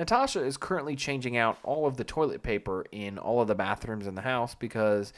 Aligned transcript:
Natasha 0.00 0.42
is 0.42 0.56
currently 0.56 0.96
changing 0.96 1.36
out 1.36 1.58
all 1.62 1.86
of 1.86 1.98
the 1.98 2.04
toilet 2.04 2.42
paper 2.42 2.86
in 2.90 3.18
all 3.18 3.42
of 3.42 3.48
the 3.48 3.54
bathrooms 3.54 4.06
in 4.06 4.14
the 4.14 4.22
house 4.22 4.54
because 4.54 5.12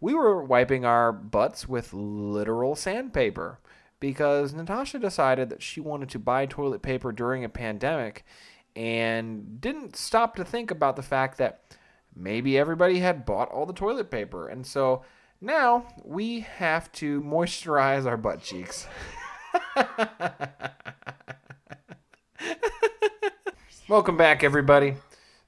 we 0.00 0.14
were 0.14 0.44
wiping 0.44 0.84
our 0.84 1.10
butts 1.10 1.68
with 1.68 1.92
literal 1.92 2.76
sandpaper 2.76 3.58
because 3.98 4.54
Natasha 4.54 5.00
decided 5.00 5.50
that 5.50 5.60
she 5.60 5.80
wanted 5.80 6.08
to 6.10 6.20
buy 6.20 6.46
toilet 6.46 6.82
paper 6.82 7.10
during 7.10 7.42
a 7.42 7.48
pandemic 7.48 8.24
and 8.76 9.60
didn't 9.60 9.96
stop 9.96 10.36
to 10.36 10.44
think 10.44 10.70
about 10.70 10.94
the 10.94 11.02
fact 11.02 11.36
that 11.38 11.76
maybe 12.14 12.56
everybody 12.56 13.00
had 13.00 13.26
bought 13.26 13.50
all 13.50 13.66
the 13.66 13.72
toilet 13.72 14.08
paper. 14.08 14.46
And 14.46 14.64
so 14.64 15.02
now 15.40 15.88
we 16.04 16.42
have 16.42 16.92
to 16.92 17.20
moisturize 17.22 18.06
our 18.06 18.16
butt 18.16 18.40
cheeks. 18.40 18.86
Welcome 23.88 24.18
back, 24.18 24.44
everybody. 24.44 24.96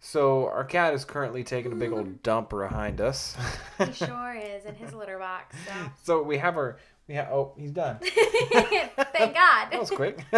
So 0.00 0.46
our 0.46 0.64
cat 0.64 0.94
is 0.94 1.04
currently 1.04 1.44
taking 1.44 1.72
a 1.72 1.74
big 1.74 1.92
old 1.92 2.22
dump 2.22 2.48
behind 2.48 2.98
us. 2.98 3.36
He 3.76 3.92
sure 3.92 4.34
is 4.34 4.64
in 4.64 4.74
his 4.76 4.94
litter 4.94 5.18
box. 5.18 5.54
So. 5.66 5.72
so 6.02 6.22
we 6.22 6.38
have 6.38 6.56
our 6.56 6.78
we 7.06 7.16
have 7.16 7.28
oh 7.28 7.52
he's 7.58 7.70
done. 7.70 7.98
Thank 8.02 9.34
God. 9.34 9.68
That 9.70 9.78
was 9.78 9.90
quick. 9.90 10.24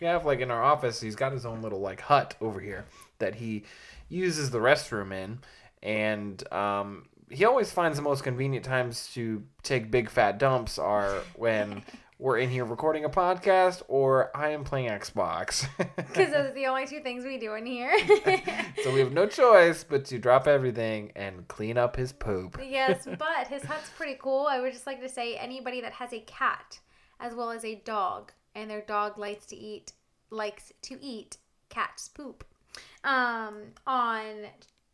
we 0.00 0.06
have 0.06 0.24
like 0.24 0.40
in 0.40 0.50
our 0.50 0.62
office, 0.64 1.02
he's 1.02 1.16
got 1.16 1.32
his 1.32 1.44
own 1.44 1.60
little 1.60 1.80
like 1.80 2.00
hut 2.00 2.34
over 2.40 2.60
here 2.60 2.86
that 3.18 3.34
he 3.34 3.64
uses 4.08 4.50
the 4.50 4.58
restroom 4.58 5.12
in, 5.12 5.40
and 5.82 6.50
um, 6.50 7.10
he 7.28 7.44
always 7.44 7.70
finds 7.70 7.98
the 7.98 8.02
most 8.02 8.24
convenient 8.24 8.64
times 8.64 9.10
to 9.12 9.42
take 9.62 9.90
big 9.90 10.08
fat 10.08 10.38
dumps 10.38 10.78
are 10.78 11.20
when 11.36 11.82
we're 12.18 12.38
in 12.38 12.50
here 12.50 12.64
recording 12.64 13.04
a 13.04 13.08
podcast 13.08 13.80
or 13.86 14.36
I 14.36 14.48
am 14.50 14.64
playing 14.64 14.90
Xbox. 14.90 15.68
Because 15.96 16.32
those 16.32 16.50
are 16.50 16.54
the 16.54 16.66
only 16.66 16.86
two 16.86 17.00
things 17.00 17.24
we 17.24 17.38
do 17.38 17.54
in 17.54 17.64
here. 17.64 17.96
so 18.82 18.92
we 18.92 18.98
have 19.00 19.12
no 19.12 19.26
choice 19.26 19.84
but 19.84 20.04
to 20.06 20.18
drop 20.18 20.48
everything 20.48 21.12
and 21.14 21.46
clean 21.46 21.78
up 21.78 21.94
his 21.96 22.12
poop. 22.12 22.58
yes, 22.64 23.06
but 23.18 23.46
his 23.48 23.62
hut's 23.62 23.90
pretty 23.90 24.18
cool. 24.20 24.46
I 24.48 24.60
would 24.60 24.72
just 24.72 24.86
like 24.86 25.00
to 25.00 25.08
say 25.08 25.36
anybody 25.36 25.80
that 25.82 25.92
has 25.92 26.12
a 26.12 26.20
cat 26.20 26.80
as 27.20 27.34
well 27.34 27.50
as 27.50 27.64
a 27.64 27.76
dog 27.76 28.32
and 28.54 28.68
their 28.70 28.80
dog 28.80 29.18
likes 29.18 29.46
to 29.46 29.56
eat 29.56 29.92
likes 30.30 30.72
to 30.82 30.98
eat 31.00 31.36
cat's 31.68 32.08
poop. 32.08 32.44
Um 33.04 33.58
on 33.86 34.46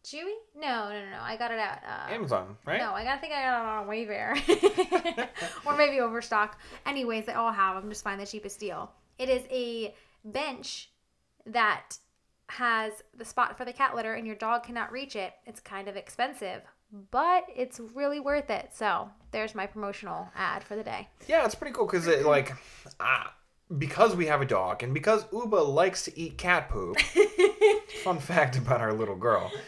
Chewy? 0.05 0.35
No, 0.55 0.91
no, 0.91 1.05
no, 1.05 1.11
no. 1.13 1.19
I 1.23 1.37
got 1.37 1.51
it 1.51 1.59
at 1.59 1.83
uh, 1.89 2.13
Amazon, 2.13 2.57
right? 2.67 2.79
No, 2.79 2.93
I 2.93 3.05
gotta 3.05 3.21
think 3.21 3.33
I 3.33 3.43
got 3.43 3.63
it 3.63 3.81
on 3.81 3.87
Wayfair. 3.89 5.29
or 5.67 5.77
maybe 5.77 6.01
Overstock. 6.01 6.61
Anyways, 6.85 7.25
they 7.25 7.33
all 7.33 7.53
have 7.53 7.81
them. 7.81 7.91
Just 7.91 8.05
find 8.05 8.21
the 8.21 8.27
cheapest 8.27 8.61
deal. 8.61 8.93
It 9.19 9.31
is 9.31 9.45
a 9.51 9.95
bench 10.25 10.91
that 11.47 11.97
has 12.51 12.93
the 13.17 13.25
spot 13.25 13.57
for 13.57 13.65
the 13.65 13.73
cat 13.73 13.95
litter 13.95 14.15
and 14.15 14.27
your 14.27 14.37
dog 14.37 14.65
cannot 14.65 14.93
reach 14.93 15.17
it. 15.17 15.33
It's 15.47 15.61
kind 15.61 15.89
of 15.89 15.97
expensive, 15.97 16.63
but 17.11 17.45
it's 17.55 17.81
really 17.81 18.21
worth 18.21 18.51
it. 18.51 18.71
So 18.75 19.09
there's 19.31 19.55
my 19.55 19.67
promotional 19.67 20.29
ad 20.37 20.63
for 20.63 20.77
the 20.77 20.85
day. 20.85 21.09
Yeah, 21.27 21.45
it's 21.45 21.55
pretty 21.55 21.75
cool 21.75 21.87
because 21.87 22.07
it 22.07 22.27
like 22.27 22.53
ah, 23.01 23.35
because 23.79 24.15
we 24.15 24.27
have 24.27 24.43
a 24.43 24.47
dog 24.47 24.83
and 24.83 24.93
because 24.93 25.25
Uba 25.33 25.57
likes 25.57 26.05
to 26.05 26.19
eat 26.19 26.37
cat 26.37 26.69
poop. 26.69 26.99
fun 28.03 28.19
fact 28.19 28.57
about 28.57 28.81
our 28.81 28.93
little 28.93 29.17
girl. 29.17 29.51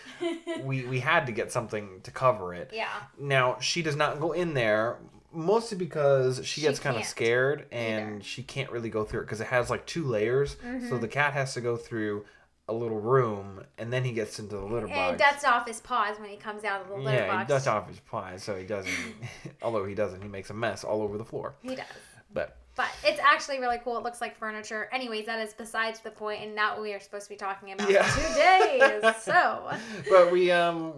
We 0.65 0.87
we 0.87 1.01
had 1.01 1.27
to 1.27 1.33
get 1.33 1.53
something 1.53 2.01
to 2.05 2.11
cover 2.11 2.55
it. 2.55 2.71
Yeah. 2.73 2.89
Now 3.19 3.59
she 3.61 3.83
does 3.83 3.97
not 3.97 4.19
go 4.19 4.33
in 4.33 4.55
there 4.55 4.97
mostly 5.31 5.77
because 5.77 6.39
she 6.39 6.61
She 6.61 6.61
gets 6.63 6.79
kind 6.79 6.97
of 6.97 7.05
scared 7.05 7.67
and 7.71 8.15
either. 8.17 8.25
she 8.25 8.43
can't 8.43 8.71
really 8.71 8.89
go 8.89 9.05
through 9.05 9.21
it 9.21 9.25
because 9.25 9.43
it 9.43 9.49
has 9.49 9.69
like 9.69 9.85
two 9.85 10.05
layers. 10.05 10.57
Mm-hmm. 10.57 10.89
So 10.89 10.97
the 10.97 11.07
cat 11.07 11.35
has 11.35 11.53
to 11.55 11.61
go 11.61 11.77
through 11.77 12.25
a 12.69 12.73
little 12.73 12.99
room 12.99 13.63
and 13.79 13.93
then 13.93 14.05
he 14.05 14.13
gets 14.13 14.39
into 14.39 14.57
the 14.57 14.65
litter 14.65 14.89
box. 14.89 15.11
And 15.11 15.19
dusts 15.19 15.45
off 15.45 15.67
his 15.69 15.81
paws 15.81 16.19
when 16.19 16.31
he 16.31 16.37
comes 16.37 16.65
out 16.65 16.81
of 16.81 16.89
the 16.89 16.97
litter 16.97 17.19
yeah, 17.19 17.27
box. 17.29 17.43
he 17.47 17.49
dusts 17.55 17.69
off 17.69 17.89
his 17.89 18.01
paws, 18.01 18.43
so 18.43 18.57
he 18.57 18.65
doesn't. 18.65 18.93
although 19.63 19.85
he 19.85 19.95
doesn't, 19.95 20.23
he 20.23 20.29
makes 20.29 20.51
a 20.51 20.55
mess 20.55 20.83
all 20.83 21.03
over 21.03 21.19
the 21.19 21.25
floor. 21.25 21.55
He 21.63 21.77
does. 21.77 21.85
But 22.33 22.57
But 22.77 22.89
it's 23.05 23.19
actually 23.21 23.59
really 23.59 23.79
cool. 23.83 23.97
It 23.97 24.05
looks 24.05 24.21
like 24.21 24.37
furniture. 24.37 24.89
Anyways, 24.93 25.27
that 25.27 25.41
is 25.41 25.55
besides 25.55 26.01
the 26.01 26.11
point 26.11 26.43
and 26.43 26.55
not 26.55 26.75
what 26.75 26.83
we 26.83 26.93
are 26.93 27.01
supposed 27.01 27.25
to 27.25 27.31
be 27.31 27.37
talking 27.37 27.73
about 27.73 27.91
Yeah. 27.91 28.03
today. 28.07 29.13
so, 29.21 29.71
but 30.11 30.31
we 30.31 30.51
um 30.53 30.93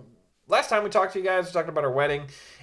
last 0.48 0.68
time 0.70 0.82
we 0.82 0.90
talked 0.90 1.12
to 1.12 1.18
you 1.20 1.24
guys, 1.24 1.46
we 1.46 1.52
talked 1.52 1.68
about 1.68 1.84
our 1.84 1.92
wedding, 1.92 2.22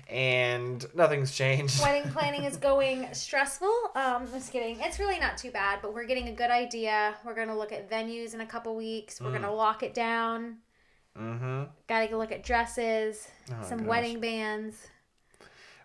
and 0.09 0.85
nothing's 0.95 1.33
changed. 1.33 1.81
wedding 1.81 2.11
planning 2.11 2.43
is 2.43 2.57
going 2.57 3.07
stressful. 3.13 3.73
Um, 3.95 4.27
just 4.33 4.51
kidding. 4.51 4.79
It's 4.81 4.99
really 4.99 5.19
not 5.19 5.37
too 5.37 5.51
bad, 5.51 5.79
but 5.81 5.93
we're 5.93 6.05
getting 6.05 6.27
a 6.27 6.33
good 6.33 6.51
idea. 6.51 7.15
We're 7.25 7.35
gonna 7.35 7.57
look 7.57 7.71
at 7.71 7.89
venues 7.89 8.33
in 8.33 8.41
a 8.41 8.45
couple 8.45 8.75
weeks. 8.75 9.21
We're 9.21 9.31
gonna 9.31 9.53
lock 9.53 9.81
it 9.81 9.93
down. 9.93 10.57
Mm-hmm. 11.17 11.63
Gotta 11.87 12.07
go 12.07 12.17
look 12.17 12.33
at 12.33 12.43
dresses, 12.43 13.27
Oh, 13.49 13.63
some 13.63 13.79
gosh. 13.79 13.87
wedding 13.87 14.19
bands. 14.19 14.75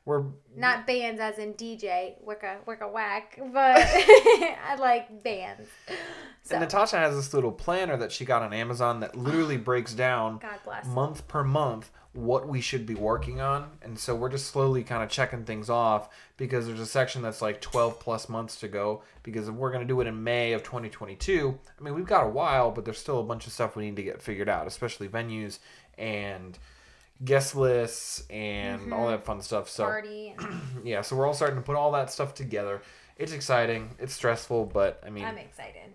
We're 0.04 0.24
Not 0.56 0.86
bands 0.86 1.20
as 1.20 1.38
in 1.38 1.54
DJ, 1.54 2.14
wicka 2.26 2.64
wicka 2.66 2.90
whack, 2.90 3.38
but 3.52 3.76
I 3.78 4.76
like 4.78 5.22
bands. 5.22 5.68
So, 6.42 6.56
and 6.56 6.62
Natasha 6.62 6.96
has 6.96 7.14
this 7.14 7.34
little 7.34 7.52
planner 7.52 7.96
that 7.98 8.10
she 8.10 8.24
got 8.24 8.42
on 8.42 8.52
Amazon 8.52 9.00
that 9.00 9.16
literally 9.16 9.56
breaks 9.58 9.92
down 9.92 10.40
month 10.86 11.28
per 11.28 11.44
month 11.44 11.90
what 12.12 12.48
we 12.48 12.60
should 12.60 12.86
be 12.86 12.94
working 12.94 13.40
on. 13.40 13.70
And 13.82 13.98
so 13.98 14.16
we're 14.16 14.30
just 14.30 14.46
slowly 14.46 14.82
kind 14.82 15.02
of 15.02 15.10
checking 15.10 15.44
things 15.44 15.70
off 15.70 16.08
because 16.36 16.66
there's 16.66 16.80
a 16.80 16.86
section 16.86 17.22
that's 17.22 17.40
like 17.40 17.60
12 17.60 18.00
plus 18.00 18.28
months 18.28 18.56
to 18.60 18.68
go. 18.68 19.02
Because 19.22 19.48
if 19.48 19.54
we're 19.54 19.70
going 19.70 19.86
to 19.86 19.88
do 19.88 20.00
it 20.00 20.08
in 20.08 20.24
May 20.24 20.52
of 20.52 20.62
2022, 20.64 21.56
I 21.78 21.82
mean, 21.82 21.94
we've 21.94 22.06
got 22.06 22.26
a 22.26 22.28
while, 22.28 22.72
but 22.72 22.84
there's 22.84 22.98
still 22.98 23.20
a 23.20 23.24
bunch 23.24 23.46
of 23.46 23.52
stuff 23.52 23.76
we 23.76 23.84
need 23.84 23.96
to 23.96 24.02
get 24.02 24.20
figured 24.20 24.48
out, 24.48 24.66
especially 24.66 25.06
venues 25.06 25.60
and 25.96 26.58
guest 27.24 27.54
lists 27.54 28.24
and 28.30 28.92
all 28.92 29.08
that 29.08 29.24
fun 29.24 29.42
stuff. 29.42 29.68
So, 29.68 29.84
Party. 29.84 30.34
yeah, 30.84 31.02
so 31.02 31.16
we're 31.16 31.26
all 31.26 31.34
starting 31.34 31.56
to 31.56 31.62
put 31.62 31.76
all 31.76 31.92
that 31.92 32.10
stuff 32.10 32.34
together. 32.34 32.82
It's 33.16 33.32
exciting, 33.32 33.90
it's 33.98 34.14
stressful, 34.14 34.66
but 34.66 35.02
I 35.06 35.10
mean, 35.10 35.24
I'm 35.24 35.36
excited. 35.36 35.92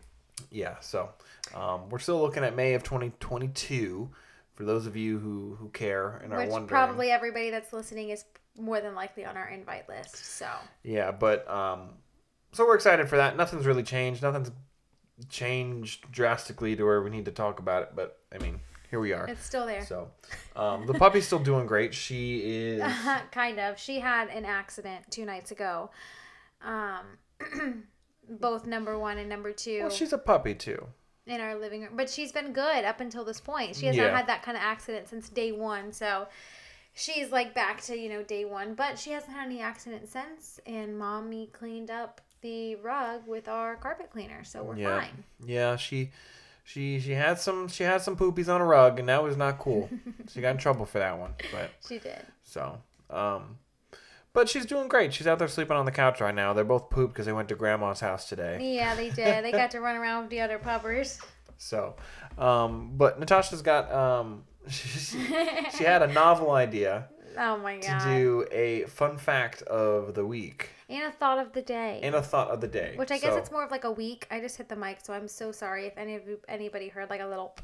yeah, 0.52 0.80
so 0.80 1.10
um, 1.56 1.90
we're 1.90 2.00
still 2.00 2.22
looking 2.22 2.44
at 2.44 2.56
May 2.56 2.76
of 2.76 2.84
2022 2.84 4.10
for 4.54 4.64
those 4.64 4.86
of 4.86 4.96
you 4.96 5.20
who, 5.20 5.56
who 5.60 5.70
care 5.70 6.22
and 6.24 6.34
are 6.34 6.40
Which 6.40 6.50
wondering. 6.50 6.70
probably 6.70 7.12
everybody 7.12 7.50
that's 7.50 7.74
listening 7.74 8.10
is 8.10 8.24
more 8.58 8.80
than 8.80 8.96
likely 8.96 9.26
on 9.26 9.36
our 9.38 9.48
invite 9.50 9.90
list. 9.90 10.16
So 10.16 10.48
Yeah, 10.84 11.12
but 11.12 11.50
um, 11.50 11.90
so 12.54 12.66
we're 12.66 12.76
excited 12.76 13.10
for 13.10 13.18
that. 13.18 13.36
Nothing's 13.36 13.66
really 13.66 13.84
changed. 13.84 14.22
Nothing's 14.22 14.52
changed 15.30 16.10
drastically 16.12 16.76
to 16.76 16.84
where 16.84 17.02
we 17.02 17.10
need 17.10 17.26
to 17.26 17.32
talk 17.32 17.60
about 17.60 17.84
it. 17.84 17.90
But 17.96 18.20
I 18.34 18.38
mean, 18.38 18.60
here 18.96 19.02
we 19.02 19.12
are. 19.12 19.26
it's 19.28 19.46
still 19.46 19.66
there. 19.66 19.86
So 19.86 20.08
um, 20.56 20.86
the 20.86 20.94
puppy's 20.94 21.26
still 21.28 21.40
doing 21.40 21.66
great. 21.66 21.94
She 21.94 22.38
is. 22.38 22.82
kind 23.32 23.60
of. 23.60 23.78
She 23.78 24.00
had 24.00 24.30
an 24.30 24.46
accident 24.46 25.04
two 25.12 25.26
nights 25.26 25.52
ago. 25.52 25.90
Um, 26.64 27.04
both 28.30 28.66
number 28.66 28.98
one 28.98 29.18
and 29.18 29.28
number 29.28 29.52
two 29.52 29.82
Well, 29.82 29.90
she's 29.90 30.14
a 30.14 30.18
puppy 30.18 30.56
too. 30.56 30.88
in 31.28 31.42
our 31.42 31.56
living 31.60 31.82
room. 31.82 31.92
But 31.96 32.10
she's 32.10 32.32
been 32.32 32.54
good 32.54 32.86
up 32.86 33.02
until 33.02 33.26
this 33.26 33.42
point. 33.42 33.76
She 33.76 33.86
has 33.88 33.98
Yeah. 33.98 34.04
not 34.08 34.14
had 34.16 34.28
that 34.28 34.44
kind 34.44 34.56
of 34.56 34.64
accident 34.64 35.10
since 35.10 35.28
day 35.28 35.52
one. 35.52 35.92
So 35.92 36.28
she's 36.94 37.32
like 37.34 37.54
back 37.54 37.82
to, 37.84 37.98
you 37.98 38.08
know, 38.08 38.24
day 38.24 38.46
one. 38.46 38.76
But 38.76 38.98
she 38.98 39.12
hasn't 39.12 39.34
had 39.34 39.46
any 39.48 39.60
accident 39.60 40.08
since. 40.08 40.62
And 40.66 40.98
mommy 40.98 41.50
cleaned 41.52 41.92
up 41.92 42.22
the 42.42 42.76
rug 42.78 43.28
with 43.28 43.50
our 43.50 43.76
carpet 43.76 44.10
cleaner. 44.10 44.46
So 44.46 44.64
we're 44.64 44.78
Yeah. 44.78 45.02
fine. 45.02 45.24
Yeah, 45.46 45.76
she. 45.76 46.12
She 46.68 47.00
she 47.00 47.12
had 47.12 47.40
some 47.40 47.68
she 47.68 47.84
had 47.84 48.02
some 48.02 48.18
poopies 48.18 48.54
on 48.54 48.60
a 48.60 48.66
rug 48.66 49.00
and 49.00 49.08
that 49.08 49.24
was 49.24 49.38
not 49.38 49.60
cool. 49.60 49.88
she 50.34 50.42
got 50.42 50.50
in 50.50 50.58
trouble 50.58 50.86
for 50.86 50.98
that 50.98 51.18
one. 51.18 51.36
But 51.52 51.70
She 51.88 52.00
did. 52.00 52.26
So, 52.44 52.80
um, 53.12 53.60
but 54.34 54.50
she's 54.50 54.66
doing 54.66 54.88
great. 54.88 55.14
She's 55.14 55.28
out 55.28 55.38
there 55.38 55.48
sleeping 55.48 55.78
on 55.78 55.86
the 55.86 55.92
couch 55.92 56.20
right 56.22 56.34
now. 56.34 56.54
They're 56.54 56.64
both 56.64 56.90
pooped 56.90 57.14
because 57.14 57.28
they 57.28 57.34
went 57.34 57.50
to 57.50 57.56
grandma's 57.56 58.00
house 58.00 58.28
today. 58.28 58.76
Yeah, 58.76 58.96
they 58.96 59.12
did. 59.12 59.46
They 59.46 59.52
got 59.52 59.72
to 59.72 59.80
run 59.80 59.96
around 59.96 60.24
with 60.24 60.32
the 60.32 60.42
other 60.42 60.58
puppers. 60.58 61.20
So, 61.58 61.96
um, 62.38 62.94
but 62.98 63.20
Natasha's 63.20 63.62
got 63.62 63.92
um, 63.92 64.44
she, 64.68 64.90
she 65.78 65.84
had 65.84 66.02
a 66.02 66.08
novel 66.08 66.52
idea 66.52 67.10
Oh 67.38 67.58
my 67.58 67.78
god! 67.78 68.00
to 68.00 68.06
do 68.06 68.46
a 68.52 68.84
fun 68.86 69.18
fact 69.18 69.62
of 69.64 70.16
the 70.16 70.26
week 70.26 70.70
And 70.90 71.04
a 71.04 71.12
thought 71.12 71.40
of 71.40 71.54
the 71.54 71.62
day. 71.62 72.00
and 72.04 72.14
a 72.16 72.22
thought 72.22 72.50
of 72.50 72.62
the 72.62 72.68
day. 72.68 72.94
Which 72.96 73.12
I 73.12 73.18
guess 73.18 73.34
So, 73.34 73.38
it's 73.40 73.52
more 73.52 73.64
of 73.64 73.72
like 73.72 73.84
a 73.86 73.92
week. 73.92 74.28
I 74.30 74.40
just 74.40 74.58
hit 74.58 74.70
the 74.70 74.76
mic, 74.76 75.00
so 75.04 75.14
I'm 75.14 75.28
so 75.28 75.52
sorry 75.52 75.86
if 75.88 75.98
any 75.98 76.16
of 76.16 76.28
you, 76.28 76.40
anybody 76.48 76.90
heard 76.90 77.10
like 77.10 77.22
a 77.22 77.28
little. 77.28 77.56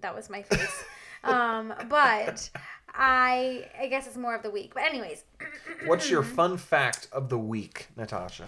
That 0.00 0.14
was 0.14 0.30
my 0.30 0.42
face. 0.42 0.84
um, 1.24 1.74
but 1.88 2.48
I 2.94 3.68
I 3.80 3.86
guess 3.88 4.06
it's 4.06 4.16
more 4.16 4.34
of 4.34 4.42
the 4.42 4.50
week. 4.50 4.74
But 4.74 4.84
anyways, 4.84 5.24
What's 5.86 6.08
your 6.10 6.22
fun 6.22 6.56
fact 6.56 7.08
of 7.12 7.28
the 7.28 7.38
week, 7.38 7.88
Natasha? 7.96 8.46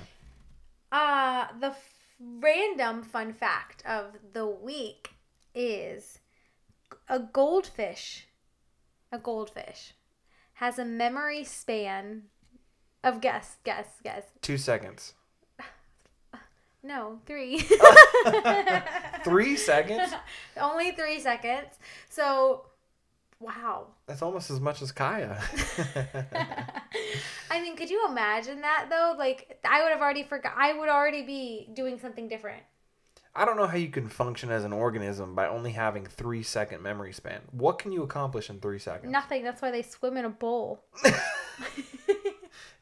uh, 0.93 1.46
the 1.60 1.69
f- 1.69 1.94
random 2.20 3.02
fun 3.02 3.32
fact 3.32 3.84
of 3.84 4.14
the 4.32 4.46
week 4.46 5.10
is 5.55 6.20
a 7.08 7.19
goldfish. 7.19 8.26
A 9.12 9.19
goldfish 9.19 9.94
has 10.55 10.78
a 10.78 10.84
memory 10.84 11.43
span 11.44 12.22
of 13.05 13.21
guess 13.21 13.56
guess 13.65 13.87
guess 14.03 14.25
Two 14.43 14.59
seconds. 14.59 15.15
No, 16.83 17.19
three. 17.25 17.61
Three 19.25 19.56
seconds? 19.56 20.12
Only 20.61 20.91
three 20.91 21.19
seconds. 21.19 21.79
So, 22.11 22.67
wow. 23.41 23.87
That's 24.06 24.21
almost 24.21 24.51
as 24.51 24.61
much 24.61 24.83
as 24.83 24.93
Kaya. 24.93 25.41
I 27.51 27.62
mean, 27.62 27.75
could 27.77 27.89
you 27.89 28.06
imagine 28.06 28.61
that 28.61 28.89
though? 28.91 29.15
Like, 29.17 29.59
I 29.65 29.83
would 29.83 29.93
have 29.93 30.03
already 30.03 30.25
forgot. 30.25 30.53
I 30.59 30.75
would 30.79 30.91
already 30.91 31.23
be 31.23 31.71
doing 31.73 31.99
something 31.99 32.29
different. 32.29 32.62
I 33.35 33.47
don't 33.47 33.56
know 33.56 33.67
how 33.67 33.79
you 33.79 33.89
can 33.89 34.09
function 34.09 34.51
as 34.51 34.65
an 34.65 34.73
organism 34.73 35.35
by 35.35 35.49
only 35.49 35.73
having 35.73 36.05
three 36.06 36.43
second 36.43 36.83
memory 36.83 37.12
span. 37.12 37.41
What 37.51 37.79
can 37.79 37.93
you 37.93 38.03
accomplish 38.03 38.51
in 38.51 38.61
three 38.61 38.79
seconds? 38.79 39.11
Nothing. 39.11 39.43
That's 39.43 39.62
why 39.62 39.71
they 39.71 39.83
swim 39.83 40.17
in 40.19 40.27
a 40.27 40.31
bowl. 40.31 40.85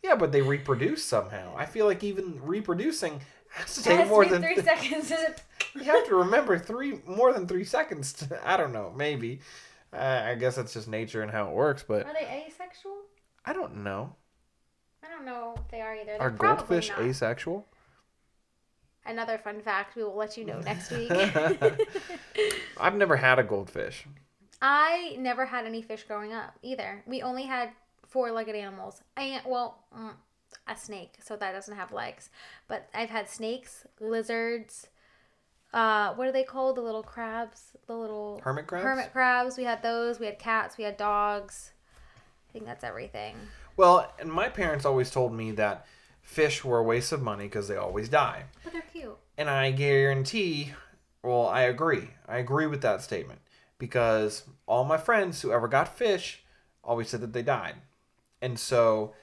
Yeah, 0.03 0.17
but 0.17 0.33
they 0.33 0.43
reproduce 0.43 1.05
somehow. 1.05 1.55
I 1.57 1.67
feel 1.67 1.87
like 1.87 2.03
even 2.03 2.41
reproducing 2.43 3.21
has 3.51 3.75
to 3.77 3.83
take 3.83 4.01
has 4.01 4.09
more 4.09 4.25
be 4.25 4.31
than 4.31 4.43
three 4.43 4.57
seconds. 4.61 5.13
you 5.75 5.85
have 5.85 6.07
to 6.07 6.17
remember 6.17 6.59
three 6.59 7.01
more 7.07 7.33
than 7.33 7.47
three 7.47 7.65
seconds. 7.65 8.13
To, 8.15 8.41
I 8.49 8.57
don't 8.57 8.73
know, 8.73 8.93
maybe. 8.97 9.41
Uh, 9.93 10.23
I 10.25 10.35
guess 10.35 10.57
that's 10.57 10.73
just 10.73 10.89
nature 10.89 11.23
and 11.23 11.31
how 11.31 11.49
it 11.49 11.53
works, 11.55 11.85
but 11.87 12.07
Are 12.07 12.15
they 12.15 12.45
asexual? 12.47 12.97
I 13.45 13.53
don't 13.53 13.83
know. 13.85 14.15
I 15.05 15.09
don't 15.09 15.27
know 15.27 15.55
if 15.57 15.71
they 15.71 15.81
are 15.81 15.95
either. 15.95 16.17
They're 16.19 16.21
Are 16.23 16.31
goldfish 16.31 16.89
not. 16.89 17.01
asexual? 17.01 17.67
Another 19.05 19.37
fun 19.37 19.61
fact 19.61 19.97
we 19.97 20.05
will 20.05 20.17
let 20.17 20.37
you 20.37 20.45
know 20.45 20.61
next 20.65 20.91
week. 20.91 21.11
I've 22.81 22.95
never 22.95 23.17
had 23.17 23.39
a 23.39 23.43
goldfish. 23.43 24.07
I 24.63 25.17
never 25.19 25.45
had 25.45 25.67
any 25.67 25.83
fish 25.83 26.05
growing 26.05 26.33
up 26.33 26.55
either. 26.63 27.03
We 27.07 27.21
only 27.21 27.43
had 27.43 27.71
four-legged 28.13 28.55
animals. 28.55 29.03
And 29.17 29.43
well, 29.47 29.79
mm, 29.97 30.13
a 30.69 30.77
snake, 30.77 31.15
so 31.23 31.35
that 31.37 31.53
doesn't 31.53 31.77
have 31.77 31.93
legs. 31.93 32.31
But 32.69 32.89
I've 32.95 33.11
had 33.11 33.29
snakes, 33.29 33.87
lizards. 34.01 34.87
Uh, 35.73 36.13
what 36.15 36.29
are 36.29 36.33
they 36.33 36.45
called? 36.45 36.77
The 36.77 36.83
little 36.83 37.03
crabs, 37.03 37.73
the 37.87 37.97
little 37.97 38.41
Hermit 38.45 38.67
crabs? 38.67 38.85
hermit 38.85 39.13
crabs. 39.13 39.57
We 39.57 39.65
had 39.65 39.83
those. 39.83 40.21
We 40.21 40.27
had 40.27 40.39
cats. 40.39 40.77
We 40.77 40.85
had 40.85 40.99
dogs. 40.99 41.73
I 42.49 42.53
think 42.53 42.67
that's 42.67 42.85
everything. 42.85 43.37
Well, 43.79 44.13
and 44.19 44.31
my 44.31 44.51
parents 44.51 44.85
always 44.85 45.11
told 45.11 45.33
me 45.33 45.51
that 45.53 45.87
fish 46.21 46.63
were 46.63 46.79
a 46.79 46.83
waste 46.83 47.11
of 47.13 47.23
money 47.23 47.45
because 47.45 47.69
they 47.69 47.77
always 47.77 48.11
die. 48.11 48.45
But 48.63 48.75
they're 48.75 48.83
cute. 48.93 49.17
And 49.39 49.49
I 49.49 49.71
guarantee, 49.71 50.73
well, 51.23 51.47
I 51.47 51.63
agree. 51.63 52.11
I 52.29 52.37
agree 52.37 52.67
with 52.67 52.83
that 52.83 53.01
statement 53.01 53.41
because 53.79 54.43
all 54.67 54.85
my 54.85 54.99
friends 54.99 55.41
who 55.41 55.53
ever 55.53 55.69
got 55.69 55.97
fish 55.97 56.45
always 56.85 57.09
said 57.09 57.23
that 57.23 57.33
they 57.33 57.43
died. 57.43 57.77
And 58.43 58.59
so, 58.59 59.15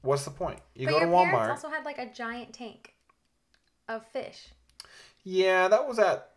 what's 0.00 0.24
the 0.24 0.30
point? 0.30 0.60
You 0.74 0.86
but 0.86 0.92
go 0.92 1.00
to 1.00 1.06
Walmart. 1.06 1.30
parents 1.32 1.64
also 1.64 1.74
had 1.76 1.84
like 1.84 1.98
a 1.98 2.06
giant 2.10 2.54
tank 2.54 2.94
of 3.88 4.06
fish. 4.06 4.48
Yeah, 5.24 5.68
that 5.68 5.86
was 5.86 5.98
at 5.98 6.28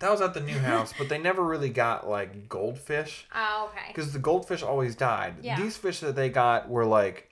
that 0.00 0.10
was 0.10 0.20
at 0.20 0.32
the 0.34 0.40
new 0.40 0.58
house, 0.58 0.94
but 0.96 1.08
they 1.08 1.18
never 1.18 1.42
really 1.44 1.70
got 1.70 2.08
like 2.08 2.48
goldfish 2.48 3.26
Oh, 3.34 3.70
okay. 3.72 3.88
because 3.88 4.12
the 4.12 4.18
goldfish 4.18 4.62
always 4.62 4.94
died. 4.94 5.34
Yeah. 5.42 5.60
These 5.60 5.76
fish 5.76 6.00
that 6.00 6.14
they 6.16 6.28
got 6.30 6.68
were 6.70 6.84
like 6.86 7.30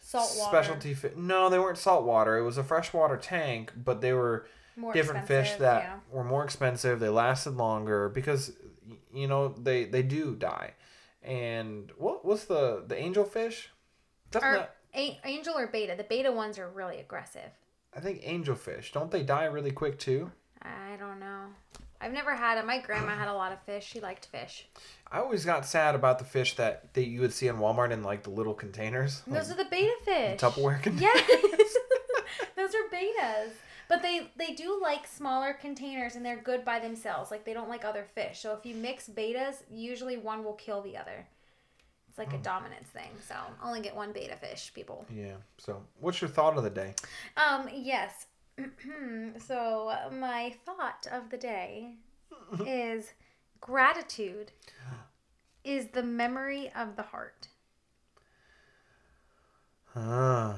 Saltwater. 0.00 0.48
specialty 0.48 0.94
fish. 0.94 1.12
No, 1.16 1.48
they 1.50 1.58
weren't 1.58 1.78
saltwater. 1.78 2.36
It 2.38 2.44
was 2.44 2.56
a 2.58 2.64
freshwater 2.64 3.16
tank, 3.16 3.72
but 3.76 4.00
they 4.00 4.12
were 4.12 4.46
More 4.76 4.92
different 4.92 5.26
fish 5.26 5.52
that 5.54 5.82
yeah. 5.82 5.94
were 6.10 6.24
more 6.24 6.44
expensive. 6.44 7.00
They 7.00 7.08
lasted 7.08 7.56
longer 7.56 8.08
because 8.08 8.52
you 9.12 9.26
know 9.26 9.48
they 9.48 9.84
they 9.86 10.02
do 10.02 10.34
die. 10.36 10.74
And 11.22 11.90
what 11.96 12.24
what's 12.24 12.44
the 12.44 12.84
the 12.86 12.96
angel 12.96 13.24
fish? 13.24 13.70
That, 14.32 14.74
a- 14.94 15.20
angel 15.24 15.56
or 15.56 15.66
betta? 15.66 15.94
The 15.96 16.04
betta 16.04 16.32
ones 16.32 16.58
are 16.58 16.68
really 16.68 16.98
aggressive. 16.98 17.50
I 17.94 18.00
think 18.00 18.20
angel 18.22 18.56
fish 18.56 18.92
don't 18.92 19.10
they 19.10 19.22
die 19.22 19.44
really 19.44 19.70
quick 19.70 19.98
too? 19.98 20.32
I 20.62 20.96
don't 20.98 21.20
know. 21.20 21.46
I've 22.00 22.12
never 22.12 22.34
had 22.34 22.58
it. 22.58 22.66
My 22.66 22.80
grandma 22.80 23.14
had 23.14 23.28
a 23.28 23.34
lot 23.34 23.52
of 23.52 23.62
fish. 23.62 23.84
She 23.86 24.00
liked 24.00 24.26
fish. 24.26 24.66
I 25.10 25.18
always 25.20 25.44
got 25.44 25.64
sad 25.64 25.94
about 25.94 26.18
the 26.18 26.24
fish 26.24 26.56
that, 26.56 26.92
that 26.94 27.06
you 27.06 27.20
would 27.20 27.32
see 27.32 27.46
in 27.46 27.56
Walmart 27.58 27.92
in 27.92 28.02
like 28.02 28.24
the 28.24 28.30
little 28.30 28.54
containers. 28.54 29.20
Those 29.26 29.50
like 29.50 29.58
are 29.58 29.62
the 29.64 29.70
betta 29.70 29.92
fish. 30.04 30.40
Tupperware 30.40 30.82
containers. 30.82 31.00
Yes. 31.14 31.76
Those 32.56 32.74
are 32.74 32.88
bettas. 32.92 33.50
But 33.92 34.00
they 34.00 34.30
they 34.36 34.54
do 34.54 34.78
like 34.80 35.06
smaller 35.06 35.52
containers 35.52 36.16
and 36.16 36.24
they're 36.24 36.40
good 36.40 36.64
by 36.64 36.78
themselves. 36.78 37.30
Like 37.30 37.44
they 37.44 37.52
don't 37.52 37.68
like 37.68 37.84
other 37.84 38.06
fish. 38.14 38.40
So 38.40 38.54
if 38.54 38.64
you 38.64 38.74
mix 38.74 39.06
bettas, 39.06 39.56
usually 39.70 40.16
one 40.16 40.44
will 40.44 40.54
kill 40.54 40.80
the 40.80 40.96
other. 40.96 41.26
It's 42.08 42.16
like 42.18 42.32
a 42.32 42.36
Hmm. 42.36 42.42
dominance 42.42 42.88
thing. 42.88 43.10
So 43.28 43.34
only 43.62 43.82
get 43.82 43.94
one 43.94 44.12
betta 44.12 44.36
fish, 44.36 44.72
people. 44.72 45.04
Yeah. 45.14 45.36
So, 45.58 45.82
what's 46.00 46.22
your 46.22 46.30
thought 46.30 46.56
of 46.56 46.62
the 46.64 46.70
day? 46.70 46.94
Um, 47.36 47.68
yes. 47.70 48.26
so 49.46 49.94
my 50.10 50.54
thought 50.64 51.06
of 51.12 51.28
the 51.28 51.36
day 51.36 51.96
is 52.66 53.12
gratitude 53.60 54.52
is 55.64 55.88
the 55.88 56.02
memory 56.02 56.72
of 56.74 56.96
the 56.96 57.02
heart. 57.02 57.48
Ah, 59.94 60.56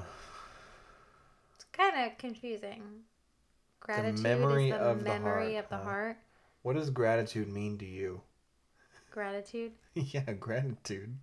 It's 1.55 1.65
kind 1.73 2.09
of 2.11 2.17
confusing. 2.17 3.03
Gratitude 3.85 4.19
memory 4.23 4.69
is 4.69 4.73
the 4.73 4.79
of 4.79 4.97
the 4.99 5.03
memory 5.05 5.53
heart, 5.53 5.65
of 5.65 5.69
the 5.69 5.77
heart. 5.77 6.17
what 6.63 6.75
does 6.75 6.89
gratitude 6.89 7.47
mean 7.51 7.77
to 7.77 7.85
you? 7.85 8.21
Gratitude. 9.11 9.71
yeah, 9.93 10.33
gratitude. 10.33 11.15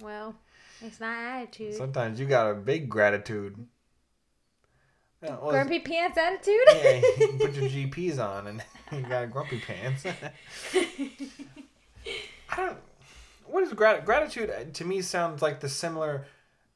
Well, 0.00 0.34
it's 0.82 1.00
not 1.00 1.16
attitude. 1.16 1.74
Sometimes 1.74 2.20
you 2.20 2.26
got 2.26 2.50
a 2.50 2.54
big 2.54 2.88
gratitude. 2.88 3.66
Yeah, 5.22 5.36
well, 5.40 5.52
Grumpy 5.52 5.78
pants 5.80 6.18
attitude. 6.18 6.60
yeah, 6.68 7.00
you 7.18 7.36
put 7.40 7.54
your 7.54 7.70
GPs 7.70 8.18
on 8.18 8.46
and 8.48 8.62
you 8.92 9.00
got 9.08 9.30
grumpy 9.30 9.60
pants. 9.60 10.04
I 12.50 12.56
don't. 12.56 12.76
What 13.46 13.62
is 13.62 13.72
grat- 13.72 14.04
gratitude? 14.04 14.50
uh, 14.50 14.64
To 14.74 14.84
me, 14.84 15.00
sounds 15.00 15.40
like 15.42 15.60
the 15.60 15.68
similar. 15.68 16.26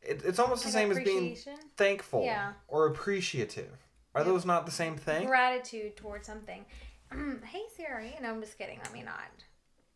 It, 0.03 0.23
it's 0.25 0.39
almost 0.39 0.63
the 0.63 0.69
Like 0.69 0.73
same 0.73 0.91
as 0.93 0.99
being 1.01 1.37
thankful 1.77 2.25
Yeah. 2.25 2.53
or 2.69 2.87
appreciative. 2.87 3.77
Are 4.19 4.25
those 4.25 4.45
not 4.45 4.67
the 4.67 4.73
same 4.73 4.97
thing? 4.97 5.27
Gratitude 5.27 5.97
towards 5.97 6.27
something. 6.27 6.65
hey 7.45 7.63
Siri. 7.77 8.17
No, 8.21 8.31
I'm 8.31 8.41
just 8.41 8.59
kidding. 8.59 8.79
Let 8.83 8.93
me 8.93 9.03
not. 9.03 9.31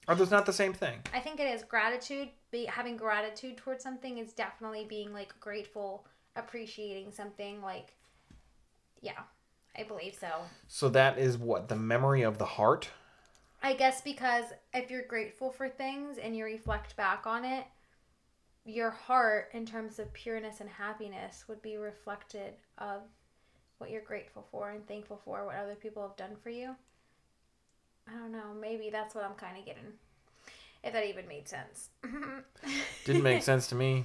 Are 0.08 0.14
those 0.14 0.30
not 0.30 0.46
the 0.46 0.52
same 0.52 0.72
thing? 0.72 1.00
I 1.14 1.20
think 1.20 1.40
it 1.40 1.44
is 1.44 1.62
gratitude. 1.62 2.28
Be 2.50 2.64
having 2.66 2.96
gratitude 2.96 3.56
towards 3.56 3.82
something 3.82 4.18
is 4.18 4.32
definitely 4.32 4.84
being 4.88 5.12
like 5.12 5.38
grateful, 5.40 6.06
appreciating 6.36 7.12
something. 7.12 7.62
Like, 7.62 7.94
yeah, 9.00 9.22
I 9.76 9.84
believe 9.84 10.14
so. 10.14 10.28
So 10.68 10.88
that 10.90 11.18
is 11.18 11.38
what 11.38 11.68
the 11.68 11.76
memory 11.76 12.22
of 12.22 12.38
the 12.38 12.44
heart. 12.44 12.90
I 13.62 13.74
guess 13.74 14.00
because 14.00 14.46
if 14.74 14.90
you're 14.90 15.06
grateful 15.06 15.50
for 15.50 15.68
things 15.68 16.18
and 16.18 16.36
you 16.36 16.44
reflect 16.44 16.96
back 16.96 17.26
on 17.26 17.44
it, 17.44 17.64
your 18.64 18.90
heart, 18.90 19.50
in 19.52 19.66
terms 19.66 19.98
of 19.98 20.12
pureness 20.12 20.60
and 20.60 20.68
happiness, 20.68 21.44
would 21.48 21.62
be 21.62 21.76
reflected 21.76 22.54
of 22.78 23.02
what 23.82 23.90
you're 23.90 24.00
grateful 24.00 24.46
for 24.52 24.70
and 24.70 24.86
thankful 24.86 25.20
for, 25.24 25.44
what 25.44 25.56
other 25.56 25.74
people 25.74 26.02
have 26.02 26.16
done 26.16 26.36
for 26.40 26.50
you. 26.50 26.76
I 28.08 28.12
don't 28.12 28.30
know. 28.30 28.54
Maybe 28.60 28.90
that's 28.90 29.12
what 29.12 29.24
I'm 29.24 29.34
kind 29.34 29.58
of 29.58 29.66
getting. 29.66 29.82
If 30.84 30.92
that 30.92 31.04
even 31.04 31.26
made 31.26 31.48
sense. 31.48 31.90
Didn't 33.04 33.24
make 33.24 33.42
sense 33.42 33.66
to 33.68 33.74
me. 33.74 34.04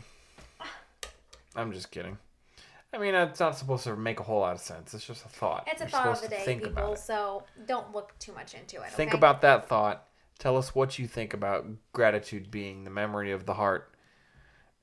I'm 1.55 1.71
just 1.71 1.91
kidding. 1.91 2.17
I 2.91 2.97
mean, 2.97 3.13
it's 3.13 3.39
not 3.39 3.55
supposed 3.55 3.83
to 3.83 3.95
make 3.95 4.19
a 4.19 4.23
whole 4.23 4.39
lot 4.39 4.55
of 4.55 4.61
sense. 4.61 4.95
It's 4.95 5.05
just 5.05 5.23
a 5.23 5.29
thought. 5.29 5.67
It's 5.67 5.81
a 5.81 5.83
You're 5.83 5.91
thought 5.91 6.07
of 6.07 6.21
the 6.21 6.27
day, 6.27 6.59
people. 6.59 6.95
So 6.95 7.43
don't 7.67 7.93
look 7.93 8.17
too 8.17 8.33
much 8.33 8.55
into 8.55 8.81
it. 8.81 8.89
Think 8.89 9.11
okay? 9.11 9.17
about 9.19 9.41
that 9.41 9.69
thought. 9.69 10.07
Tell 10.39 10.57
us 10.57 10.73
what 10.73 10.97
you 10.97 11.05
think 11.05 11.35
about 11.35 11.67
gratitude 11.93 12.49
being 12.49 12.83
the 12.83 12.89
memory 12.89 13.31
of 13.31 13.45
the 13.45 13.53
heart. 13.53 13.93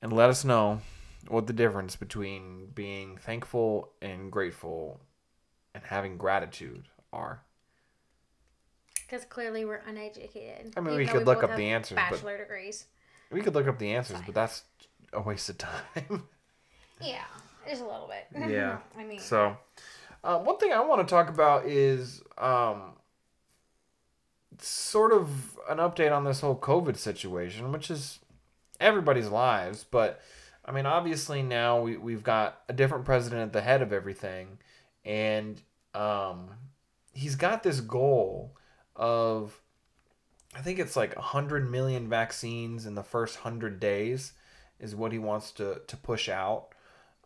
And 0.00 0.12
let 0.12 0.30
us 0.30 0.44
know 0.44 0.82
what 1.28 1.46
the 1.46 1.52
difference 1.52 1.96
between 1.96 2.66
being 2.74 3.16
thankful 3.16 3.90
and 4.02 4.30
grateful 4.30 5.00
and 5.74 5.82
having 5.84 6.16
gratitude 6.18 6.84
are. 7.12 7.42
because 9.06 9.24
clearly 9.26 9.64
we're 9.64 9.82
uneducated. 9.86 10.72
I 10.76 10.80
mean, 10.80 10.94
even 10.94 10.96
we 10.98 11.04
though 11.06 11.12
could 11.12 11.26
look 11.26 11.42
up 11.44 11.56
the 11.56 11.68
have 11.68 11.74
answers, 11.76 11.96
but- 11.96 12.10
Bachelor 12.10 12.38
degrees. 12.38 12.86
We 13.30 13.40
could 13.40 13.54
look 13.54 13.66
up 13.66 13.78
the 13.78 13.92
answers, 13.94 14.16
Fine. 14.18 14.26
but 14.26 14.34
that's 14.34 14.62
a 15.12 15.20
waste 15.20 15.48
of 15.48 15.58
time. 15.58 16.24
Yeah, 17.00 17.24
just 17.68 17.82
a 17.82 17.84
little 17.84 18.08
bit. 18.08 18.48
Yeah. 18.50 18.78
I 18.96 19.02
mean, 19.04 19.18
So, 19.18 19.56
uh, 20.22 20.38
one 20.38 20.58
thing 20.58 20.72
I 20.72 20.80
want 20.80 21.06
to 21.06 21.12
talk 21.12 21.28
about 21.28 21.66
is 21.66 22.22
um, 22.38 22.92
sort 24.60 25.12
of 25.12 25.58
an 25.68 25.78
update 25.78 26.12
on 26.16 26.22
this 26.24 26.40
whole 26.40 26.56
COVID 26.56 26.96
situation, 26.96 27.72
which 27.72 27.90
is 27.90 28.20
everybody's 28.80 29.28
lives. 29.28 29.84
But 29.90 30.20
I 30.64 30.72
mean, 30.72 30.86
obviously 30.86 31.42
now 31.42 31.80
we 31.80 31.96
we've 31.96 32.22
got 32.22 32.62
a 32.68 32.72
different 32.72 33.04
president 33.04 33.42
at 33.42 33.52
the 33.52 33.60
head 33.60 33.82
of 33.82 33.92
everything, 33.92 34.58
and 35.04 35.60
um, 35.94 36.50
he's 37.12 37.36
got 37.36 37.62
this 37.62 37.80
goal 37.80 38.56
of 38.96 39.60
I 40.54 40.60
think 40.60 40.78
it's 40.78 40.96
like 40.96 41.14
100 41.16 41.70
million 41.70 42.08
vaccines 42.08 42.86
in 42.86 42.94
the 42.94 43.02
first 43.02 43.44
100 43.44 43.80
days 43.80 44.32
is 44.78 44.94
what 44.94 45.12
he 45.12 45.18
wants 45.18 45.50
to, 45.52 45.80
to 45.86 45.96
push 45.96 46.28
out. 46.28 46.68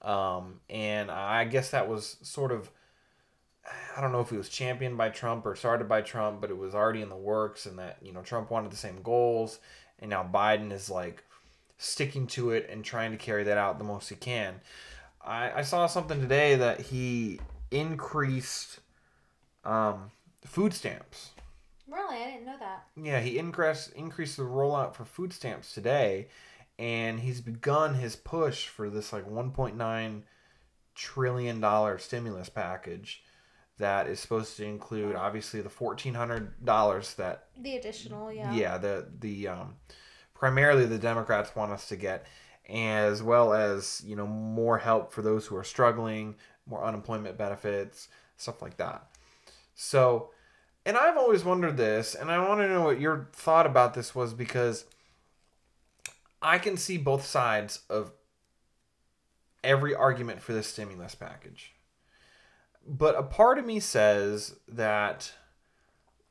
Um, 0.02 0.60
and 0.70 1.10
I 1.10 1.44
guess 1.44 1.70
that 1.70 1.88
was 1.88 2.16
sort 2.22 2.52
of 2.52 2.70
I 3.96 4.00
don't 4.00 4.12
know 4.12 4.20
if 4.20 4.32
it 4.32 4.38
was 4.38 4.48
championed 4.48 4.96
by 4.96 5.10
Trump 5.10 5.44
or 5.44 5.54
started 5.54 5.88
by 5.88 6.00
Trump, 6.02 6.40
but 6.40 6.50
it 6.50 6.56
was 6.56 6.74
already 6.74 7.02
in 7.02 7.08
the 7.08 7.16
works, 7.16 7.66
and 7.66 7.78
that 7.78 7.98
you 8.00 8.12
know 8.12 8.22
Trump 8.22 8.50
wanted 8.50 8.72
the 8.72 8.76
same 8.76 9.02
goals, 9.02 9.58
and 9.98 10.10
now 10.10 10.28
Biden 10.32 10.72
is 10.72 10.88
like 10.88 11.24
sticking 11.78 12.26
to 12.26 12.50
it 12.50 12.68
and 12.70 12.84
trying 12.84 13.12
to 13.12 13.16
carry 13.16 13.44
that 13.44 13.56
out 13.56 13.78
the 13.78 13.84
most 13.84 14.08
he 14.08 14.16
can. 14.16 14.60
I, 15.24 15.52
I 15.60 15.62
saw 15.62 15.86
something 15.86 16.20
today 16.20 16.56
that 16.56 16.80
he 16.80 17.40
increased 17.70 18.80
um, 19.64 20.10
food 20.44 20.74
stamps. 20.74 21.30
Really, 21.88 22.16
I 22.16 22.30
didn't 22.32 22.46
know 22.46 22.58
that. 22.58 22.84
Yeah, 23.00 23.20
he 23.20 23.38
increased 23.38 23.92
increased 23.94 24.36
the 24.36 24.42
rollout 24.42 24.94
for 24.94 25.04
food 25.04 25.32
stamps 25.32 25.72
today, 25.72 26.28
and 26.78 27.20
he's 27.20 27.40
begun 27.40 27.94
his 27.94 28.14
push 28.14 28.66
for 28.66 28.90
this 28.90 29.12
like 29.12 29.26
1.9 29.26 30.22
trillion 30.94 31.60
dollar 31.60 31.96
stimulus 31.96 32.48
package 32.48 33.22
that 33.78 34.08
is 34.08 34.18
supposed 34.18 34.56
to 34.56 34.64
include 34.64 35.14
obviously 35.14 35.60
the 35.60 35.70
fourteen 35.70 36.14
hundred 36.14 36.64
dollars 36.64 37.14
that 37.14 37.46
The 37.56 37.76
additional, 37.76 38.32
yeah. 38.32 38.52
yeah 38.52 38.78
the 38.78 39.06
the 39.20 39.48
um, 39.48 39.76
primarily 40.38 40.86
the 40.86 40.98
Democrats 40.98 41.54
want 41.56 41.72
us 41.72 41.88
to 41.88 41.96
get, 41.96 42.26
as 42.68 43.22
well 43.22 43.52
as 43.52 44.02
you 44.06 44.16
know 44.16 44.26
more 44.26 44.78
help 44.78 45.12
for 45.12 45.20
those 45.20 45.46
who 45.46 45.56
are 45.56 45.64
struggling, 45.64 46.36
more 46.66 46.84
unemployment 46.84 47.36
benefits, 47.36 48.08
stuff 48.36 48.62
like 48.62 48.76
that. 48.76 49.06
So, 49.74 50.30
and 50.86 50.96
I've 50.96 51.16
always 51.16 51.44
wondered 51.44 51.76
this, 51.76 52.14
and 52.14 52.30
I 52.30 52.46
want 52.46 52.60
to 52.60 52.68
know 52.68 52.82
what 52.82 53.00
your 53.00 53.28
thought 53.32 53.66
about 53.66 53.94
this 53.94 54.14
was 54.14 54.32
because 54.32 54.84
I 56.40 56.58
can 56.58 56.76
see 56.76 56.96
both 56.96 57.26
sides 57.26 57.80
of 57.90 58.12
every 59.64 59.94
argument 59.94 60.40
for 60.40 60.52
this 60.52 60.68
stimulus 60.68 61.14
package. 61.14 61.72
But 62.86 63.18
a 63.18 63.22
part 63.22 63.58
of 63.58 63.66
me 63.66 63.80
says 63.80 64.54
that 64.68 65.32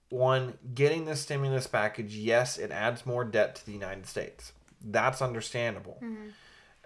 one, 0.09 0.57
getting 0.73 1.05
this 1.05 1.21
stimulus 1.21 1.67
package, 1.67 2.15
yes, 2.15 2.57
it 2.57 2.71
adds 2.71 3.05
more 3.05 3.25
debt 3.25 3.55
to 3.55 3.65
the 3.65 3.73
United 3.73 4.05
States. 4.05 4.53
That's 4.83 5.21
understandable. 5.21 5.99
Mm-hmm. 6.01 6.27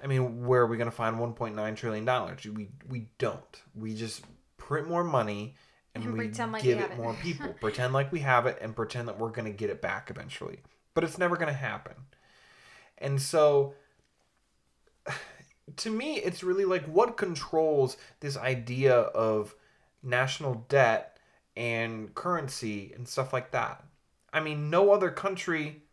I 0.04 0.08
mean, 0.08 0.46
where 0.48 0.62
are 0.62 0.68
we 0.68 0.78
going 0.78 0.90
to 0.90 0.96
find 0.96 1.18
1.9 1.18 1.76
trillion 1.76 2.06
dollars? 2.06 2.44
We 2.46 2.70
we 2.90 3.10
don't. 3.20 3.62
We 3.76 3.94
just 3.94 4.24
print 4.58 4.88
more 4.88 5.04
money 5.04 5.56
and, 5.94 6.04
And 6.04 6.14
we 6.14 6.20
pretend 6.20 6.52
like 6.54 6.64
give 6.64 6.78
we 6.78 6.84
it 6.84 6.92
it. 6.92 6.98
more 6.98 7.14
people. 7.16 7.54
pretend 7.62 7.94
like 7.94 8.12
we 8.12 8.22
have 8.22 8.46
it 8.46 8.58
and 8.62 8.76
pretend 8.76 9.08
that 9.08 9.20
we're 9.20 9.30
going 9.30 9.46
to 9.46 9.56
get 9.56 9.70
it 9.70 9.82
back 9.82 10.10
eventually. 10.10 10.60
But 10.94 11.04
it's 11.04 11.18
never 11.18 11.36
going 11.36 11.50
to 11.50 11.54
happen. 11.54 11.94
And 12.98 13.22
so 13.22 13.76
to 15.76 15.90
me, 15.92 16.16
it's 16.16 16.44
really 16.44 16.66
like 16.66 16.86
what 16.86 17.18
controls 17.18 17.98
this 18.22 18.38
idea 18.38 18.96
of 18.96 19.56
national 20.02 20.66
debt 20.70 21.11
and 21.56 22.14
currency 22.16 22.92
and 22.96 23.08
stuff 23.08 23.34
like 23.34 23.52
that. 23.52 23.84
I 24.34 24.40
mean, 24.40 24.70
no 24.70 24.92
other 24.92 25.10
country 25.12 25.84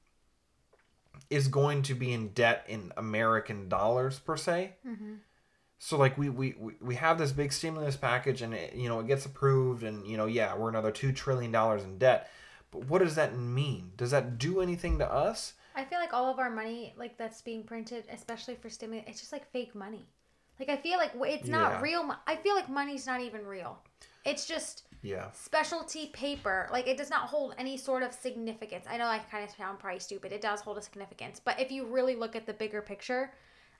is 1.30 1.48
going 1.48 1.82
to 1.82 1.94
be 1.94 2.12
in 2.12 2.28
debt 2.28 2.64
in 2.68 2.92
American 2.96 3.68
dollars 3.68 4.18
per 4.18 4.36
se. 4.36 4.74
Mm-hmm. 4.86 5.14
So 5.80 5.96
like 5.96 6.16
we, 6.18 6.28
we 6.28 6.54
we- 6.80 6.94
have 6.96 7.18
this 7.18 7.32
big 7.32 7.52
stimulus 7.52 7.96
package 7.96 8.42
and 8.42 8.52
it, 8.54 8.74
you 8.74 8.88
know 8.88 8.98
it 9.00 9.06
gets 9.06 9.26
approved 9.26 9.82
and 9.84 10.06
you 10.06 10.16
know 10.16 10.26
yeah 10.26 10.56
we're 10.56 10.68
another 10.68 10.90
two 10.90 11.12
trillion 11.12 11.52
dollars 11.52 11.84
in 11.84 11.98
debt, 11.98 12.30
but 12.70 12.84
what 12.86 13.00
does 13.00 13.14
that 13.16 13.36
mean? 13.36 13.92
Does 13.96 14.10
that 14.10 14.38
do 14.38 14.60
anything 14.60 14.98
to 14.98 15.10
us? 15.12 15.54
I 15.76 15.84
feel 15.84 16.00
like 16.00 16.12
all 16.12 16.30
of 16.32 16.40
our 16.40 16.50
money, 16.50 16.94
like 16.96 17.16
that's 17.16 17.42
being 17.42 17.62
printed, 17.62 18.04
especially 18.12 18.56
for 18.56 18.68
stimulus, 18.68 19.04
it's 19.08 19.20
just 19.20 19.32
like 19.32 19.48
fake 19.52 19.74
money. 19.76 20.08
Like 20.58 20.68
I 20.68 20.76
feel 20.76 20.98
like 20.98 21.12
it's 21.14 21.46
Yeah. 21.46 21.58
not 21.58 21.82
real. 21.82 22.02
Mo- 22.02 22.16
I 22.26 22.34
feel 22.36 22.56
like 22.56 22.68
money's 22.68 23.06
not 23.06 23.20
even 23.20 23.46
real. 23.46 23.78
It's 24.24 24.46
just 24.46 24.87
Yeah. 25.02 25.30
specialty 25.32 26.06
paper. 26.08 26.68
Like 26.72 26.88
it 26.88 26.96
does 26.96 27.10
not 27.10 27.28
hold 27.28 27.54
any 27.58 27.76
sort 27.76 28.02
of 28.02 28.12
significance. 28.12 28.84
I 28.90 28.96
know 28.96 29.06
I 29.06 29.18
kind 29.30 29.44
of 29.44 29.50
sound 29.50 29.78
probably 29.78 30.00
stupid. 30.00 30.32
It 30.32 30.40
does 30.40 30.60
hold 30.60 30.78
a 30.78 30.82
significance, 30.82 31.40
but 31.44 31.60
if 31.60 31.70
you 31.70 31.86
really 31.86 32.16
look 32.16 32.34
at 32.34 32.46
the 32.46 32.52
bigger 32.52 32.82
picture, 32.82 33.30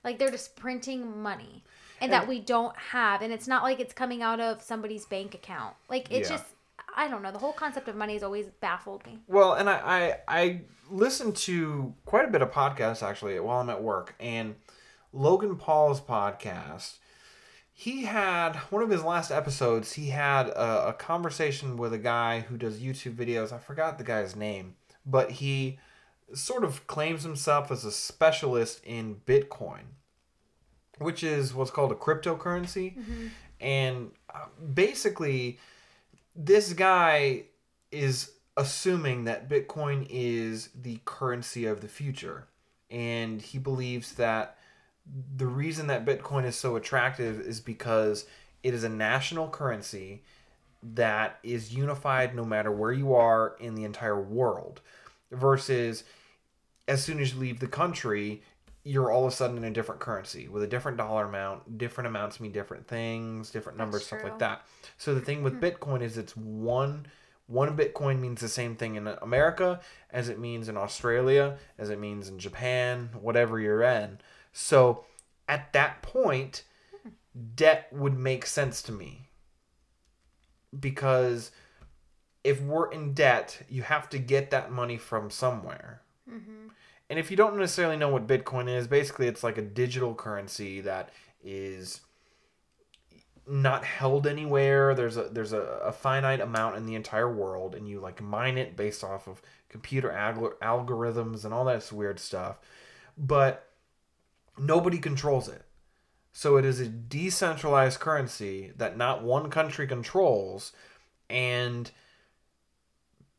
like 0.03 0.17
they're 0.17 0.31
just 0.31 0.55
printing 0.55 1.21
money, 1.21 1.63
and, 2.01 2.13
that 2.13 2.25
we 2.27 2.39
don't 2.39 2.75
have, 2.77 3.21
and 3.21 3.33
it's 3.33 3.47
not 3.47 3.63
like 3.63 3.81
it's 3.81 3.93
coming 3.93 4.21
out 4.21 4.39
of 4.39 4.61
somebody's 4.61 5.05
bank 5.05 5.33
account. 5.35 5.75
Like 5.89 6.09
it's 6.11 6.29
Yeah. 6.29 6.37
just. 6.37 6.49
I 6.95 7.07
don't 7.07 7.21
know. 7.21 7.31
The 7.31 7.37
whole 7.39 7.53
concept 7.53 7.87
of 7.87 7.95
money 7.95 8.13
has 8.13 8.23
always 8.23 8.47
baffled 8.61 9.05
me. 9.05 9.19
Well, 9.27 9.53
and 9.53 9.69
I, 9.69 9.75
I 10.27 10.39
I 10.41 10.61
listen 10.89 11.33
to 11.33 11.93
quite 12.05 12.25
a 12.27 12.31
bit 12.31 12.41
of 12.41 12.51
podcasts 12.51 13.03
actually 13.03 13.39
while 13.39 13.59
I'm 13.59 13.69
at 13.69 13.83
work, 13.83 14.15
and 14.19 14.55
Logan 15.13 15.55
Paul's 15.57 15.99
podcast. 16.01 16.97
He 17.79 18.03
had 18.03 18.57
one 18.71 18.83
of 18.83 18.89
his 18.89 19.05
last 19.05 19.31
episodes. 19.31 19.93
He 19.93 20.09
had 20.09 20.49
a, 20.49 20.89
a 20.89 20.93
conversation 20.93 21.77
with 21.77 21.93
a 21.93 21.97
guy 21.97 22.41
who 22.41 22.57
does 22.57 22.81
YouTube 22.81 23.15
videos. 23.15 23.53
I 23.53 23.57
forgot 23.57 23.97
the 23.97 24.03
guy's 24.03 24.35
name, 24.35 24.75
but 25.05 25.31
he 25.31 25.79
sort 26.33 26.65
of 26.65 26.87
claims 26.87 27.23
himself 27.23 27.71
as 27.71 27.85
a 27.85 27.91
specialist 27.93 28.81
in 28.83 29.21
Bitcoin, 29.25 29.93
which 30.97 31.23
is 31.23 31.53
what's 31.53 31.71
called 31.71 31.93
a 31.93 31.95
cryptocurrency. 31.95 32.95
And 33.61 34.11
uh, 34.35 34.47
basically, 34.73 35.57
this 36.35 36.73
guy 36.73 37.43
is 37.93 38.31
assuming 38.57 39.23
that 39.23 39.47
Bitcoin 39.47 40.05
is 40.09 40.67
the 40.75 40.99
currency 41.05 41.65
of 41.65 41.79
the 41.79 41.87
future. 41.87 42.49
And 42.91 43.41
he 43.41 43.57
believes 43.57 44.15
that 44.15 44.57
the 45.35 45.47
reason 45.47 45.87
that 45.87 46.05
Bitcoin 46.05 46.45
is 46.45 46.55
so 46.55 46.75
attractive 46.75 47.39
is 47.39 47.59
because 47.59 48.25
it 48.63 48.73
is 48.73 48.83
a 48.83 48.89
national 48.89 49.49
currency 49.49 50.23
that 50.81 51.39
is 51.43 51.73
unified 51.73 52.35
no 52.35 52.45
matter 52.45 52.71
where 52.71 52.91
you 52.91 53.13
are 53.13 53.55
in 53.59 53.75
the 53.75 53.83
entire 53.83 54.19
world. 54.19 54.81
Versus 55.31 56.03
as 56.87 57.03
soon 57.03 57.19
as 57.19 57.33
you 57.33 57.39
leave 57.39 57.59
the 57.59 57.67
country, 57.67 58.41
you're 58.83 59.11
all 59.11 59.25
of 59.25 59.33
a 59.33 59.35
sudden 59.35 59.57
in 59.57 59.63
a 59.63 59.71
different 59.71 60.01
currency 60.01 60.47
with 60.47 60.63
a 60.63 60.67
different 60.67 60.97
dollar 60.97 61.25
amount. 61.25 61.77
Different 61.77 62.07
amounts 62.07 62.39
mean 62.39 62.51
different 62.51 62.87
things, 62.87 63.51
different 63.51 63.77
numbers, 63.77 64.05
stuff 64.05 64.23
like 64.23 64.39
that. 64.39 64.65
So 64.97 65.13
the 65.13 65.21
thing 65.21 65.43
with 65.43 65.59
hmm. 65.59 65.65
Bitcoin 65.65 66.01
is 66.01 66.17
it's 66.17 66.35
one 66.35 67.05
one 67.49 67.75
Bitcoin 67.75 68.19
means 68.19 68.41
the 68.41 68.47
same 68.47 68.75
thing 68.75 68.93
in 68.95 69.07
America 69.07 69.79
as 70.11 70.29
it 70.29 70.37
means 70.37 70.69
in 70.69 70.77
Australia, 70.77 71.57
as 71.79 71.89
it 71.89 71.99
means 71.99 72.29
in 72.29 72.37
Japan, 72.37 73.09
whatever 73.19 73.59
you're 73.59 73.81
in. 73.81 74.19
So 74.51 75.05
at 75.47 75.73
that 75.73 76.01
point, 76.01 76.63
debt 77.55 77.87
would 77.91 78.17
make 78.17 78.45
sense 78.45 78.81
to 78.83 78.91
me. 78.91 79.29
Because 80.77 81.51
if 82.43 82.61
we're 82.61 82.91
in 82.91 83.13
debt, 83.13 83.61
you 83.69 83.81
have 83.83 84.09
to 84.09 84.19
get 84.19 84.51
that 84.51 84.71
money 84.71 84.97
from 84.97 85.29
somewhere. 85.29 86.01
Mm-hmm. 86.29 86.67
And 87.09 87.17
if 87.19 87.31
you 87.31 87.37
don't 87.37 87.57
necessarily 87.57 87.97
know 87.97 88.09
what 88.09 88.27
Bitcoin 88.27 88.69
is, 88.69 88.87
basically 88.87 89.27
it's 89.27 89.43
like 89.43 89.57
a 89.57 89.63
digital 89.63 90.13
currency 90.13 90.81
that 90.81 91.09
is 91.43 92.01
not 93.47 93.83
held 93.83 94.27
anywhere. 94.27 94.93
There's 94.93 95.17
a 95.17 95.23
there's 95.23 95.53
a, 95.53 95.61
a 95.83 95.91
finite 95.91 96.39
amount 96.39 96.77
in 96.77 96.85
the 96.85 96.93
entire 96.93 97.31
world, 97.31 97.73
and 97.73 97.87
you 97.87 97.99
like 97.99 98.21
mine 98.21 98.59
it 98.59 98.77
based 98.77 99.03
off 99.03 99.27
of 99.27 99.41
computer 99.69 100.09
algor- 100.09 100.57
algorithms 100.61 101.45
and 101.45 101.53
all 101.53 101.65
that 101.65 101.91
weird 101.91 102.19
stuff. 102.19 102.57
But 103.17 103.68
nobody 104.59 104.97
controls 104.97 105.47
it. 105.47 105.63
So 106.31 106.57
it 106.57 106.65
is 106.65 106.79
a 106.79 106.87
decentralized 106.87 107.99
currency 107.99 108.71
that 108.77 108.97
not 108.97 109.23
one 109.23 109.49
country 109.49 109.87
controls, 109.87 110.71
and 111.29 111.89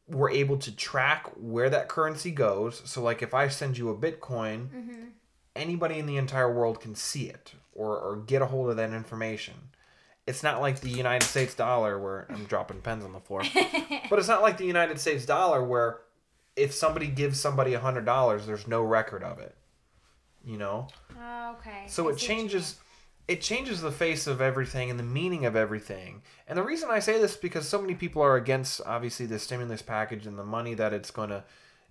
we're 0.09 0.31
able 0.31 0.57
to 0.59 0.75
track 0.75 1.31
where 1.37 1.71
that 1.71 1.89
currency 1.89 2.31
goes. 2.33 2.83
So, 2.85 3.01
like, 3.03 3.23
if 3.23 3.33
I 3.33 3.49
send 3.49 3.79
you 3.79 3.89
a 3.91 3.97
Bitcoin, 3.97 4.69
Mm-hmm. 4.69 5.05
anybody 5.55 5.99
in 5.99 6.07
the 6.07 6.17
entire 6.17 6.53
world 6.53 6.81
can 6.81 6.95
see 6.95 7.29
it 7.29 7.53
or, 7.73 7.97
or 7.99 8.17
get 8.17 8.43
a 8.43 8.47
hold 8.47 8.71
of 8.71 8.77
that 8.77 8.93
information. 8.93 9.55
It's 10.27 10.43
not 10.43 10.61
like 10.61 10.81
the 10.81 10.89
United 10.91 11.25
States 11.27 11.55
dollar 11.55 11.99
where 11.99 12.27
I'm 12.31 12.45
dropping 12.45 12.81
pens 12.83 13.05
on 13.05 13.13
the 13.13 13.21
floor, 13.21 13.43
but 14.11 14.19
it's 14.19 14.29
not 14.29 14.43
like 14.43 14.59
the 14.59 14.67
United 14.67 14.99
States 15.01 15.25
dollar 15.27 15.63
where 15.65 15.99
if 16.57 16.75
somebody 16.75 17.07
gives 17.07 17.39
somebody 17.41 17.75
a 17.75 17.81
hundred 17.81 18.05
dollars, 18.05 18.47
there's 18.47 18.67
no 18.67 18.83
record 18.83 19.23
of 19.23 19.39
it. 19.39 19.57
You 20.45 20.57
know, 20.57 20.89
Oh, 21.19 21.57
okay. 21.59 21.85
so 21.87 22.09
I 22.09 22.13
it 22.13 22.19
see 22.19 22.23
what 22.23 22.23
you 22.23 22.29
changes. 22.29 22.79
It 23.29 23.41
changes 23.43 23.81
the 23.81 23.93
face 23.93 24.27
of 24.27 24.41
everything 24.41 24.91
and 24.91 24.99
the 24.99 25.05
meaning 25.05 25.45
of 25.47 25.55
everything. 25.55 26.23
And 26.49 26.59
the 26.59 26.63
reason 26.65 26.89
I 26.91 26.99
say 26.99 27.21
this 27.21 27.33
is 27.33 27.37
because 27.37 27.69
so 27.69 27.81
many 27.81 27.95
people 27.95 28.23
are 28.23 28.35
against 28.37 28.81
obviously 28.87 29.27
the 29.27 29.39
stimulus 29.39 29.83
package 29.83 30.27
and 30.27 30.37
the 30.37 30.45
money 30.45 30.75
that 30.75 30.93
it's 30.93 31.13
going 31.13 31.29
to, 31.29 31.45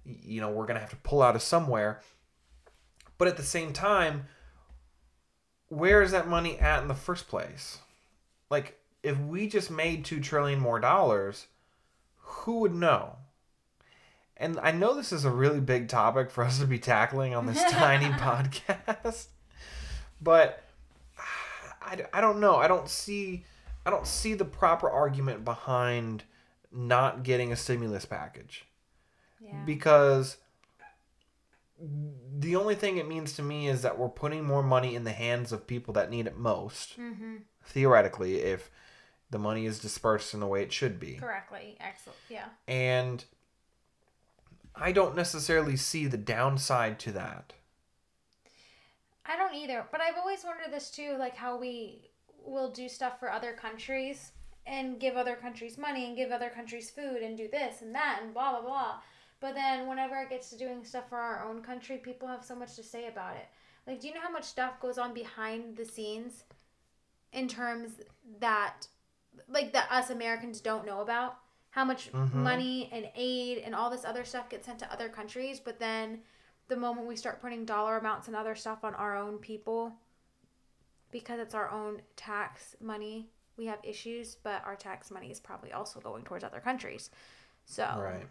you 0.04 0.42
know, 0.42 0.50
we're 0.50 0.66
going 0.66 0.76
to 0.76 0.82
have 0.82 0.90
to 0.90 0.98
pull 0.98 1.22
out 1.22 1.36
of 1.38 1.42
somewhere. 1.42 2.02
But 3.18 3.30
at 3.30 3.38
the 3.38 3.44
same 3.44 3.72
time, 3.72 4.26
where 5.70 6.02
is 6.02 6.12
that 6.12 6.28
money 6.28 6.58
at 6.60 6.82
in 6.82 6.88
the 6.90 6.94
first 6.96 7.28
place? 7.30 7.78
Like, 8.50 8.78
if 9.04 9.18
we 9.20 9.48
just 9.48 9.72
made 9.72 10.04
two 10.04 10.20
trillion 10.20 10.60
more 10.60 10.80
dollars, 10.80 11.48
who 12.18 12.60
would 12.60 12.74
know? 12.74 13.16
And 14.40 14.58
I 14.62 14.72
know 14.72 14.96
this 14.96 15.12
is 15.12 15.26
a 15.26 15.30
really 15.30 15.60
big 15.60 15.90
topic 15.90 16.32
for 16.32 16.44
us 16.46 16.60
to 16.60 16.66
be 16.66 16.80
tackling 16.80 17.36
on 17.36 17.46
this 17.46 17.62
tiny 17.72 18.06
podcast, 18.06 19.28
but 20.22 20.64
I, 21.82 22.06
I 22.14 22.22
don't 22.22 22.40
know. 22.40 22.56
I 22.56 22.68
don't 22.68 22.88
see. 22.88 23.44
I 23.86 23.90
don't 23.90 24.08
see 24.08 24.34
the 24.34 24.46
proper 24.46 24.90
argument 24.90 25.44
behind 25.44 26.24
not 26.72 27.24
getting 27.24 27.52
a 27.52 27.56
stimulus 27.56 28.06
package 28.06 28.66
Yeah. 29.42 29.56
because 29.66 30.38
the 32.38 32.56
only 32.56 32.76
thing 32.76 32.98
it 32.98 33.08
means 33.08 33.34
to 33.34 33.42
me 33.42 33.68
is 33.68 33.82
that 33.82 33.98
we're 33.98 34.10
putting 34.10 34.44
more 34.44 34.62
money 34.62 34.96
in 34.96 35.04
the 35.06 35.12
hands 35.12 35.52
of 35.52 35.66
people 35.66 35.94
that 35.96 36.12
need 36.12 36.28
it 36.28 36.38
most 36.38 37.00
mm-hmm. 37.00 37.38
theoretically 37.64 38.42
if 38.42 38.70
the 39.32 39.40
money 39.40 39.66
is 39.66 39.80
dispersed 39.80 40.34
in 40.34 40.40
the 40.42 40.48
way 40.48 40.62
it 40.62 40.74
should 40.74 41.00
be 41.00 41.14
Correctly. 41.14 41.78
Excellent. 41.80 42.18
Yeah. 42.30 42.46
and 42.68 43.24
I 44.80 44.92
don't 44.92 45.16
necessarily 45.16 45.76
see 45.76 46.08
the 46.08 46.18
downside 46.18 47.00
to 47.00 47.12
that. 47.12 47.54
I 49.26 49.36
don't 49.36 49.54
either, 49.54 49.86
but 49.92 50.02
I've 50.02 50.18
always 50.18 50.44
wondered 50.44 50.72
this 50.72 50.90
too, 50.90 51.16
like 51.20 51.36
how 51.36 51.58
we 51.58 52.10
will 52.44 52.72
do 52.72 52.90
stuff 52.90 53.20
for 53.20 53.32
other 53.32 53.54
countries 53.54 54.32
and 54.66 55.00
give 55.00 55.16
other 55.16 55.36
countries 55.36 55.78
money 55.78 56.08
and 56.08 56.16
give 56.16 56.32
other 56.32 56.50
countries 56.50 56.90
food 56.90 57.22
and 57.22 57.38
do 57.38 57.48
this 57.48 57.82
and 57.82 57.94
that 57.94 58.20
and 58.24 58.34
blah 58.34 58.52
blah 58.52 58.62
blah. 58.62 58.96
But 59.40 59.56
then 59.56 59.88
whenever 59.88 60.16
it 60.18 60.30
gets 60.30 60.50
to 60.50 60.58
doing 60.58 60.84
stuff 60.84 61.10
for 61.10 61.18
our 61.18 61.46
own 61.46 61.62
country, 61.62 61.98
people 61.98 62.28
have 62.28 62.44
so 62.44 62.56
much 62.56 62.76
to 62.76 62.84
say 62.84 63.08
about 63.08 63.36
it. 63.36 63.48
Like, 63.88 64.02
do 64.02 64.08
you 64.08 64.14
know 64.14 64.22
how 64.22 64.32
much 64.32 64.44
stuff 64.44 64.80
goes 64.80 64.98
on 64.98 65.14
behind 65.14 65.78
the 65.78 65.86
scenes 65.86 66.44
in 67.34 67.48
terms 67.48 67.92
that 68.40 68.88
like 69.48 69.74
that 69.74 69.92
us 69.92 70.10
Americans 70.10 70.62
don't 70.62 70.86
know 70.86 71.02
about? 71.02 71.38
How 71.72 71.86
much 71.86 72.12
Mhm. 72.12 72.34
money 72.34 72.90
and 72.92 73.10
aid 73.16 73.60
and 73.60 73.76
all 73.76 73.90
this 73.90 74.04
other 74.06 74.26
stuff 74.26 74.50
gets 74.50 74.66
sent 74.66 74.80
to 74.80 74.92
other 74.92 75.08
countries, 75.10 75.60
but 75.60 75.80
then 75.80 76.24
the 76.68 76.76
moment 76.76 77.08
we 77.08 77.16
start 77.16 77.42
putting 77.42 77.66
dollar 77.66 77.98
amounts 77.98 78.28
and 78.28 78.36
other 78.36 78.56
stuff 78.56 78.84
on 78.84 78.94
our 78.96 79.16
own 79.16 79.38
people 79.40 79.94
because 81.12 81.40
it's 81.40 81.56
our 81.56 81.70
own 81.70 82.02
tax 82.16 82.76
money 82.80 83.28
we 83.58 83.66
have 83.66 83.80
issues 83.84 84.36
but 84.44 84.64
our 84.66 84.76
tax 84.76 85.10
money 85.12 85.32
is 85.32 85.40
probably 85.40 85.72
also 85.74 86.00
going 86.00 86.24
towards 86.24 86.44
other 86.44 86.60
countries 86.60 87.10
so 87.66 87.84
Right. 87.84 88.28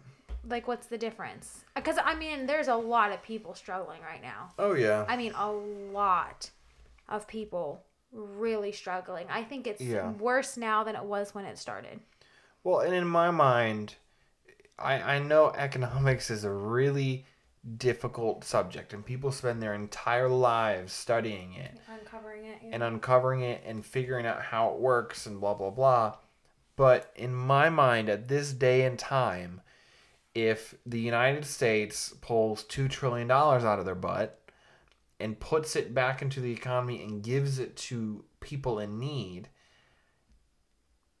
like 0.47 0.67
what's 0.67 0.87
the 0.87 0.97
difference 0.97 1.65
because 1.75 1.97
i 2.03 2.15
mean 2.15 2.45
there's 2.45 2.69
a 2.69 2.75
lot 2.75 3.11
of 3.11 3.21
people 3.21 3.53
struggling 3.53 4.01
right 4.01 4.21
now 4.21 4.53
Oh 4.57 4.73
yeah. 4.73 5.05
i 5.09 5.17
mean 5.17 5.33
a 5.35 5.51
lot 5.51 6.49
of 7.09 7.27
people 7.27 7.83
really 8.13 8.71
struggling 8.71 9.27
i 9.29 9.43
think 9.43 9.67
it's 9.67 9.81
Yeah. 9.81 10.11
worse 10.13 10.55
now 10.57 10.83
than 10.85 10.95
it 10.95 11.03
was 11.03 11.35
when 11.35 11.43
it 11.45 11.57
started 11.57 11.99
Well, 12.63 12.79
and 12.81 12.93
in 12.93 13.07
my 13.07 13.31
mind, 13.31 13.95
I 14.77 15.15
I 15.15 15.19
know 15.19 15.51
economics 15.55 16.29
is 16.29 16.43
a 16.43 16.51
really 16.51 17.25
difficult 17.77 18.43
subject, 18.43 18.93
and 18.93 19.05
people 19.05 19.31
spend 19.31 19.61
their 19.61 19.73
entire 19.73 20.29
lives 20.29 20.93
studying 20.93 21.53
it 21.53 21.77
uncovering 21.89 22.45
it 22.45 22.59
and 22.71 22.81
uncovering 22.83 23.41
it 23.41 23.61
and 23.65 23.85
figuring 23.85 24.25
out 24.25 24.41
how 24.41 24.69
it 24.71 24.79
works 24.79 25.25
and 25.25 25.39
blah 25.39 25.53
blah 25.53 25.69
blah. 25.71 26.15
But 26.75 27.11
in 27.15 27.33
my 27.33 27.69
mind, 27.69 28.07
at 28.09 28.29
this 28.29 28.53
day 28.53 28.83
and 28.83 28.97
time, 28.97 29.61
if 30.33 30.75
the 30.85 30.99
United 30.99 31.45
States 31.45 32.13
pulls 32.21 32.63
two 32.63 32.87
trillion 32.87 33.27
dollars 33.27 33.63
out 33.65 33.79
of 33.79 33.85
their 33.85 33.95
butt 33.95 34.39
and 35.19 35.39
puts 35.39 35.75
it 35.75 35.93
back 35.93 36.21
into 36.21 36.39
the 36.39 36.53
economy 36.53 37.03
and 37.03 37.21
gives 37.23 37.59
it 37.59 37.75
to 37.75 38.23
people 38.39 38.79
in 38.79 38.97
need, 38.99 39.49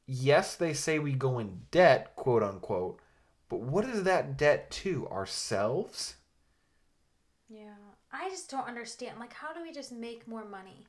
yes, 0.09 0.55
they 0.55 0.73
say 0.73 0.99
we 0.99 1.13
go 1.13 1.39
in 1.39 1.61
debt, 1.71 2.15
quote 2.15 2.43
unquote, 2.43 2.99
but 3.47 3.61
what 3.61 3.85
is 3.85 4.03
that 4.03 4.37
debt 4.37 4.69
to? 4.71 5.07
Ourselves? 5.07 6.15
Yeah. 7.47 7.73
I 8.11 8.29
just 8.29 8.49
don't 8.49 8.67
understand. 8.67 9.19
Like, 9.19 9.33
how 9.33 9.53
do 9.53 9.61
we 9.61 9.71
just 9.71 9.91
make 9.91 10.27
more 10.27 10.45
money? 10.45 10.87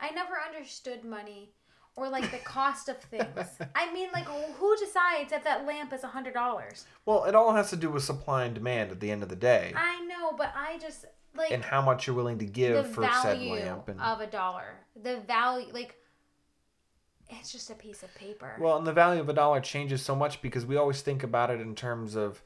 I 0.00 0.10
never 0.10 0.34
understood 0.44 1.04
money 1.04 1.52
or 1.96 2.08
like 2.08 2.30
the 2.30 2.38
cost 2.44 2.88
of 2.88 2.98
things. 2.98 3.58
I 3.74 3.92
mean, 3.92 4.08
like, 4.12 4.26
who 4.26 4.76
decides 4.76 5.32
if 5.32 5.44
that 5.44 5.66
lamp 5.66 5.92
is 5.92 6.02
a 6.02 6.08
$100? 6.08 6.84
Well, 7.06 7.24
it 7.24 7.34
all 7.34 7.54
has 7.54 7.70
to 7.70 7.76
do 7.76 7.90
with 7.90 8.02
supply 8.02 8.44
and 8.44 8.54
demand 8.54 8.90
at 8.90 9.00
the 9.00 9.10
end 9.10 9.22
of 9.22 9.28
the 9.28 9.36
day. 9.36 9.72
I 9.76 10.04
know, 10.06 10.32
but 10.36 10.52
I 10.56 10.78
just, 10.78 11.04
like, 11.36 11.52
and 11.52 11.64
how 11.64 11.82
much 11.82 12.06
you're 12.06 12.16
willing 12.16 12.38
to 12.38 12.46
give 12.46 12.92
for 12.92 13.08
said 13.22 13.40
lamp 13.40 13.88
and 13.88 14.00
of 14.00 14.20
a 14.20 14.26
dollar. 14.26 14.78
The 15.00 15.18
value, 15.20 15.72
like, 15.72 15.99
it's 17.38 17.52
just 17.52 17.70
a 17.70 17.74
piece 17.74 18.02
of 18.02 18.14
paper. 18.14 18.56
well 18.60 18.76
and 18.76 18.86
the 18.86 18.92
value 18.92 19.20
of 19.20 19.28
a 19.28 19.32
dollar 19.32 19.60
changes 19.60 20.02
so 20.02 20.14
much 20.16 20.42
because 20.42 20.66
we 20.66 20.76
always 20.76 21.00
think 21.00 21.22
about 21.22 21.50
it 21.50 21.60
in 21.60 21.74
terms 21.74 22.16
of 22.16 22.42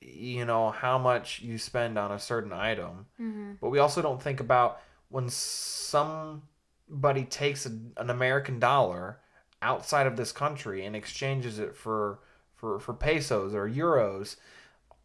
you 0.00 0.44
know 0.44 0.70
how 0.70 0.98
much 0.98 1.40
you 1.40 1.56
spend 1.58 1.98
on 1.98 2.12
a 2.12 2.18
certain 2.18 2.52
item 2.52 3.06
mm-hmm. 3.20 3.52
but 3.60 3.70
we 3.70 3.78
also 3.78 4.02
don't 4.02 4.22
think 4.22 4.40
about 4.40 4.80
when 5.08 5.28
somebody 5.28 7.24
takes 7.24 7.66
a, 7.66 7.70
an 7.96 8.10
american 8.10 8.58
dollar 8.58 9.18
outside 9.62 10.06
of 10.06 10.16
this 10.16 10.30
country 10.32 10.84
and 10.84 10.94
exchanges 10.94 11.58
it 11.58 11.74
for 11.74 12.20
for 12.54 12.78
for 12.78 12.92
pesos 12.92 13.54
or 13.54 13.68
euros 13.68 14.36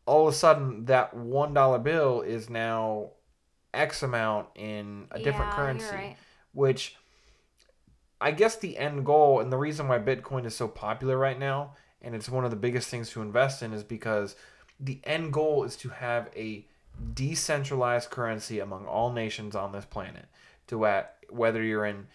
all 0.06 0.28
of 0.28 0.34
a 0.34 0.38
sudden 0.38 0.86
that 0.86 1.14
one 1.14 1.54
dollar 1.54 1.80
bill 1.80 2.22
is 2.22 2.50
now 2.50 3.12
x 3.74 4.04
amount 4.04 4.48
in 4.56 5.08
a 5.12 5.20
different 5.20 5.52
Yeah, 5.52 5.56
currency 5.56 5.86
You're 5.86 5.96
right. 5.96 6.18
which 6.54 6.96
I 8.22 8.32
guess 8.32 8.58
the 8.58 8.78
end 8.78 9.06
goal 9.06 9.40
and 9.40 9.52
the 9.52 9.58
reason 9.58 9.88
why 9.88 10.00
Bitcoin 10.00 10.46
is 10.46 10.56
so 10.56 10.68
popular 10.68 11.18
right 11.18 11.40
now 11.40 11.74
and 12.02 12.16
it's 12.16 12.30
one 12.30 12.46
of 12.46 12.52
the 12.52 12.58
biggest 12.58 12.90
things 12.90 13.10
to 13.12 13.22
invest 13.22 13.62
in 13.62 13.74
is 13.74 13.84
because 13.84 14.36
the 14.80 15.00
end 15.04 15.34
goal 15.34 15.64
is 15.64 15.76
to 15.78 15.90
have 15.90 16.30
a 16.36 16.66
decentralized 17.14 18.10
currency 18.10 18.60
among 18.60 18.86
all 18.86 19.12
nations 19.12 19.56
on 19.56 19.72
this 19.72 19.86
planet. 19.86 20.26
To 20.68 20.86
at 20.86 21.16
whether 21.30 21.64
you're 21.64 21.86
in 21.86 22.08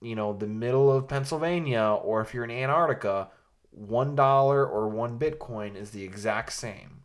you 0.00 0.14
know 0.14 0.32
the 0.32 0.46
middle 0.46 0.92
of 0.92 1.08
Pennsylvania 1.08 1.82
or 2.02 2.20
if 2.20 2.34
you're 2.34 2.44
in 2.44 2.50
Antarctica 2.50 3.28
one 3.70 4.16
dollar 4.16 4.66
or 4.66 4.88
one 4.88 5.18
bitcoin 5.18 5.76
is 5.76 5.90
the 5.90 6.02
exact 6.02 6.52
same. 6.52 7.02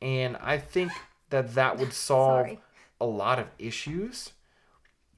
And 0.00 0.36
I 0.36 0.58
think 0.58 0.92
that 1.30 1.54
that 1.54 1.78
would 1.78 1.92
solve 2.08 2.56
a 3.00 3.06
lot 3.06 3.38
of 3.38 3.48
issues 3.58 4.32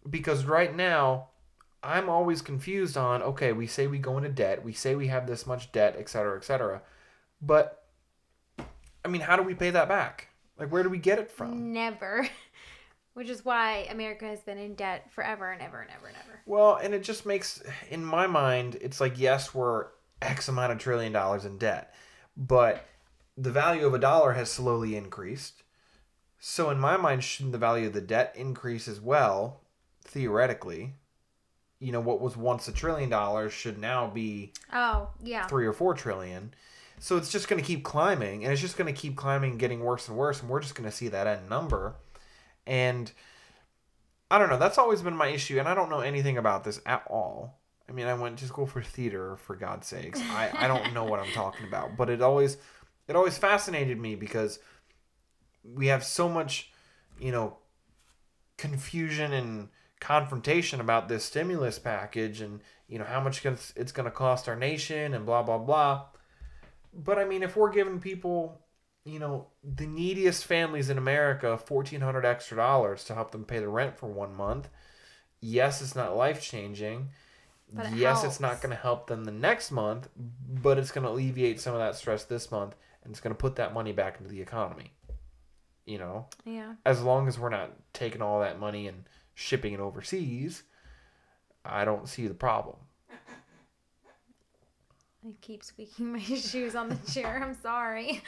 because 0.09 0.44
right 0.44 0.74
now 0.74 1.28
I'm 1.87 2.09
always 2.09 2.42
confused 2.42 2.96
on 2.96 3.22
okay, 3.22 3.53
we 3.53 3.66
say 3.66 3.87
we 3.87 3.99
go 3.99 4.16
into 4.16 4.29
debt, 4.29 4.64
we 4.64 4.72
say 4.72 4.94
we 4.94 5.07
have 5.07 5.27
this 5.27 5.46
much 5.46 5.70
debt, 5.72 5.96
et 5.99 6.09
cetera, 6.09 6.37
et 6.37 6.44
cetera. 6.44 6.83
But 7.40 7.85
I 9.05 9.09
mean, 9.09 9.20
how 9.20 9.37
do 9.37 9.42
we 9.42 9.55
pay 9.55 9.70
that 9.70 9.88
back? 9.88 10.29
Like, 10.59 10.72
where 10.72 10.83
do 10.83 10.88
we 10.88 10.99
get 10.99 11.18
it 11.18 11.31
from? 11.31 11.72
Never. 11.72 12.29
Which 13.14 13.31
is 13.31 13.44
why 13.44 13.87
America 13.90 14.27
has 14.27 14.40
been 14.40 14.59
in 14.59 14.75
debt 14.75 15.11
forever 15.12 15.51
and 15.51 15.62
ever 15.62 15.81
and 15.81 15.90
ever 15.96 16.09
and 16.09 16.16
ever. 16.16 16.40
Well, 16.44 16.75
and 16.77 16.92
it 16.92 17.03
just 17.03 17.25
makes, 17.25 17.62
in 17.88 18.05
my 18.05 18.27
mind, 18.27 18.77
it's 18.81 19.01
like, 19.01 19.18
yes, 19.18 19.55
we're 19.55 19.87
X 20.20 20.49
amount 20.49 20.72
of 20.72 20.79
trillion 20.79 21.12
dollars 21.12 21.44
in 21.44 21.57
debt, 21.57 21.94
but 22.37 22.85
the 23.37 23.51
value 23.51 23.87
of 23.87 23.94
a 23.94 23.99
dollar 23.99 24.33
has 24.33 24.51
slowly 24.51 24.96
increased. 24.96 25.62
So, 26.38 26.68
in 26.68 26.79
my 26.79 26.96
mind, 26.96 27.25
shouldn't 27.25 27.53
the 27.53 27.59
value 27.59 27.87
of 27.87 27.94
the 27.94 28.01
debt 28.01 28.35
increase 28.37 28.87
as 28.88 29.01
well, 29.01 29.62
theoretically? 30.03 30.94
You 31.79 31.93
know, 31.93 32.01
what 32.01 32.21
was 32.21 32.37
once 32.37 32.69
a 32.69 32.73
trillion 32.73 33.11
dollars 33.11 33.53
should 33.53 33.79
now 33.79 34.07
be 34.09 34.53
Oh, 34.73 35.09
yeah. 35.23 35.47
three 35.47 35.67
or 35.67 35.73
four 35.73 35.95
trillion. 35.95 36.55
So 36.99 37.19
it's 37.19 37.31
just 37.31 37.49
going 37.49 37.61
to 37.61 37.67
keep 37.67 37.85
climbing, 37.85 38.43
and 38.45 38.53
it's 38.53 38.62
just 38.62 38.79
going 38.79 38.93
to 38.93 38.99
keep 38.99 39.17
climbing, 39.17 39.59
getting 39.59 39.81
worse 39.81 40.09
and 40.09 40.17
worse, 40.17 40.41
and 40.41 40.49
we're 40.49 40.61
just 40.61 40.75
going 40.75 40.89
to 40.89 40.97
see 40.97 41.09
that 41.09 41.27
end 41.27 41.51
number. 41.51 41.95
And 42.67 43.12
I 44.31 44.39
don't 44.39 44.49
know. 44.49 44.57
That's 44.59 44.79
always 44.79 45.03
been 45.03 45.15
my 45.17 45.29
issue, 45.29 45.59
and 45.59 45.69
I 45.69 45.75
don't 45.75 45.91
know 45.91 46.01
anything 46.01 46.39
about 46.39 46.65
this 46.65 46.81
at 46.87 47.05
all. 47.09 47.59
I 47.89 47.93
mean, 47.93 48.07
I 48.07 48.15
went 48.15 48.39
to 48.39 48.47
school 48.47 48.67
for 48.67 48.83
theater, 48.83 49.37
for 49.37 49.55
God's 49.55 49.87
sakes. 49.87 50.21
I, 50.21 50.51
I 50.55 50.67
don't 50.69 50.95
know 50.95 51.05
what 51.05 51.21
I'm 51.21 51.31
talking 51.33 51.67
about, 51.69 51.97
but 51.99 52.09
it 52.11 52.23
always 52.23 52.57
it 53.07 53.15
always 53.15 53.39
fascinated 53.39 54.01
me 54.01 54.17
because 54.17 54.59
we 55.62 55.89
have 55.89 56.03
so 56.03 56.29
much, 56.29 56.73
you 57.21 57.31
know, 57.31 57.59
confusion 58.57 59.33
and 59.33 59.69
confrontation 60.00 60.80
about 60.80 61.09
this 61.09 61.24
stimulus 61.24 61.78
package 61.78 62.40
and 62.40 62.61
you 62.88 62.98
know 62.98 63.04
how 63.04 63.20
much 63.20 63.44
it's 63.44 63.92
going 63.92 64.04
to 64.04 64.11
cost 64.11 64.48
our 64.48 64.56
nation 64.56 65.14
and 65.14 65.26
blah 65.26 65.42
blah 65.42 65.59
blah. 65.59 66.04
But 66.92 67.18
I 67.18 67.24
mean, 67.24 67.42
if 67.42 67.56
we're 67.56 67.72
giving 67.72 68.00
people, 68.00 68.61
you 69.04 69.18
know, 69.18 69.48
the 69.62 69.87
neediest 69.87 70.44
families 70.44 70.88
in 70.90 70.98
America 70.98 71.59
fourteen 71.59 72.00
hundred 72.00 72.24
extra 72.24 72.56
dollars 72.56 73.04
to 73.04 73.14
help 73.14 73.30
them 73.32 73.44
pay 73.44 73.59
the 73.59 73.68
rent 73.68 73.98
for 73.98 74.06
one 74.06 74.35
month, 74.35 74.68
yes, 75.40 75.82
it's 75.82 75.96
not 75.96 76.16
life 76.16 76.42
changing. 76.42 77.09
It 77.76 77.94
Yes, 77.96 78.22
it's 78.22 78.38
not 78.38 78.62
going 78.62 78.70
to 78.70 78.80
help 78.80 79.09
them 79.09 79.24
the 79.24 79.32
next 79.32 79.72
month, 79.72 80.09
but 80.16 80.78
it's 80.78 80.92
going 80.92 81.04
to 81.04 81.11
alleviate 81.11 81.61
some 81.61 81.74
of 81.74 81.80
that 81.80 81.96
stress 81.96 82.22
this 82.24 82.50
month, 82.52 82.76
and 83.02 83.11
it's 83.11 83.20
going 83.20 83.35
to 83.35 83.38
put 83.38 83.56
that 83.56 83.74
money 83.74 83.92
back 83.92 84.18
into 84.18 84.30
the 84.30 84.40
economy. 84.40 84.92
You 85.85 85.98
know, 85.98 86.26
Yeah. 86.44 86.74
as 86.85 87.02
long 87.02 87.28
as 87.28 87.38
we're 87.38 87.48
not 87.48 87.70
taking 87.92 88.22
all 88.22 88.40
that 88.40 88.59
money 88.59 88.88
and 88.88 89.04
shipping 89.37 89.75
it 89.75 89.81
overseas, 89.81 90.64
I 91.64 91.85
don't 91.85 92.09
see 92.09 92.27
the 92.27 92.35
problem. 92.35 92.77
I 95.25 95.33
keep 95.40 95.62
squeaking 95.62 96.12
my 96.12 96.18
shoes 96.22 96.75
on 96.75 96.88
the 96.88 97.12
chair. 97.12 97.40
I'm 97.42 97.55
sorry. 97.61 98.22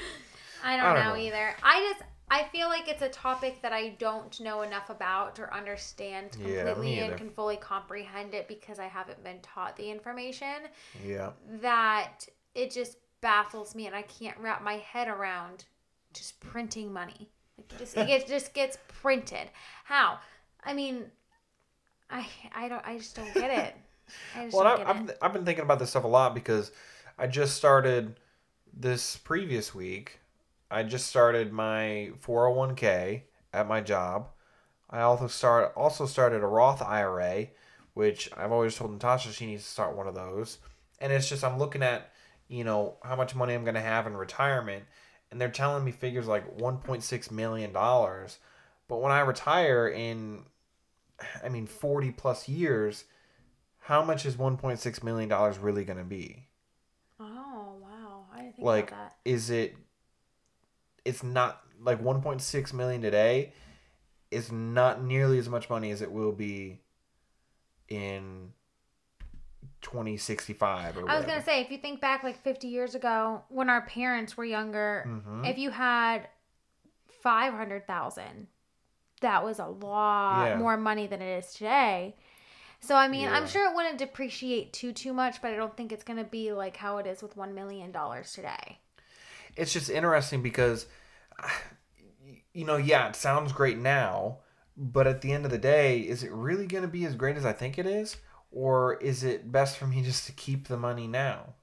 I 0.62 0.77
don't, 0.77 0.87
I 0.87 0.94
don't 0.94 1.05
know, 1.05 1.14
know. 1.14 1.21
either. 1.21 1.55
I 1.62 1.92
just 1.92 2.05
I 2.31 2.44
feel 2.53 2.68
like 2.68 2.88
it's 2.88 3.03
a 3.03 3.09
topic 3.09 3.62
that 3.62 3.73
I 3.73 3.90
don't 3.99 4.38
know 4.40 4.62
enough 4.62 4.90
about 4.90 5.38
or 5.38 5.53
understand 5.55 6.37
Yeah, 6.38 6.64
completely 6.64 6.99
and 6.99 7.16
can 7.16 7.31
fully 7.31 7.57
comprehend 7.57 8.35
it 8.35 8.49
because 8.49 8.79
I 8.79 8.87
haven't 8.87 9.23
been 9.25 9.40
taught 9.40 9.77
the 9.77 9.90
information. 9.90 10.66
Yeah. 11.07 11.31
That 11.62 12.27
it 12.55 12.71
just 12.71 12.99
baffles 13.21 13.75
me 13.75 13.87
and 13.87 13.94
I 13.94 14.03
can't 14.03 14.37
wrap 14.38 14.62
my 14.62 14.75
head 14.75 15.09
around 15.09 15.64
just 16.12 16.38
printing 16.40 16.92
money. 16.92 17.31
Like 17.57 17.73
it 17.73 17.79
just 17.79 17.97
it 17.97 18.27
just 18.27 18.53
gets 18.55 18.79
printed. 18.88 19.49
How? 19.85 20.18
I 20.64 20.75
mean, 20.75 21.05
I 22.11 22.27
I 22.55 22.68
don't 22.68 22.87
I 22.87 22.99
just 22.99 23.16
don't 23.16 23.33
get 23.35 23.51
it. 23.51 23.77
I 24.35 24.44
just 24.44 24.57
Well, 24.57 24.66
I, 24.66 24.83
I've. 24.83 25.11
I've 25.21 25.33
been 25.33 25.44
thinking 25.44 25.64
about 25.64 25.79
this 25.79 25.90
stuff 25.90 26.05
a 26.05 26.09
lot 26.09 26.35
because 26.35 26.73
I 27.18 27.27
just 27.27 27.57
started 27.57 28.18
this 28.73 29.16
previous 29.16 29.75
week. 29.75 30.21
I 30.71 30.83
just 30.83 31.07
started 31.07 31.53
my 31.53 32.11
401k 32.25 33.23
at 33.53 33.68
my 33.68 33.81
job. 33.81 34.29
I 34.90 35.01
also 35.01 35.27
start 35.27 35.73
also 35.77 36.07
started 36.07 36.42
a 36.42 36.47
Roth 36.47 36.83
IRA, 36.83 37.49
which 37.94 38.31
I've 38.37 38.53
always 38.53 38.75
told 38.75 38.92
Natasha 38.92 39.33
she 39.33 39.47
needs 39.47 39.64
to 39.64 39.71
start 39.71 39.97
one 39.97 40.07
of 40.07 40.14
those. 40.14 40.59
And 41.01 41.12
it's 41.12 41.29
just 41.29 41.44
I'm 41.44 41.59
looking 41.59 41.83
at, 41.83 42.11
you 42.49 42.64
know, 42.64 42.97
how 43.03 43.16
much 43.16 43.35
money 43.35 43.55
I'm 43.55 43.64
going 43.64 43.75
to 43.75 43.81
have 43.81 44.07
in 44.07 44.16
retirement, 44.16 44.85
and 45.31 45.40
they're 45.40 45.51
telling 45.51 45.85
me 45.85 45.92
figures 45.92 46.27
like 46.27 46.59
1.6 46.59 47.31
million 47.31 47.73
dollars. 47.73 48.38
But 48.88 49.01
when 49.01 49.12
I 49.12 49.20
retire 49.20 49.87
in 49.88 50.44
I 51.44 51.48
mean 51.48 51.66
40 51.66 52.11
plus 52.12 52.48
years, 52.48 53.05
how 53.81 54.03
much 54.03 54.24
is 54.27 54.37
1.6 54.37 55.03
million 55.03 55.29
dollars 55.29 55.59
really 55.59 55.85
going 55.85 55.98
to 55.98 56.05
be? 56.05 56.48
Oh 57.20 57.77
wow, 57.81 58.27
I 58.33 58.37
didn't 58.42 58.57
think 58.57 58.64
Like 58.66 58.88
about 58.88 59.11
that. 59.11 59.16
is 59.24 59.51
it 59.51 59.77
it's 61.05 61.22
not 61.22 61.62
like 61.81 62.03
1.6 62.03 62.72
million 62.72 63.01
today 63.01 63.53
is 64.31 64.53
not 64.53 65.03
nearly 65.03 65.38
as 65.38 65.48
much 65.48 65.70
money 65.70 65.90
as 65.90 66.03
it 66.03 66.12
will 66.12 66.33
be 66.33 66.81
in 67.88 68.53
2065 69.81 70.98
or 70.98 71.09
I 71.09 71.16
was 71.16 71.24
gonna 71.24 71.42
say, 71.42 71.61
if 71.62 71.70
you 71.70 71.79
think 71.79 72.01
back 72.01 72.22
like 72.22 72.37
50 72.42 72.68
years 72.68 72.94
ago, 72.94 73.42
when 73.48 73.70
our 73.70 73.83
parents 73.87 74.37
were 74.37 74.44
younger, 74.44 75.05
Mhm. 75.07 75.46
if 75.51 75.57
you 75.57 75.70
had 75.70 76.29
500,000, 77.22 78.48
that 79.20 79.44
was 79.44 79.59
a 79.59 79.66
lot 79.66 80.54
Yeah. 80.54 80.59
more 80.59 80.76
money 80.76 81.07
than 81.07 81.22
it 81.22 81.38
is 81.38 81.52
today. 81.52 82.16
So 82.81 82.96
I 82.96 83.09
mean, 83.09 83.28
I'm 83.31 83.46
sure 83.46 83.70
it 83.70 83.74
wouldn't 83.76 83.98
depreciate 83.98 84.72
too 84.72 84.92
too 84.92 85.12
much, 85.14 85.42
but 85.42 85.52
I 85.52 85.57
don't 85.57 85.76
think 85.76 85.92
it's 85.92 86.04
gonna 86.04 86.24
be 86.24 86.52
like 86.52 86.76
how 86.76 86.98
it 86.98 87.07
is 87.07 87.22
with 87.22 87.37
one 87.37 87.54
million 87.54 87.92
dollars 87.92 88.33
today. 88.33 88.78
it's 89.57 89.72
just 89.72 89.90
interesting 89.90 90.42
because 90.42 90.87
you 92.52 92.64
know 92.64 92.76
yeah 92.76 93.09
it 93.09 93.16
sounds 93.16 93.52
great 93.52 93.78
now 93.78 94.38
but 94.76 95.07
at 95.07 95.20
the 95.20 95.33
end 95.33 95.44
of 95.44 95.50
the 95.50 95.59
day 95.59 96.00
is 96.00 96.22
it 96.22 96.31
really 96.33 96.66
going 96.66 96.83
to 96.83 96.88
be 96.88 97.04
as 97.04 97.14
great 97.14 97.37
as 97.37 97.44
i 97.44 97.52
think 97.52 97.78
it 97.78 97.87
is 97.87 98.16
or 98.50 98.94
is 98.96 99.24
it 99.24 99.50
best 99.50 99.76
for 99.76 99.87
me 99.87 100.02
just 100.11 100.26
to 100.26 100.33
keep 100.33 100.68
the 100.68 100.76
money 100.76 101.07
now 101.07 101.54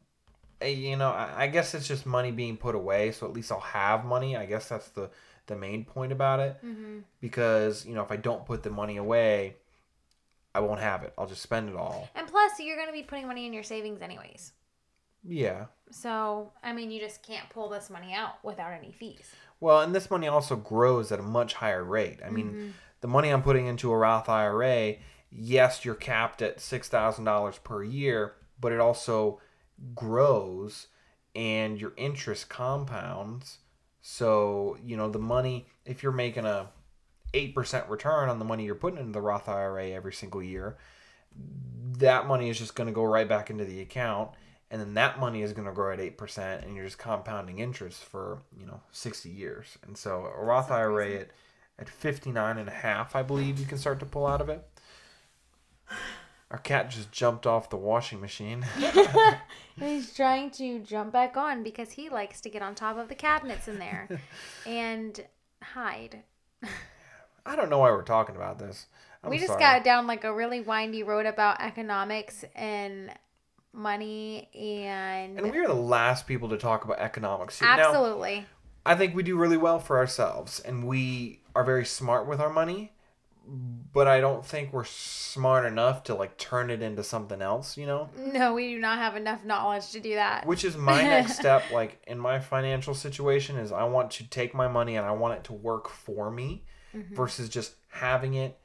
Eh, 0.62 0.68
you 0.70 0.96
know 0.98 1.10
i 1.12 1.44
I 1.44 1.48
guess 1.48 1.74
it's 1.74 1.88
just 1.88 2.06
money 2.06 2.32
being 2.32 2.58
put 2.58 2.76
away 2.76 3.12
so 3.12 3.28
at 3.28 3.34
least 3.34 3.52
i'll 3.52 3.60
have 3.60 4.06
money 4.06 4.38
i 4.38 4.46
guess 4.46 4.70
that's 4.70 4.90
the 4.90 5.10
the 5.48 5.56
main 5.56 5.86
point 5.86 6.12
about 6.12 6.40
it 6.40 6.58
Mm-hmm. 6.66 7.00
because 7.20 7.86
you 7.86 7.94
know 7.96 8.02
if 8.04 8.12
i 8.12 8.16
don't 8.16 8.46
put 8.46 8.64
the 8.64 8.70
money 8.70 8.98
away 8.98 9.56
i 10.54 10.60
won't 10.60 10.80
have 10.80 11.04
it 11.04 11.14
i'll 11.18 11.28
just 11.28 11.42
spend 11.42 11.70
it 11.70 11.76
all 11.76 12.10
And 12.16 12.28
plus, 12.28 12.60
you're 12.60 12.78
gonna 12.78 12.92
be 12.92 13.04
putting 13.04 13.28
money 13.28 13.46
in 13.46 13.54
your 13.54 13.64
savings 13.64 14.02
anyways. 14.02 14.54
yeah 15.24 15.66
So 15.92 16.52
I 16.64 16.74
mean, 16.74 16.92
you 16.92 17.00
just 17.00 17.22
can't 17.24 17.50
pull 17.50 17.70
this 17.70 17.90
money 17.90 18.14
out 18.14 18.44
without 18.44 18.72
any 18.74 18.92
fees. 18.92 19.32
Well, 19.60 19.82
and 19.82 19.94
this 19.96 20.10
money 20.12 20.28
also 20.28 20.56
grows 20.56 21.12
at 21.12 21.20
a 21.20 21.24
much 21.24 21.54
higher 21.56 21.84
rate. 21.84 22.20
I 22.26 22.30
mean, 22.30 22.74
the 23.02 23.08
money 23.08 23.30
I'm 23.30 23.42
putting 23.44 23.68
into 23.68 23.92
a 23.92 23.98
Roth 23.98 24.28
IRA, 24.30 24.96
yes, 25.32 25.86
you're 25.86 25.96
capped 25.96 26.42
at 26.42 26.58
$6,000 26.58 27.64
per 27.64 27.84
year, 27.84 28.34
but 28.60 28.72
it 28.74 28.80
also 28.82 29.40
grows 29.94 30.88
and 31.36 31.80
your 31.80 31.94
interest 31.98 32.50
compounds. 32.50 33.60
So, 34.08 34.78
you 34.86 34.98
know, 34.98 35.10
the 35.10 35.18
money, 35.18 35.66
if 35.84 36.04
you're 36.04 36.12
making 36.12 36.46
a 36.46 36.68
8% 37.34 37.90
return 37.90 38.30
on 38.30 38.38
the 38.38 38.46
money 38.46 38.64
you're 38.64 38.76
putting 38.76 39.00
into 39.00 39.12
the 39.12 39.20
Roth 39.20 39.50
IRA 39.50 39.90
every 39.90 40.14
single 40.14 40.44
year, 40.44 40.78
that 41.98 42.28
money 42.28 42.50
is 42.50 42.60
just 42.60 42.76
going 42.76 42.86
to 42.86 42.94
go 42.94 43.04
right 43.04 43.28
back 43.28 43.50
into 43.50 43.66
the 43.66 43.82
account 43.82 44.30
and 44.70 44.80
then 44.80 44.94
that 44.94 45.20
money 45.20 45.42
is 45.42 45.54
going 45.54 45.68
to 45.68 45.74
grow 45.74 45.92
at 45.92 45.98
8% 45.98 46.64
and 46.64 46.76
you're 46.76 46.86
just 46.86 47.00
compounding 47.00 47.58
interest 47.58 48.04
for 48.04 48.44
you 48.56 48.68
know 48.68 48.80
60 48.92 49.28
years. 49.28 49.80
And 49.88 49.98
so 49.98 50.32
a 50.38 50.44
roth 50.44 50.70
ira 50.70 51.10
at, 51.14 51.32
at 51.80 51.90
59 51.90 52.60
and 52.60 52.70
a 52.70 52.72
half 52.72 53.16
i 53.16 53.24
believe 53.24 53.60
you 53.60 53.66
can 53.66 53.80
start 53.80 54.00
to 54.02 54.06
pull 54.06 54.28
out 54.28 54.40
of 54.40 54.50
it 54.50 54.68
our 56.56 56.62
cat 56.62 56.90
just 56.90 57.12
jumped 57.12 57.46
off 57.46 57.70
the 57.70 57.76
washing 57.76 58.22
machine 58.22 58.66
He's 59.78 60.14
trying 60.14 60.52
to 60.52 60.80
jump 60.80 61.12
back 61.12 61.36
on 61.36 61.64
because 61.64 61.92
he 61.92 62.08
likes 62.08 62.40
to 62.40 62.50
get 62.50 62.62
on 62.62 62.76
top 62.76 62.98
of 62.98 63.10
the 63.10 63.16
cabinets 63.16 63.68
in 63.68 63.78
there 63.78 64.08
and 64.66 65.20
hide. 65.62 66.24
i 67.46 67.58
don't 67.58 67.70
know 67.70 67.80
why 67.80 67.92
we're 67.92 68.04
talking 68.04 68.38
about 68.38 68.58
this 68.58 68.86
I'm 69.22 69.32
we 69.32 69.38
just 69.38 69.50
sorry. 69.50 69.60
got 69.60 69.84
down 69.84 70.08
like 70.08 70.24
a 70.24 70.34
really 70.34 70.62
windy 70.62 71.04
road 71.04 71.26
about 71.26 71.60
economics 71.60 72.46
and 72.56 73.12
money 73.74 74.48
and, 74.56 75.38
and 75.38 75.52
we 75.52 75.58
are 75.58 75.68
the 75.68 75.74
last 75.74 76.26
people 76.26 76.48
to 76.50 76.58
talk 76.58 76.86
about 76.86 77.00
economics 77.00 77.62
Now, 77.62 77.78
absolutely. 77.78 78.46
I 78.86 78.96
think 78.96 79.14
we 79.14 79.24
do 79.24 79.36
really 79.36 79.58
well 79.58 79.80
for 79.80 79.98
ourselves 79.98 80.62
and 80.62 80.88
we 80.88 81.42
are 81.54 81.66
very 81.66 81.84
smart 81.84 82.28
with 82.28 82.40
our 82.40 82.50
money, 82.50 82.94
but 83.48 84.08
I 84.08 84.20
don't 84.20 84.46
think 84.46 84.74
we're 84.74 84.84
smart 84.84 85.66
enough 85.66 86.04
to 86.06 86.16
like 86.16 86.38
turn 86.38 86.70
it 86.70 86.82
into 86.82 87.04
something 87.04 87.42
else, 87.42 87.78
you 87.78 87.86
know? 87.86 88.10
No, 88.18 88.54
we 88.54 88.74
do 88.74 88.80
not 88.80 88.98
have 88.98 89.16
enough 89.16 89.44
knowledge 89.46 89.92
to 89.92 90.00
do 90.00 90.16
that. 90.16 90.46
Which 90.46 90.64
is 90.64 90.76
my 90.76 91.02
next 91.02 91.36
step 91.40 91.64
like 91.72 92.02
in 92.08 92.20
my 92.20 92.40
financial 92.40 92.94
situation 92.94 93.58
is 93.58 93.72
I 93.72 93.84
want 93.86 94.12
to 94.12 94.28
take 94.28 94.54
my 94.54 94.68
money 94.68 94.96
and 94.96 95.06
I 95.06 95.12
want 95.12 95.36
it 95.36 95.44
to 95.46 95.54
work 95.54 95.90
for 95.90 96.32
me 96.32 96.66
mm-hmm. 96.96 97.16
versus 97.16 97.50
just 97.50 97.76
having 97.90 98.34
it 98.34 98.60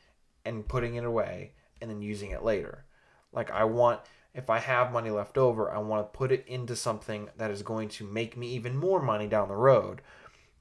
and 0.45 0.67
putting 0.67 0.95
it 0.95 1.05
away 1.05 1.53
and 1.81 1.91
then 1.91 2.03
using 2.03 2.31
it 2.31 2.43
later. 2.43 2.85
Like 3.33 3.51
I 3.51 3.65
want 3.65 4.01
if 4.35 4.49
I 4.49 4.59
have 4.59 4.93
money 4.93 5.11
left 5.11 5.37
over, 5.37 5.71
I 5.71 5.79
want 5.79 6.07
to 6.07 6.17
put 6.17 6.31
it 6.31 6.45
into 6.47 6.77
something 6.77 7.29
that 7.37 7.51
is 7.51 7.63
going 7.63 7.89
to 7.91 8.05
make 8.05 8.37
me 8.37 8.49
even 8.53 8.77
more 8.77 9.03
money 9.03 9.27
down 9.27 9.49
the 9.49 9.57
road. 9.57 10.03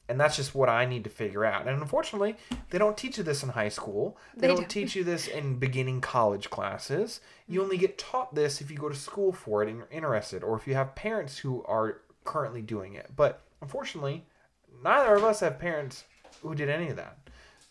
And 0.09 0.19
that's 0.19 0.35
just 0.35 0.55
what 0.55 0.69
I 0.69 0.85
need 0.85 1.03
to 1.03 1.09
figure 1.09 1.45
out. 1.45 1.67
And 1.67 1.81
unfortunately, 1.81 2.35
they 2.71 2.77
don't 2.77 2.97
teach 2.97 3.17
you 3.17 3.23
this 3.23 3.43
in 3.43 3.49
high 3.49 3.69
school. 3.69 4.17
They, 4.35 4.41
They 4.41 4.47
don't, 4.47 4.57
don't. 4.57 4.69
teach 4.69 4.95
you 4.95 5.03
this 5.03 5.27
in 5.27 5.59
beginning 5.59 6.01
college 6.01 6.49
classes. 6.49 7.21
You 7.47 7.61
only 7.61 7.77
get 7.77 7.97
taught 7.97 8.33
this 8.33 8.59
if 8.59 8.71
you 8.71 8.77
go 8.77 8.89
to 8.89 8.95
school 8.95 9.31
for 9.31 9.61
it 9.63 9.69
and 9.69 9.77
you're 9.77 9.89
interested, 9.91 10.43
or 10.43 10.57
if 10.57 10.67
you 10.67 10.73
have 10.73 10.95
parents 10.95 11.37
who 11.37 11.63
are 11.65 12.01
currently 12.25 12.61
doing 12.61 12.95
it. 12.95 13.11
But 13.15 13.41
unfortunately, 13.61 14.25
neither 14.83 15.15
of 15.15 15.23
us 15.23 15.41
have 15.41 15.59
parents 15.59 16.03
who 16.41 16.55
did 16.55 16.69
any 16.69 16.89
of 16.89 16.95
that. 16.95 17.17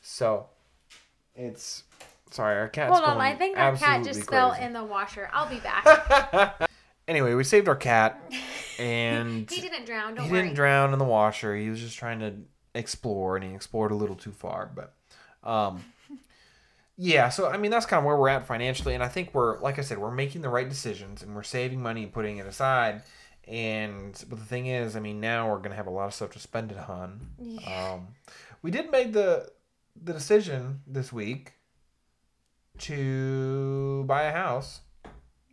So 0.01 0.47
it's 1.35 1.85
sorry, 2.31 2.57
our 2.59 2.69
cat's 2.69 2.93
Hold 2.93 3.05
on, 3.09 3.21
I 3.21 3.35
think 3.35 3.59
our 3.59 3.77
cat 3.77 4.05
just 4.05 4.29
fell 4.29 4.53
in 4.53 4.73
the 4.73 4.85
washer. 4.85 5.29
I'll 5.33 5.49
be 5.49 5.61
back. 5.61 6.61
Anyway, 7.09 7.35
we 7.35 7.43
saved 7.43 7.69
our 7.69 7.75
cat, 7.77 8.21
and 8.79 9.51
he 9.51 9.61
didn't 9.61 9.87
drown. 9.87 10.15
Don't 10.15 10.27
he 10.27 10.31
worry. 10.31 10.43
didn't 10.43 10.55
drown 10.55 10.93
in 10.93 10.99
the 10.99 11.05
washer. 11.05 11.57
He 11.57 11.71
was 11.71 11.81
just 11.81 11.97
trying 11.99 12.21
to 12.21 12.35
explore, 12.75 13.35
and 13.37 13.45
he 13.45 13.55
explored 13.55 13.91
a 13.91 13.95
little 13.97 14.15
too 14.15 14.31
far. 14.31 14.71
But, 14.73 14.95
um, 15.43 15.85
yeah. 16.97 17.31
So 17.31 17.49
I 17.49 17.57
mean, 17.57 17.71
that's 17.71 17.87
kind 17.87 17.99
of 17.99 18.05
where 18.05 18.17
we're 18.17 18.29
at 18.29 18.47
financially, 18.47 18.95
and 18.95 19.03
I 19.03 19.09
think 19.09 19.35
we're, 19.35 19.59
like 19.61 19.79
I 19.79 19.83
said, 19.83 19.99
we're 19.99 20.11
making 20.11 20.43
the 20.43 20.51
right 20.51 20.69
decisions, 20.69 21.23
and 21.23 21.35
we're 21.35 21.43
saving 21.43 21.83
money 21.83 22.05
and 22.05 22.13
putting 22.13 22.37
it 22.39 22.47
aside. 22.47 23.03
And 23.47 24.13
but 24.29 24.39
the 24.39 24.45
thing 24.45 24.67
is, 24.67 24.95
I 24.95 25.01
mean, 25.01 25.21
now 25.21 25.51
we're 25.51 25.59
gonna 25.59 25.75
have 25.75 25.87
a 25.87 25.91
lot 25.91 26.07
of 26.07 26.15
stuff 26.15 26.31
to 26.33 26.39
spend 26.39 26.71
it 26.71 26.79
on. 26.91 27.21
Yeah. 27.41 27.93
Um, 27.95 28.09
we 28.61 28.71
did 28.71 28.91
make 28.91 29.15
the 29.15 29.51
the 30.01 30.13
decision 30.13 30.81
this 30.87 31.13
week 31.13 31.55
to 32.79 34.05
buy 34.07 34.25
a 34.25 34.33
house. 34.33 34.81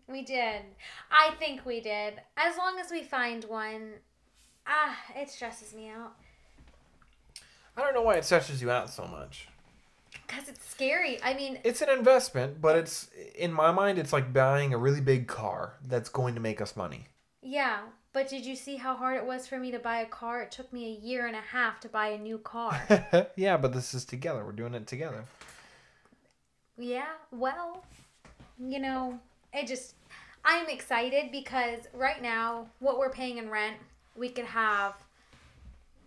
We 0.07 0.21
did. 0.21 0.61
I 1.11 1.31
think 1.39 1.65
we 1.65 1.81
did. 1.81 2.21
As 2.37 2.57
long 2.57 2.77
as 2.79 2.91
we 2.91 3.03
find 3.03 3.43
one, 3.45 3.93
ah, 4.67 4.97
it 5.15 5.29
stresses 5.29 5.73
me 5.73 5.89
out 5.89 6.13
I 7.77 7.81
don't 7.81 7.93
know 7.93 8.03
why 8.03 8.15
it 8.15 8.23
stresses 8.25 8.61
you 8.61 8.71
out 8.71 8.89
so 8.89 9.05
much. 9.05 9.47
because 10.25 10.47
it's 10.47 10.65
scary. 10.65 11.21
I 11.23 11.33
mean, 11.33 11.59
It's 11.65 11.81
an 11.81 11.89
investment, 11.89 12.61
but 12.61 12.77
it's 12.77 13.09
in 13.35 13.51
my 13.51 13.71
mind, 13.71 13.99
it's 13.99 14.13
like 14.13 14.31
buying 14.31 14.73
a 14.73 14.77
really 14.77 15.01
big 15.01 15.27
car 15.27 15.73
that's 15.85 16.07
going 16.07 16.35
to 16.35 16.41
make 16.41 16.61
us 16.61 16.75
money. 16.75 17.07
yeah. 17.41 17.79
But 18.13 18.29
did 18.29 18.45
you 18.45 18.55
see 18.55 18.77
how 18.77 18.95
hard 18.95 19.17
it 19.17 19.25
was 19.25 19.45
for 19.45 19.59
me 19.59 19.71
to 19.71 19.79
buy 19.79 19.97
a 19.99 20.05
car? 20.05 20.41
It 20.41 20.49
took 20.49 20.71
me 20.71 20.85
a 20.85 21.05
year 21.05 21.27
and 21.27 21.35
a 21.35 21.41
half 21.41 21.81
to 21.81 21.89
buy 21.89 22.07
a 22.07 22.17
new 22.17 22.37
car. 22.37 22.81
yeah, 23.35 23.57
but 23.57 23.73
this 23.73 23.93
is 23.93 24.05
together. 24.05 24.45
We're 24.45 24.53
doing 24.53 24.73
it 24.73 24.87
together. 24.87 25.25
yeah. 26.77 27.07
Well, 27.31 27.83
you 28.57 28.79
know, 28.79 29.19
it 29.55 29.67
just. 29.67 29.95
I'm 30.47 30.69
excited 30.69 31.31
because 31.31 31.79
right 31.91 32.21
now, 32.21 32.67
what 32.79 32.99
we're 32.99 33.09
paying 33.09 33.39
in 33.39 33.49
rent, 33.49 33.77
we 34.15 34.29
could 34.29 34.45
have 34.45 34.93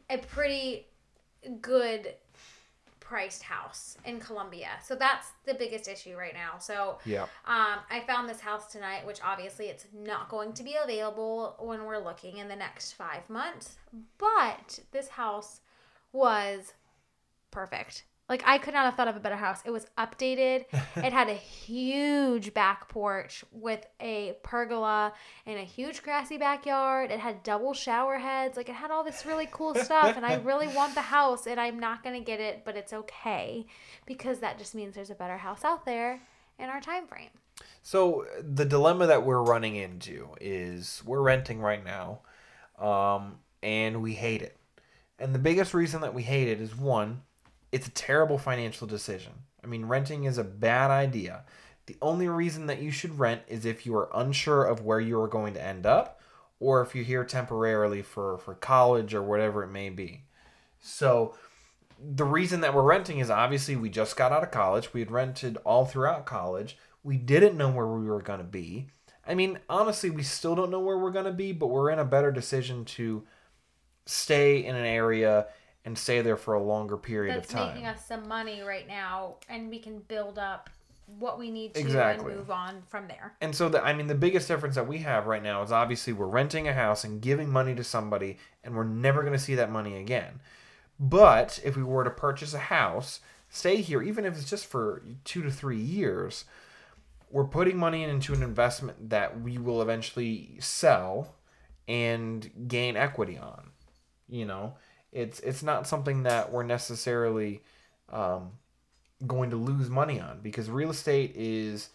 a 0.09 0.19
pretty 0.19 0.87
good 1.61 2.15
priced 3.01 3.43
house 3.43 3.97
in 4.05 4.21
Columbia. 4.21 4.69
So 4.85 4.95
that's 4.95 5.29
the 5.47 5.55
biggest 5.55 5.89
issue 5.89 6.15
right 6.17 6.35
now. 6.35 6.59
So 6.59 6.99
Yeah. 7.05 7.23
um, 7.47 7.79
I 7.91 8.05
found 8.07 8.29
this 8.29 8.41
house 8.41 8.71
tonight, 8.71 9.07
which 9.07 9.19
obviously 9.25 9.67
it's 9.67 9.87
not 9.95 10.29
going 10.29 10.53
to 10.53 10.63
be 10.63 10.77
available 10.81 11.57
when 11.59 11.85
we're 11.85 11.99
looking 11.99 12.37
in 12.37 12.49
the 12.49 12.57
next 12.57 12.93
five 12.93 13.29
months. 13.31 13.77
But 14.19 14.81
this 14.93 15.09
house 15.09 15.61
was 16.13 16.75
perfect. 17.51 18.05
Like 18.29 18.43
I 18.47 18.59
could 18.59 18.75
not 18.75 18.85
have 18.85 18.95
thought 18.95 19.09
of 19.09 19.17
a 19.17 19.21
better 19.21 19.37
house. 19.37 19.61
It 19.65 19.71
was 19.71 19.87
updated. 19.97 20.67
it 20.97 21.13
had 21.13 21.29
a 21.29 21.35
huge 21.35 22.53
back 22.53 22.89
porch 22.89 23.45
with 23.53 23.87
a 24.01 24.37
pergola 24.43 25.13
and 25.47 25.59
a 25.59 25.63
huge 25.63 26.03
grassy 26.03 26.37
backyard. 26.37 27.11
It 27.11 27.21
had 27.21 27.43
double 27.43 27.73
shower 27.73 28.19
heads. 28.19 28.57
Like 28.57 28.69
it 28.69 28.75
had 28.75 28.91
all 28.91 29.05
this 29.05 29.25
really 29.25 29.49
cool 29.51 29.75
stuff 29.75 30.17
and 30.17 30.27
I 30.27 30.35
really 30.45 30.69
want 30.69 30.95
the 30.95 31.01
house 31.01 31.47
and 31.47 31.59
I'm 31.59 31.81
not 31.81 32.03
going 32.03 32.19
to 32.19 32.25
get 32.25 32.41
it, 32.41 32.65
but 32.65 32.77
it's 32.77 32.93
okay 32.93 33.67
because 34.07 34.41
that 34.41 34.59
just 34.59 34.75
means 34.75 34.95
there's 34.95 35.11
a 35.11 35.15
better 35.15 35.39
house 35.39 35.65
out 35.65 35.87
there 35.87 36.21
in 36.59 36.69
our 36.69 36.81
time 36.81 37.07
frame. 37.07 37.31
So 37.83 38.27
the 38.41 38.65
dilemma 38.65 39.07
that 39.07 39.25
we're 39.25 39.43
running 39.43 39.77
into 39.77 40.29
is 40.41 41.03
we're 41.05 41.23
renting 41.23 41.61
right 41.61 41.85
now, 41.85 42.21
um, 42.79 43.39
and 43.63 44.03
we 44.03 44.15
hate 44.15 44.43
it. 44.43 44.57
And 45.19 45.35
the 45.35 45.39
biggest 45.39 45.75
reason 45.75 46.01
that 46.03 46.15
we 46.15 46.23
hate 46.23 46.49
it 46.49 46.61
is 46.61 46.77
one, 46.77 47.23
it's 47.73 47.87
a 47.87 47.93
terrible 47.93 48.39
financial 48.39 48.87
decision. 48.87 49.33
I 49.63 49.67
mean, 49.67 49.87
renting 49.87 50.25
is 50.25 50.39
a 50.39 50.45
bad 50.45 50.91
idea. 50.91 51.45
The 51.87 51.97
only 52.03 52.29
reason 52.29 52.67
that 52.67 52.83
you 52.83 52.91
should 52.91 53.19
rent 53.19 53.43
is 53.49 53.65
if 53.65 53.87
you 53.87 53.97
are 53.97 54.11
unsure 54.15 54.65
of 54.65 54.83
where 54.83 55.01
you 55.01 55.21
are 55.21 55.29
going 55.29 55.55
to 55.55 55.63
end 55.65 55.87
up, 55.87 56.21
or 56.61 56.83
if 56.83 56.95
you're 56.95 57.05
here 57.05 57.25
temporarily 57.25 58.03
for 58.03 58.39
for 58.39 58.55
college 58.55 59.15
or 59.15 59.23
whatever 59.23 59.63
it 59.63 59.69
may 59.71 59.91
be. 59.91 60.25
So 60.81 61.35
the 61.99 62.25
reason 62.25 62.61
that 62.61 62.75
we're 62.75 62.83
renting 62.83 63.19
is 63.19 63.31
obviously 63.31 63.77
we 63.77 63.91
just 63.91 64.17
got 64.17 64.33
out 64.33 64.43
of 64.43 64.51
college. 64.51 64.93
We 64.93 65.01
had 65.01 65.11
rented 65.11 65.57
all 65.65 65.85
throughout 65.85 66.27
college. 66.27 66.77
We 67.03 67.17
didn't 67.17 67.57
know 67.57 67.71
where 67.71 67.87
we 67.87 68.09
were 68.09 68.23
going 68.23 68.39
to 68.39 68.45
be. 68.45 68.89
I 69.27 69.35
mean, 69.35 69.59
honestly, 69.69 70.11
we 70.11 70.23
still 70.23 70.55
don't 70.55 70.71
know 70.71 70.81
where 70.81 70.99
we're 70.99 71.11
going 71.11 71.25
to 71.27 71.33
be, 71.33 71.53
but 71.53 71.67
we're 71.67 71.91
in 71.91 71.99
a 71.99 72.05
better 72.05 72.31
decision 72.31 72.85
to 72.87 73.25
stay 74.07 74.65
in 74.65 74.75
an 74.75 74.87
area 74.87 75.47
and 75.85 75.97
stay 75.97 76.21
there 76.21 76.37
for 76.37 76.55
a 76.55 76.63
longer 76.63 76.97
period 76.97 77.37
That's 77.37 77.53
of 77.53 77.59
time. 77.59 77.69
It's 77.69 77.75
making 77.75 77.87
us 77.89 78.07
some 78.07 78.29
money 78.29 78.63
right 78.63 78.87
now 78.87 79.37
and 79.49 79.71
we 79.71 79.79
can 79.79 80.01
build 80.01 80.39
up 80.39 80.71
what 81.19 81.39
we 81.39 81.51
need 81.51 81.75
to 81.75 81.81
Exactly. 81.81 82.27
and 82.33 82.37
move 82.37 82.51
on 82.51 82.83
from 82.89 83.09
there. 83.09 83.35
And 83.41 83.55
so, 83.55 83.69
the, 83.69 83.83
I 83.83 83.95
mean, 83.95 84.09
the 84.09 84.15
biggest 84.15 84.49
difference 84.49 84.75
that 84.75 84.87
we 84.87 84.99
have 84.99 85.27
right 85.27 85.43
now 85.43 85.63
is 85.63 85.73
obviously 85.73 86.13
we're 86.13 86.27
renting 86.27 86.69
a 86.69 86.75
house 86.75 87.03
and 87.05 87.21
giving 87.21 87.51
money 87.51 87.75
to 87.75 87.85
somebody, 87.85 88.37
and 88.63 88.75
we're 88.77 88.85
never 88.85 89.23
going 89.23 89.33
to 89.33 89.39
see 89.39 89.55
that 89.55 89.71
money 89.71 89.97
again. 89.97 90.41
But 91.01 91.61
if 91.65 91.77
we 91.77 91.83
were 91.83 92.05
to 92.05 92.11
purchase 92.11 92.53
a 92.53 92.59
house, 92.59 93.21
stay 93.49 93.77
here, 93.77 94.03
even 94.03 94.25
if 94.27 94.37
it's 94.37 94.51
just 94.51 94.67
for 94.67 95.03
two 95.25 95.43
to 95.43 95.51
three 95.51 95.81
years, 95.81 96.45
we're 97.31 97.45
putting 97.45 97.79
money 97.79 98.03
into 98.03 98.35
an 98.35 98.43
investment 98.43 99.09
that 99.11 99.41
we 99.41 99.57
will 99.57 99.81
eventually 99.81 100.57
sell 100.61 101.37
and 101.87 102.51
gain 102.69 102.97
equity 102.97 103.39
on. 103.39 103.71
You 104.29 104.45
know, 104.45 104.75
it's 105.13 105.41
it's 105.41 105.63
not 105.63 105.87
something 105.87 106.25
that 106.25 106.53
we're 106.53 106.65
necessarily 106.65 107.63
um, 108.11 108.53
going 109.27 109.51
to 109.51 109.57
lose 109.57 109.89
money 109.89 110.21
on 110.21 110.41
because 110.43 110.71
real 110.71 110.91
estate 110.91 111.33
is 111.35 111.91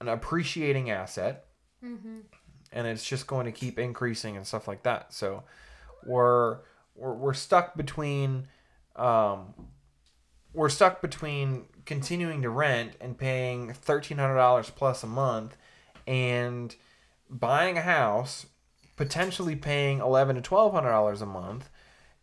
an 0.00 0.08
appreciating 0.08 0.90
asset. 0.90 1.46
And 2.72 2.86
it's 2.86 3.04
just 3.04 3.26
going 3.26 3.46
to 3.46 3.52
keep 3.52 3.78
increasing 3.78 4.36
and 4.36 4.46
stuff 4.46 4.68
like 4.68 4.82
that. 4.84 5.12
So 5.12 5.44
we're 6.06 6.58
we're, 6.94 7.14
we're 7.14 7.34
stuck 7.34 7.76
between 7.76 8.46
um, 8.96 9.54
we're 10.52 10.68
stuck 10.68 11.00
between 11.00 11.66
continuing 11.86 12.42
to 12.42 12.50
rent 12.50 12.92
and 13.00 13.16
paying 13.16 13.68
$1300 13.68 14.74
plus 14.74 15.02
a 15.02 15.06
month 15.06 15.56
and 16.06 16.74
buying 17.28 17.78
a 17.78 17.82
house 17.82 18.46
potentially 18.96 19.56
paying 19.56 20.00
11 20.00 20.36
to 20.36 20.42
$1200 20.42 21.22
a 21.22 21.26
month 21.26 21.70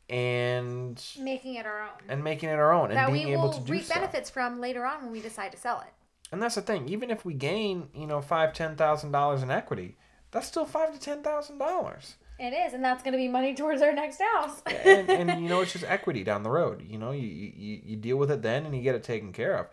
and 0.09 1.03
Making 1.19 1.55
it 1.55 1.65
our 1.65 1.81
own. 1.83 1.89
and 2.07 2.23
making 2.23 2.49
it 2.49 2.53
our 2.53 2.71
own 2.71 2.89
and 2.89 2.97
that 2.97 3.11
we 3.11 3.19
being 3.23 3.33
able 3.33 3.51
to 3.51 3.59
do 3.59 3.71
reap 3.73 3.83
stuff. 3.83 3.97
benefits 3.97 4.29
from 4.29 4.61
later 4.61 4.85
on 4.85 5.03
when 5.03 5.11
we 5.11 5.19
decide 5.21 5.51
to 5.51 5.57
sell 5.57 5.81
it. 5.81 5.93
And 6.31 6.41
that's 6.41 6.55
the 6.55 6.61
thing. 6.61 6.89
Even 6.89 7.09
if 7.09 7.23
we 7.25 7.33
gain, 7.33 7.89
you 7.93 8.07
know, 8.07 8.21
five, 8.21 8.53
ten 8.53 8.75
thousand 8.75 9.11
dollars 9.11 9.43
in 9.43 9.51
equity, 9.51 9.97
that's 10.31 10.47
still 10.47 10.65
five 10.65 10.93
to 10.93 10.99
ten 10.99 11.23
thousand 11.23 11.57
dollars. 11.57 12.15
It 12.39 12.51
is, 12.53 12.73
and 12.73 12.83
that's 12.83 13.01
going 13.01 13.13
to 13.13 13.17
be 13.17 13.27
money 13.27 13.55
towards 13.55 13.81
our 13.81 13.93
next 13.93 14.21
house. 14.21 14.61
And, 14.65 15.09
and 15.09 15.41
you 15.43 15.49
know, 15.49 15.61
it's 15.61 15.71
just 15.73 15.85
equity 15.85 16.23
down 16.23 16.43
the 16.43 16.51
road. 16.51 16.83
You 16.87 16.99
know, 16.99 17.11
you, 17.11 17.27
you 17.27 17.81
you 17.83 17.95
deal 17.95 18.17
with 18.17 18.29
it 18.29 18.41
then, 18.43 18.65
and 18.65 18.75
you 18.75 18.81
get 18.83 18.93
it 18.95 19.03
taken 19.03 19.33
care 19.33 19.57
of. 19.57 19.67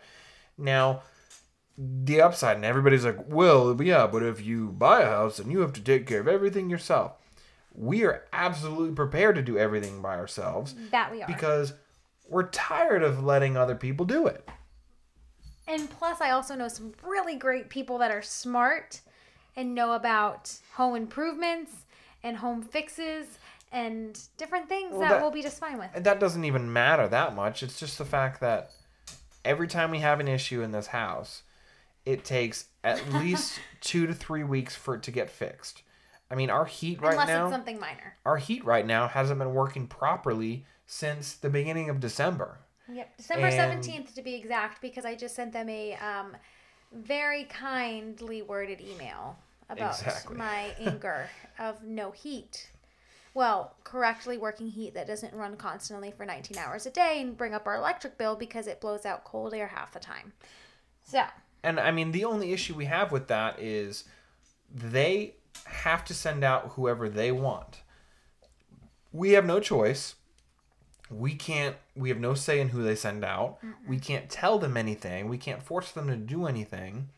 Now, 0.57 1.03
the 1.77 2.21
upside, 2.21 2.55
and 2.55 2.65
everybody's 2.65 3.05
like, 3.05 3.19
"Well, 3.27 3.79
yeah, 3.83 4.07
but 4.07 4.23
if 4.23 4.43
you 4.43 4.69
buy 4.69 5.01
a 5.01 5.07
house, 5.09 5.37
then 5.37 5.51
you 5.51 5.59
have 5.59 5.73
to 5.73 5.81
take 5.81 6.07
care 6.07 6.21
of 6.21 6.27
everything 6.27 6.69
yourself." 6.69 7.13
We 7.77 8.03
are 8.05 8.23
absolutely 8.33 8.95
prepared 8.95 9.35
to 9.35 9.41
do 9.41 9.57
everything 9.57 10.01
by 10.01 10.15
ourselves 10.15 10.75
that 10.91 11.11
we 11.11 11.21
are. 11.21 11.27
because 11.27 11.73
we're 12.29 12.47
tired 12.49 13.03
of 13.03 13.23
letting 13.23 13.57
other 13.57 13.75
people 13.75 14.05
do 14.05 14.27
it. 14.27 14.47
and 15.67 15.89
plus, 15.89 16.21
I 16.21 16.29
also 16.31 16.55
know 16.55 16.67
some 16.67 16.93
really 17.03 17.35
great 17.35 17.69
people 17.69 17.97
that 17.99 18.11
are 18.11 18.21
smart 18.21 19.01
and 19.55 19.73
know 19.75 19.93
about 19.93 20.53
home 20.75 20.95
improvements 20.95 21.71
and 22.23 22.37
home 22.37 22.61
fixes 22.61 23.25
and 23.71 24.19
different 24.37 24.69
things 24.69 24.91
Well, 24.91 25.01
that, 25.01 25.09
that- 25.09 25.21
we'll 25.21 25.31
be 25.31 25.41
just 25.41 25.59
fine 25.59 25.77
with. 25.77 25.89
And 25.93 26.05
that 26.05 26.19
doesn't 26.19 26.45
even 26.45 26.71
matter 26.71 27.07
that 27.07 27.35
much. 27.35 27.61
It's 27.63 27.79
just 27.79 27.97
the 27.97 28.05
fact 28.05 28.39
that 28.41 28.71
every 29.43 29.67
time 29.67 29.91
we 29.91 29.99
have 29.99 30.19
an 30.19 30.27
issue 30.27 30.61
in 30.61 30.71
this 30.71 30.87
house, 30.87 31.43
it 32.05 32.23
takes 32.23 32.65
at 32.83 33.11
least 33.13 33.59
two 33.81 34.07
to 34.07 34.13
three 34.13 34.43
weeks 34.43 34.75
for 34.75 34.95
it 34.95 35.03
to 35.03 35.11
get 35.11 35.29
fixed. 35.29 35.81
I 36.35 36.37
mean, 36.37 36.49
our 36.49 36.65
heat 36.65 37.01
right 37.01 37.13
Unless 37.13 37.27
now, 37.29 37.45
it's 37.45 37.53
something 37.53 37.79
minor. 37.79 38.13
our 38.25 38.35
heat 38.35 38.65
right 38.65 38.85
now 38.85 39.07
hasn't 39.07 39.39
been 39.39 39.53
working 39.53 39.87
properly 39.87 40.65
since 40.85 41.33
the 41.33 41.49
beginning 41.49 41.89
of 41.89 42.01
December. 42.01 42.57
Yep, 42.91 43.15
December 43.15 43.51
seventeenth 43.51 44.13
to 44.15 44.21
be 44.21 44.35
exact, 44.35 44.81
because 44.81 45.05
I 45.05 45.15
just 45.15 45.33
sent 45.33 45.53
them 45.53 45.69
a 45.69 45.93
um, 45.93 46.35
very 46.91 47.45
kindly 47.45 48.41
worded 48.41 48.81
email 48.81 49.37
about 49.69 49.97
Exactly. 49.97 50.35
my 50.35 50.73
anger 50.79 51.29
of 51.57 51.81
no 51.85 52.11
heat. 52.11 52.69
Well, 53.33 53.73
correctly 53.85 54.37
working 54.37 54.67
heat 54.67 54.93
that 54.93 55.07
doesn't 55.07 55.33
run 55.33 55.55
constantly 55.55 56.11
for 56.11 56.25
19 56.25 56.57
hours 56.57 56.85
a 56.85 56.91
day 56.91 57.21
and 57.21 57.37
bring 57.37 57.53
up 57.53 57.65
our 57.65 57.75
electric 57.75 58.17
bill 58.17 58.35
because 58.35 58.67
it 58.67 58.81
blows 58.81 59.05
out 59.05 59.23
cold 59.23 59.53
air 59.53 59.67
half 59.67 59.93
the 59.93 59.99
time. 59.99 60.33
So, 61.01 61.23
And 61.63 61.79
I 61.79 61.91
mean, 61.91 62.11
the 62.11 62.25
only 62.25 62.51
issue 62.51 62.75
we 62.75 62.85
have 62.85 63.13
with 63.13 63.27
that 63.29 63.57
is 63.59 64.03
they 64.73 65.35
have 65.65 66.03
to 66.05 66.13
send 66.13 66.43
out 66.43 66.71
whoever 66.75 67.09
they 67.09 67.31
want. 67.31 67.81
We 69.11 69.31
have 69.31 69.45
no 69.45 69.59
choice. 69.59 70.15
We 71.09 71.35
can't, 71.35 71.75
we 71.95 72.09
have 72.09 72.19
no 72.19 72.33
say 72.33 72.59
in 72.59 72.69
who 72.69 72.83
they 72.83 72.95
send 72.95 73.23
out. 73.23 73.59
We 73.87 73.99
can't 73.99 74.29
tell 74.29 74.57
them 74.59 74.75
anything. 74.75 75.29
We 75.29 75.37
can't 75.37 75.61
force 75.61 75.91
them 75.91 76.07
to 76.07 76.15
do 76.15 76.47
anything. 76.47 77.09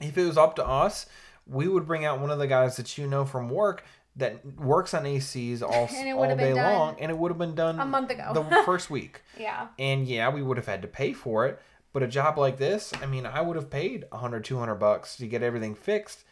If 0.00 0.18
it 0.18 0.26
was 0.26 0.36
up 0.36 0.56
to 0.56 0.66
us, 0.66 1.06
we 1.46 1.68
would 1.68 1.86
bring 1.86 2.04
out 2.04 2.20
one 2.20 2.30
of 2.30 2.38
the 2.38 2.46
guys 2.46 2.76
that 2.76 2.98
you 2.98 3.06
know 3.06 3.24
from 3.24 3.48
work 3.48 3.84
that 4.16 4.44
works 4.58 4.92
on 4.94 5.04
ACs 5.04 5.62
all, 5.62 5.88
all 6.18 6.36
day 6.36 6.52
long, 6.52 6.96
and 6.98 7.10
it 7.10 7.16
would 7.16 7.30
have 7.30 7.38
been 7.38 7.54
done 7.54 7.78
a 7.80 7.84
month 7.84 8.10
ago. 8.10 8.32
the 8.34 8.62
first 8.66 8.90
week. 8.90 9.22
yeah. 9.38 9.68
And 9.78 10.06
yeah, 10.06 10.28
we 10.28 10.42
would 10.42 10.56
have 10.56 10.66
had 10.66 10.82
to 10.82 10.88
pay 10.88 11.12
for 11.12 11.46
it. 11.46 11.60
But 11.92 12.02
a 12.02 12.06
job 12.06 12.38
like 12.38 12.56
this, 12.56 12.92
I 13.02 13.06
mean, 13.06 13.26
I 13.26 13.42
would 13.42 13.54
have 13.56 13.68
paid 13.70 14.06
100, 14.10 14.44
200 14.44 14.74
bucks 14.76 15.16
to 15.18 15.26
get 15.26 15.42
everything 15.42 15.74
fixed 15.74 16.24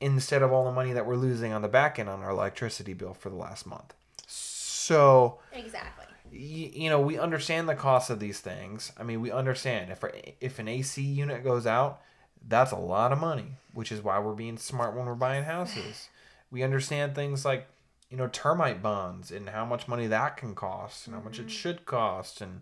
instead 0.00 0.42
of 0.42 0.52
all 0.52 0.64
the 0.64 0.72
money 0.72 0.92
that 0.92 1.06
we're 1.06 1.16
losing 1.16 1.52
on 1.52 1.62
the 1.62 1.68
back 1.68 1.98
end 1.98 2.08
on 2.08 2.22
our 2.22 2.30
electricity 2.30 2.92
bill 2.92 3.14
for 3.14 3.30
the 3.30 3.36
last 3.36 3.66
month. 3.66 3.94
So, 4.26 5.38
Exactly. 5.52 6.06
y- 6.30 6.72
you 6.74 6.90
know, 6.90 7.00
we 7.00 7.18
understand 7.18 7.68
the 7.68 7.74
cost 7.74 8.10
of 8.10 8.20
these 8.20 8.40
things. 8.40 8.92
I 8.98 9.02
mean, 9.02 9.20
we 9.20 9.30
understand 9.30 9.90
if 9.90 10.04
if 10.40 10.58
an 10.58 10.68
AC 10.68 11.02
unit 11.02 11.42
goes 11.42 11.66
out, 11.66 12.00
that's 12.46 12.72
a 12.72 12.76
lot 12.76 13.12
of 13.12 13.18
money, 13.18 13.56
which 13.72 13.90
is 13.90 14.02
why 14.02 14.18
we're 14.18 14.34
being 14.34 14.58
smart 14.58 14.94
when 14.94 15.06
we're 15.06 15.14
buying 15.14 15.44
houses. 15.44 16.08
We 16.48 16.62
understand 16.62 17.16
things 17.16 17.44
like, 17.44 17.66
you 18.08 18.16
know, 18.16 18.28
termite 18.28 18.80
bonds 18.80 19.32
and 19.32 19.48
how 19.48 19.64
much 19.64 19.88
money 19.88 20.06
that 20.06 20.36
can 20.36 20.54
cost 20.54 21.06
and 21.06 21.16
how 21.16 21.20
much 21.20 21.40
it 21.40 21.42
mm-hmm. 21.42 21.48
should 21.48 21.84
cost 21.84 22.40
and 22.40 22.60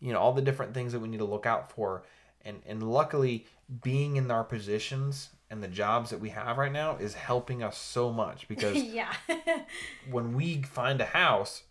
you 0.00 0.12
know, 0.12 0.18
all 0.18 0.32
the 0.32 0.40
different 0.40 0.72
things 0.72 0.92
that 0.92 1.00
we 1.00 1.08
need 1.08 1.18
to 1.18 1.26
look 1.26 1.44
out 1.44 1.70
for. 1.70 2.04
And 2.42 2.62
and 2.66 2.82
luckily 2.82 3.46
being 3.82 4.16
in 4.16 4.30
our 4.30 4.44
positions 4.44 5.28
and 5.50 5.62
the 5.62 5.68
jobs 5.68 6.10
that 6.10 6.20
we 6.20 6.30
have 6.30 6.58
right 6.58 6.72
now 6.72 6.96
is 6.96 7.14
helping 7.14 7.62
us 7.62 7.76
so 7.78 8.12
much 8.12 8.46
because 8.52 8.76
yeah. 8.76 9.12
when 10.10 10.34
we 10.34 10.62
find 10.62 11.00
a 11.00 11.06
house, 11.06 11.62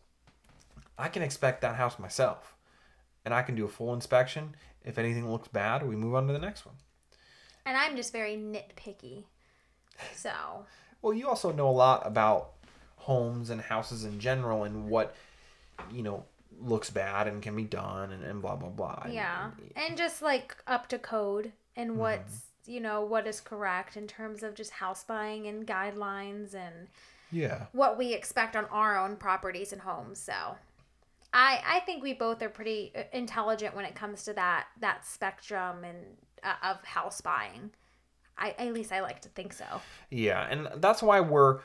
I 0.97 1.07
can 1.09 1.21
inspect 1.21 1.61
that 1.61 1.75
house 1.75 1.99
myself. 1.99 2.55
And 3.25 3.33
I 3.33 3.41
can 3.41 3.55
do 3.55 3.65
a 3.65 3.67
full 3.67 3.93
inspection. 3.93 4.55
If 4.85 4.97
anything 4.97 5.29
looks 5.29 5.49
bad, 5.49 5.85
we 5.85 5.95
move 5.97 6.15
on 6.15 6.27
to 6.27 6.33
the 6.33 6.39
next 6.39 6.65
one. 6.65 6.75
and 7.65 7.75
I'm 7.77 7.95
just 7.97 8.13
very 8.13 8.37
nitpicky. 8.37 9.25
So, 10.15 10.31
Well, 11.01 11.13
you 11.13 11.27
also 11.27 11.51
know 11.51 11.67
a 11.69 11.71
lot 11.71 12.05
about 12.07 12.51
homes 12.97 13.49
and 13.49 13.59
houses 13.61 14.05
in 14.05 14.19
general 14.19 14.63
and 14.63 14.89
what, 14.89 15.13
you 15.91 16.03
know, 16.03 16.23
looks 16.59 16.89
bad 16.89 17.27
and 17.27 17.41
can 17.41 17.55
be 17.55 17.63
done 17.65 18.11
and, 18.11 18.23
and 18.23 18.41
blah 18.41 18.55
blah 18.55 18.69
blah. 18.69 19.03
Yeah. 19.09 19.51
and- 19.75 19.83
And 19.89 19.97
just 19.97 20.21
like 20.21 20.55
up 20.65 20.87
to 20.89 20.97
code 20.97 21.51
and 21.75 21.91
Mm-hmm. 21.91 21.99
You 22.67 22.79
know, 22.79 23.01
what 23.01 23.27
is 23.27 23.39
correct 23.39 23.97
in 23.97 24.07
terms 24.07 24.43
of 24.43 24.53
just 24.53 24.71
house 24.71 25.03
buying 25.03 25.47
and 25.47 25.65
guidelines 25.65 26.53
and 26.53 26.87
yeah. 27.31 27.65
what 27.71 27.97
we 27.97 28.13
expect 28.13 28.55
on 28.55 28.65
our 28.65 28.97
own 28.97 29.15
properties 29.15 29.71
and 29.71 29.81
homes. 29.81 30.19
So 30.19 30.33
I 31.33 31.61
I 31.65 31.79
think 31.81 32.03
we 32.03 32.13
both 32.13 32.41
are 32.41 32.49
pretty 32.49 32.91
uh, 32.95 33.03
intelligent 33.13 33.75
when 33.75 33.85
it 33.85 33.95
comes 33.95 34.23
to 34.25 34.33
that 34.33 34.67
that 34.81 35.05
spectrum 35.05 35.83
and 35.83 35.97
uh, 36.43 36.55
of 36.63 36.83
house 36.83 37.21
buying. 37.21 37.71
I 38.37 38.55
at 38.57 38.73
least 38.73 38.91
I 38.91 39.01
like 39.01 39.21
to 39.21 39.29
think 39.29 39.53
so. 39.53 39.65
Yeah, 40.09 40.47
and 40.49 40.67
that's 40.81 41.01
why 41.01 41.19
we're 41.19 41.59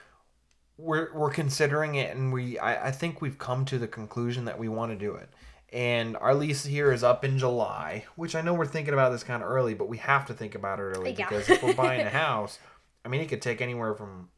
we're 0.79 1.13
we're 1.15 1.31
considering 1.31 1.97
it, 1.97 2.15
and 2.15 2.33
we 2.33 2.59
I, 2.59 2.89
I 2.89 2.91
think 2.91 3.21
we've 3.21 3.39
come 3.39 3.65
to 3.67 3.79
the 3.79 3.89
conclusion 3.89 4.45
that 4.47 4.59
we 4.59 4.69
want 4.69 4.93
to 4.93 4.97
do 4.97 5.15
it. 5.15 5.29
And 5.73 6.17
our 6.19 6.35
lease 6.35 6.67
here 6.67 6.93
is 6.93 7.03
up 7.03 7.25
in 7.25 7.39
July, 7.39 8.05
which 8.17 8.35
I 8.35 8.43
know 8.43 8.53
we're 8.53 8.67
thinking 8.67 8.93
about 8.93 9.11
this 9.11 9.25
kind 9.25 9.43
of 9.43 9.49
early, 9.49 9.73
but 9.73 9.89
we 9.89 9.97
have 9.99 10.27
to 10.27 10.35
think 10.35 10.55
about 10.55 10.79
it 10.79 10.83
early 10.83 11.13
Yeah. 11.13 11.29
because 11.29 11.49
if 11.49 11.63
we're 11.63 11.75
buying 11.75 12.03
a 12.03 12.11
house, 12.25 12.59
I 13.05 13.09
mean, 13.09 13.23
it 13.23 13.29
could 13.29 13.43
take 13.43 13.61
anywhere 13.61 13.95
from 13.95 14.29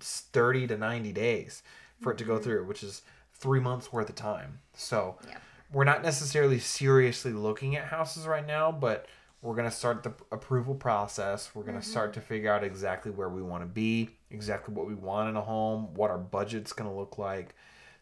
thirty 0.00 0.66
to 0.66 0.76
ninety 0.76 1.12
days 1.12 1.62
for 2.00 2.12
it 2.12 2.18
to 2.18 2.24
go 2.24 2.34
mm-hmm. 2.34 2.44
through, 2.44 2.64
which 2.64 2.82
is 2.82 3.02
three 3.34 3.60
months 3.60 3.92
worth 3.92 4.08
of 4.08 4.14
time. 4.14 4.60
So 4.74 5.18
Yeah. 5.28 5.38
we're 5.72 5.84
not 5.84 6.02
necessarily 6.02 6.58
seriously 6.58 7.32
looking 7.32 7.76
at 7.76 7.86
houses 7.86 8.26
right 8.26 8.46
now, 8.46 8.72
but 8.72 9.06
we're 9.42 9.56
going 9.56 9.68
to 9.68 9.74
start 9.76 10.04
the 10.04 10.14
approval 10.30 10.74
process. 10.74 11.50
We're 11.54 11.64
going 11.64 11.78
to 11.78 11.86
start 11.86 12.12
mm-hmm. 12.12 12.20
to 12.20 12.26
figure 12.26 12.52
out 12.52 12.64
exactly 12.64 13.10
where 13.10 13.28
we 13.28 13.42
want 13.42 13.62
to 13.62 13.66
be, 13.66 14.10
exactly 14.30 14.72
what 14.72 14.86
we 14.86 14.94
want 14.94 15.28
in 15.28 15.36
a 15.36 15.42
home, 15.42 15.92
what 15.94 16.10
our 16.10 16.18
budget's 16.18 16.72
going 16.72 16.88
to 16.88 16.96
look 16.96 17.18
like. 17.18 17.54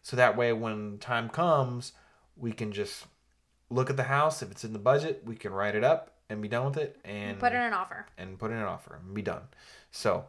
So 0.03 0.15
that 0.15 0.37
way, 0.37 0.53
when 0.53 0.99
time 0.99 1.29
comes, 1.29 1.93
we 2.41 2.51
can 2.51 2.71
just 2.71 3.05
look 3.69 3.89
at 3.89 3.97
the 3.97 4.03
house. 4.03 4.41
If 4.41 4.51
it's 4.51 4.63
in 4.63 4.73
the 4.73 4.79
budget, 4.79 5.21
we 5.25 5.35
can 5.35 5.53
write 5.53 5.75
it 5.75 5.83
up 5.83 6.15
and 6.29 6.41
be 6.41 6.47
done 6.47 6.65
with 6.65 6.77
it 6.77 6.97
and 7.05 7.39
Put 7.39 7.53
in 7.53 7.61
an 7.61 7.73
offer. 7.73 8.05
and 8.17 8.37
put 8.37 8.51
in 8.51 8.57
an 8.57 8.63
offer 8.63 8.99
and 9.03 9.13
be 9.13 9.21
done. 9.21 9.43
So, 9.91 10.25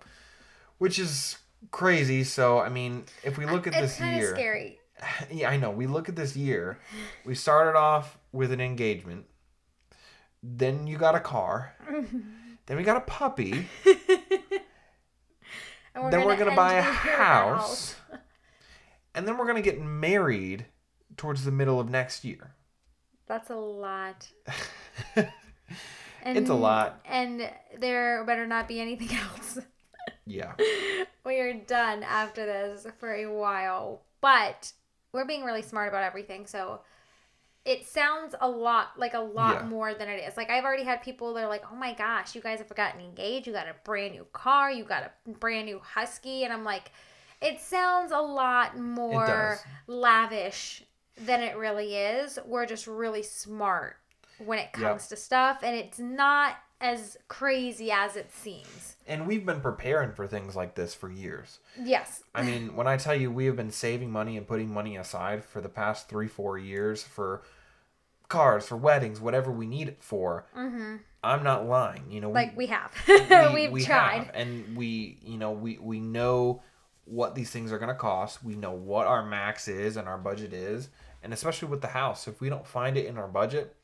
which 0.78 0.98
is 0.98 1.38
crazy. 1.70 2.24
So, 2.24 2.60
I 2.60 2.68
mean, 2.68 3.04
if 3.24 3.38
we 3.38 3.46
look 3.46 3.66
at 3.66 3.74
It's 3.74 3.96
this 3.96 4.00
year, 4.00 4.34
scary. 4.34 4.78
yeah, 5.30 5.50
I 5.50 5.56
know. 5.56 5.70
We 5.70 5.86
look 5.86 6.08
at 6.08 6.16
this 6.16 6.36
year. 6.36 6.78
We 7.24 7.34
started 7.34 7.76
off 7.76 8.18
with 8.32 8.52
an 8.52 8.60
engagement. 8.60 9.26
Then 10.42 10.86
you 10.86 10.98
got 10.98 11.14
a 11.14 11.20
car. 11.20 11.74
then 12.66 12.76
we 12.76 12.82
got 12.82 12.96
a 12.96 13.00
puppy. 13.00 13.66
And 15.94 16.12
then 16.12 16.24
we're 16.24 16.36
gonna 16.36 16.56
buy 16.56 16.74
a 16.74 16.76
with 16.76 16.84
house. 16.86 17.94
And 19.14 19.28
then 19.28 19.36
we're 19.36 19.46
gonna 19.46 19.60
get 19.60 19.80
married 19.80 20.64
towards 21.22 21.44
the 21.44 21.52
middle 21.52 21.78
of 21.78 21.88
next 21.88 22.24
year. 22.24 22.50
That's 23.28 23.48
a 23.50 23.54
lot. 23.54 24.26
It's 26.24 26.50
a 26.50 26.54
lot. 26.54 27.00
And 27.04 27.48
there 27.78 28.22
better 28.24 28.46
not 28.46 28.68
be 28.68 28.80
anything 28.80 29.16
else. 29.34 29.58
Yeah. 30.26 30.52
we 31.24 31.40
are 31.40 31.52
done 31.52 32.02
after 32.04 32.44
this 32.46 32.86
for 33.00 33.12
a 33.12 33.26
while. 33.26 34.02
But 34.20 34.72
we're 35.12 35.24
being 35.24 35.44
really 35.44 35.62
smart 35.62 35.88
about 35.88 36.04
everything. 36.04 36.46
So 36.46 36.80
it 37.64 37.86
sounds 37.86 38.34
a 38.40 38.48
lot 38.48 38.98
like 38.98 39.14
a 39.14 39.20
lot 39.20 39.62
Yeah. 39.62 39.68
more 39.68 39.94
than 39.94 40.08
it 40.08 40.22
is. 40.28 40.36
Like 40.36 40.50
I've 40.50 40.64
already 40.64 40.84
had 40.84 41.02
people 41.02 41.34
that 41.34 41.42
are 41.44 41.48
like, 41.48 41.64
"Oh 41.72 41.76
my 41.76 41.92
gosh, 41.92 42.34
you 42.36 42.40
guys 42.40 42.58
have 42.60 42.68
gotten 42.74 43.00
engaged. 43.00 43.46
You 43.48 43.52
got 43.52 43.66
a 43.68 43.74
brand 43.84 44.12
new 44.14 44.26
car. 44.32 44.70
You 44.70 44.84
got 44.84 45.02
a 45.04 45.30
brand 45.30 45.66
new 45.66 45.80
husky." 45.80 46.44
And 46.44 46.52
I'm 46.52 46.64
like, 46.64 46.90
it 47.40 47.60
sounds 47.60 48.12
a 48.12 48.20
lot 48.20 48.78
more 48.78 49.58
lavish 49.88 50.84
than 51.16 51.40
it 51.42 51.56
really 51.56 51.94
is. 51.96 52.38
We're 52.44 52.66
just 52.66 52.86
really 52.86 53.22
smart 53.22 53.96
when 54.38 54.58
it 54.58 54.70
Yep. 54.74 54.88
comes 54.88 55.08
to 55.08 55.16
stuff, 55.16 55.60
and 55.62 55.76
it's 55.76 55.98
not 55.98 56.56
as 56.80 57.16
crazy 57.28 57.92
as 57.92 58.16
it 58.16 58.32
seems. 58.32 58.96
And 59.06 59.26
we've 59.26 59.46
been 59.46 59.60
preparing 59.60 60.12
for 60.12 60.26
things 60.26 60.56
like 60.56 60.74
this 60.74 60.94
for 60.94 61.10
years. 61.10 61.60
Yes. 61.80 62.24
I 62.34 62.42
mean, 62.48 62.74
when 62.74 62.86
I 62.88 62.96
tell 62.96 63.14
you 63.14 63.30
we 63.30 63.46
have 63.46 63.56
been 63.56 63.70
saving 63.70 64.10
money 64.10 64.36
and 64.36 64.46
putting 64.48 64.72
money 64.72 64.96
aside 64.96 65.44
for 65.44 65.60
the 65.60 65.68
past 65.68 66.08
three, 66.08 66.26
four 66.28 66.58
years 66.58 67.02
for 67.04 67.42
cars, 68.28 68.66
for 68.66 68.76
weddings, 68.76 69.20
whatever 69.20 69.52
we 69.52 69.66
need 69.66 69.88
it 69.88 69.98
for, 70.02 70.46
I'm 71.24 71.44
not 71.44 71.66
lying. 71.66 72.10
You 72.10 72.20
know, 72.22 72.30
we- 72.30 72.40
Mm-hmm. 72.40 72.48
Like 72.48 72.56
we 72.56 72.66
have. 72.66 72.92
we- 73.54 73.62
We've 73.62 73.72
we 73.72 73.84
tried. 73.84 74.24
have, 74.24 74.30
and 74.34 74.76
we 74.76 75.18
you 75.22 75.38
know 75.38 75.52
we 75.52 75.78
we 75.78 76.00
know 76.00 76.62
what 77.04 77.34
these 77.34 77.50
things 77.50 77.72
are 77.72 77.78
going 77.78 77.88
to 77.88 77.94
cost 77.94 78.44
we 78.44 78.54
know 78.54 78.72
what 78.72 79.06
our 79.06 79.24
max 79.24 79.68
is 79.68 79.96
and 79.96 80.06
our 80.08 80.18
budget 80.18 80.52
is 80.52 80.88
and 81.22 81.32
especially 81.32 81.68
with 81.68 81.80
the 81.80 81.88
house 81.88 82.28
if 82.28 82.40
we 82.40 82.48
don't 82.48 82.66
find 82.66 82.96
it 82.96 83.06
in 83.06 83.18
our 83.18 83.28
budget 83.28 83.74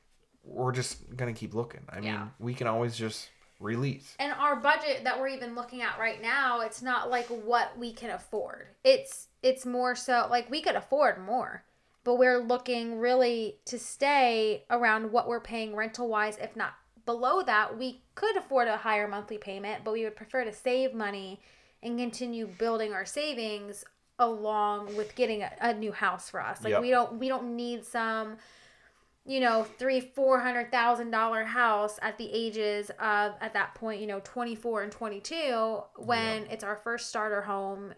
we're 0.45 0.73
just 0.73 1.15
going 1.17 1.33
to 1.33 1.39
keep 1.39 1.55
looking 1.55 1.81
i 1.91 1.97
mean 1.97 2.05
Yeah. 2.05 2.29
we 2.39 2.55
can 2.55 2.67
always 2.67 2.97
just 2.97 3.29
release 3.61 4.15
And 4.21 4.33
our 4.33 4.55
budget 4.57 5.03
that 5.05 5.19
we're 5.19 5.29
even 5.29 5.57
looking 5.57 5.83
at 5.83 5.99
right 5.99 6.23
now, 6.23 6.61
it's 6.61 6.81
not 6.81 7.11
like 7.11 7.27
what 7.27 7.77
we 7.77 7.93
can 7.93 8.11
afford. 8.11 8.69
It's 8.85 9.27
it's 9.43 9.67
more 9.67 9.97
so 9.97 10.29
like 10.31 10.49
we 10.49 10.63
could 10.63 10.77
afford 10.77 11.19
more, 11.21 11.65
but 12.05 12.19
we're 12.19 12.39
looking 12.39 13.01
really 13.01 13.59
to 13.65 13.77
stay 13.77 14.65
around 14.71 15.11
what 15.11 15.27
we're 15.27 15.41
paying 15.41 15.75
rental 15.75 16.07
wise. 16.09 16.39
If 16.41 16.55
not 16.55 16.75
below 17.05 17.43
that, 17.43 17.77
we 17.77 18.03
could 18.15 18.37
afford 18.37 18.69
a 18.69 18.77
higher 18.77 19.09
monthly 19.09 19.39
payment, 19.39 19.83
but 19.83 19.93
we 19.93 20.05
would 20.05 20.15
prefer 20.15 20.45
to 20.45 20.53
save 20.53 20.95
money 20.95 21.41
and 21.83 21.99
continue 21.99 22.47
building 22.47 22.93
our 22.93 23.05
savings 23.05 23.85
along 24.19 24.97
with 24.97 25.15
getting 25.15 25.43
a, 25.43 25.51
a 25.61 25.75
new 25.75 25.93
house 25.93 26.29
for 26.29 26.41
us. 26.43 26.63
Like 26.65 26.73
Yep. 26.73 26.83
we 26.83 26.91
don't 26.91 27.19
we 27.19 27.29
don't 27.29 27.55
need 27.57 27.85
some 27.85 28.37
you 29.25 29.41
know, 29.41 29.63
three, 29.79 30.01
four 30.01 30.41
hundred 30.41 30.73
thousand 30.73 31.11
dollar 31.11 31.45
house 31.45 31.99
at 32.01 32.17
the 32.17 32.31
ages 32.33 32.91
of 32.99 33.35
at 33.43 33.53
that 33.53 33.75
point, 33.75 34.01
you 34.01 34.07
know, 34.07 34.21
twenty 34.25 34.55
four 34.55 34.83
and 34.83 34.91
twenty 34.91 35.21
two, 35.21 35.83
when 35.97 36.47
it's 36.47 36.65
our 36.65 36.77
first 36.77 37.11
starter 37.11 37.43
home 37.43 37.93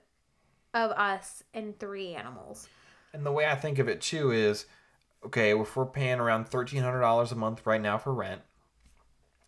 of 0.75 0.91
us 0.91 1.45
and 1.55 1.79
three 1.79 2.15
animals. 2.15 2.69
and 3.13 3.25
the 3.27 3.33
way 3.33 3.45
i 3.47 3.55
think 3.57 3.79
of 3.81 3.89
it 3.89 4.01
too 4.01 4.31
is 4.31 4.67
okay 5.25 5.59
if 5.59 5.77
we're 5.77 5.85
paying 5.85 6.21
around 6.21 6.49
$1300 6.49 7.33
a 7.33 7.35
month 7.35 7.67
right 7.67 7.81
now 7.81 7.99
for 7.99 8.15
rent 8.15 8.41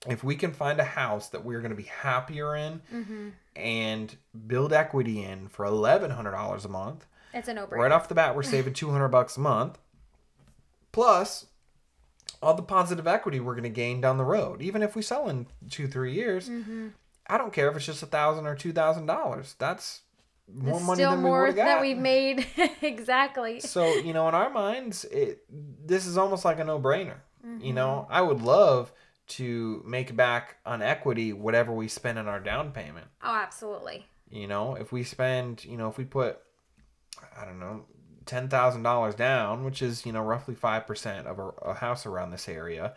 if 0.08 0.24
we 0.24 0.34
can 0.34 0.52
find 0.52 0.80
a 0.80 0.84
house 0.84 1.28
that 1.28 1.44
we're 1.44 1.60
going 1.60 1.70
to 1.70 1.76
be 1.76 1.84
happier 1.84 2.56
in 2.56 2.82
Mm-hmm. 2.92 3.28
and 3.56 4.16
build 4.46 4.72
equity 4.72 5.22
in 5.22 5.48
for 5.48 5.64
$1100 5.66 6.64
a 6.64 6.68
month 6.68 7.06
It's 7.34 7.48
a 7.48 7.54
no 7.54 7.66
brainer. 7.66 7.76
Right 7.78 7.92
off 7.92 8.08
the 8.08 8.14
bat, 8.14 8.34
we're 8.34 8.42
saving 8.54 8.74
200 8.74 9.08
bucks 9.08 9.36
a 9.36 9.40
month. 9.40 9.78
Plus, 10.92 11.46
all 12.42 12.54
the 12.54 12.62
positive 12.62 13.06
equity 13.06 13.40
we're 13.40 13.54
going 13.54 13.62
to 13.64 13.68
gain 13.70 14.00
down 14.00 14.18
the 14.18 14.24
road. 14.24 14.60
Even 14.60 14.82
if 14.82 14.94
we 14.96 15.02
sell 15.02 15.28
in 15.28 15.46
two, 15.70 15.86
three 15.88 16.12
years, 16.12 16.48
Mm-hmm. 16.48 16.88
I 17.28 17.38
don't 17.38 17.52
care 17.52 17.70
if 17.70 17.76
it's 17.76 17.86
just 17.86 18.02
a 18.02 18.06
thousand 18.06 18.46
or 18.48 18.56
two 18.56 18.72
thousand 18.72 19.06
dollars. 19.06 19.54
That's 19.60 20.00
more 20.52 20.78
It's 20.78 20.84
money 20.86 20.96
still 20.96 21.12
than 21.12 21.22
we 21.22 21.24
more 21.30 21.46
would 21.46 21.54
than 21.56 21.80
we've 21.80 21.96
made. 21.96 22.44
exactly. 22.82 23.60
So 23.60 23.86
you 23.94 24.12
know, 24.12 24.28
in 24.28 24.34
our 24.34 24.50
minds, 24.50 25.04
it 25.04 25.44
this 25.48 26.04
is 26.04 26.18
almost 26.18 26.44
like 26.44 26.58
a 26.58 26.64
no-brainer. 26.64 27.20
Mm-hmm. 27.46 27.64
You 27.64 27.72
know, 27.74 28.08
I 28.10 28.22
would 28.22 28.42
love 28.42 28.92
to 29.28 29.82
make 29.86 30.14
back 30.16 30.56
on 30.66 30.82
equity 30.82 31.32
whatever 31.32 31.72
we 31.72 31.88
spend 31.88 32.18
on 32.18 32.28
our 32.28 32.40
down 32.40 32.72
payment. 32.72 33.06
Oh, 33.22 33.34
absolutely. 33.34 34.06
You 34.30 34.46
know, 34.46 34.74
if 34.74 34.92
we 34.92 35.04
spend, 35.04 35.64
you 35.64 35.76
know, 35.76 35.88
if 35.88 35.98
we 35.98 36.04
put, 36.04 36.38
I 37.36 37.44
don't 37.44 37.60
know, 37.60 37.84
ten 38.26 38.48
thousand 38.48 38.82
dollars 38.82 39.14
down, 39.14 39.64
which 39.64 39.82
is 39.82 40.06
you 40.06 40.12
know 40.12 40.22
roughly 40.22 40.54
five 40.54 40.86
percent 40.86 41.26
of 41.26 41.38
a, 41.38 41.48
a 41.62 41.74
house 41.74 42.06
around 42.06 42.30
this 42.30 42.48
area, 42.48 42.94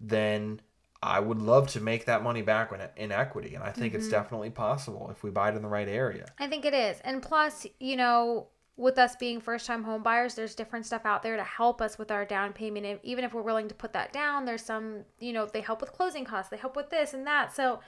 then 0.00 0.60
I 1.02 1.20
would 1.20 1.40
love 1.40 1.68
to 1.68 1.80
make 1.80 2.06
that 2.06 2.22
money 2.22 2.42
back 2.42 2.72
in, 2.72 2.80
in 3.02 3.12
equity, 3.12 3.54
and 3.54 3.62
I 3.62 3.70
think 3.70 3.94
it's 3.94 4.06
mm-hmm. 4.06 4.12
definitely 4.12 4.50
possible 4.50 5.08
if 5.10 5.22
we 5.22 5.30
buy 5.30 5.50
it 5.50 5.56
in 5.56 5.62
the 5.62 5.68
right 5.68 5.88
area. 5.88 6.26
I 6.38 6.48
think 6.48 6.64
it 6.64 6.74
is. 6.74 7.00
And 7.04 7.22
plus, 7.22 7.66
you 7.78 7.96
know, 7.96 8.48
with 8.76 8.98
us 8.98 9.16
being 9.16 9.40
first 9.40 9.66
time 9.66 9.84
home 9.84 10.02
buyers, 10.02 10.34
there's 10.34 10.54
different 10.54 10.84
stuff 10.84 11.06
out 11.06 11.22
there 11.22 11.36
to 11.36 11.44
help 11.44 11.80
us 11.80 11.98
with 11.98 12.10
our 12.10 12.24
down 12.24 12.52
payment. 12.52 12.84
And 12.84 13.00
even 13.02 13.24
if 13.24 13.32
we're 13.32 13.42
willing 13.42 13.68
to 13.68 13.74
put 13.74 13.92
that 13.94 14.12
down, 14.12 14.44
there's 14.44 14.62
some, 14.62 15.04
you 15.18 15.32
know, 15.32 15.46
they 15.46 15.62
help 15.62 15.80
with 15.80 15.92
closing 15.92 16.24
costs, 16.24 16.50
they 16.50 16.58
help 16.58 16.76
with 16.76 16.90
this 16.90 17.14
and 17.14 17.26
that. 17.26 17.54
So 17.54 17.80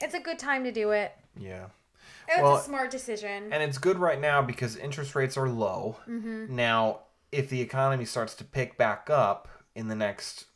it's 0.00 0.14
a 0.14 0.20
good 0.20 0.38
time 0.38 0.64
to 0.64 0.72
do 0.72 0.90
it. 0.90 1.12
Yeah. 1.38 1.66
It's 2.28 2.42
Well, 2.42 2.56
a 2.56 2.62
smart 2.62 2.90
decision. 2.90 3.52
And 3.52 3.62
it's 3.62 3.78
good 3.78 3.98
right 3.98 4.20
now 4.20 4.42
because 4.42 4.76
interest 4.76 5.14
rates 5.14 5.36
are 5.36 5.48
low. 5.48 5.96
Mm-hmm. 6.08 6.54
Now, 6.54 7.00
if 7.32 7.48
the 7.48 7.62
economy 7.62 8.04
starts 8.04 8.34
to 8.34 8.44
pick 8.44 8.76
back 8.76 9.08
up 9.08 9.48
in 9.74 9.88
the 9.88 9.94
next 9.94 10.46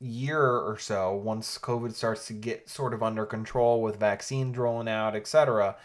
year 0.00 0.42
or 0.42 0.78
so, 0.78 1.14
once 1.14 1.58
COVID 1.58 1.94
starts 1.94 2.26
to 2.26 2.32
get 2.32 2.68
sort 2.68 2.92
of 2.92 3.02
under 3.02 3.24
control 3.24 3.82
with 3.82 4.00
vaccines 4.00 4.58
rolling 4.58 4.88
out, 4.88 5.14
etc., 5.14 5.76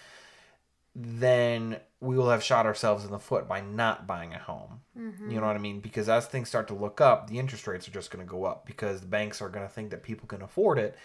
then 0.96 1.78
we 2.00 2.18
will 2.18 2.30
have 2.30 2.44
shot 2.44 2.66
ourselves 2.66 3.04
in 3.04 3.12
the 3.12 3.20
foot 3.20 3.48
by 3.48 3.60
not 3.62 4.08
buying 4.08 4.34
a 4.34 4.40
home. 4.40 4.82
You 4.96 5.42
know 5.42 5.48
what 5.48 5.58
I 5.58 5.60
mean? 5.60 5.82
Because 5.82 6.08
as 6.08 6.26
things 6.26 6.48
start 6.48 6.70
to 6.70 6.74
look 6.74 7.02
up, 7.02 7.30
the 7.30 7.38
interest 7.38 7.68
rates 7.68 7.86
are 7.88 7.92
just 7.92 8.12
going 8.12 8.26
to 8.26 8.30
go 8.30 8.46
up 8.46 8.66
because 8.66 9.02
the 9.02 9.08
banks 9.08 9.42
are 9.42 9.50
going 9.50 9.66
to 9.68 9.72
think 9.74 9.90
that 9.90 10.04
people 10.04 10.26
can 10.28 10.42
afford 10.42 10.78
it. 10.80 10.96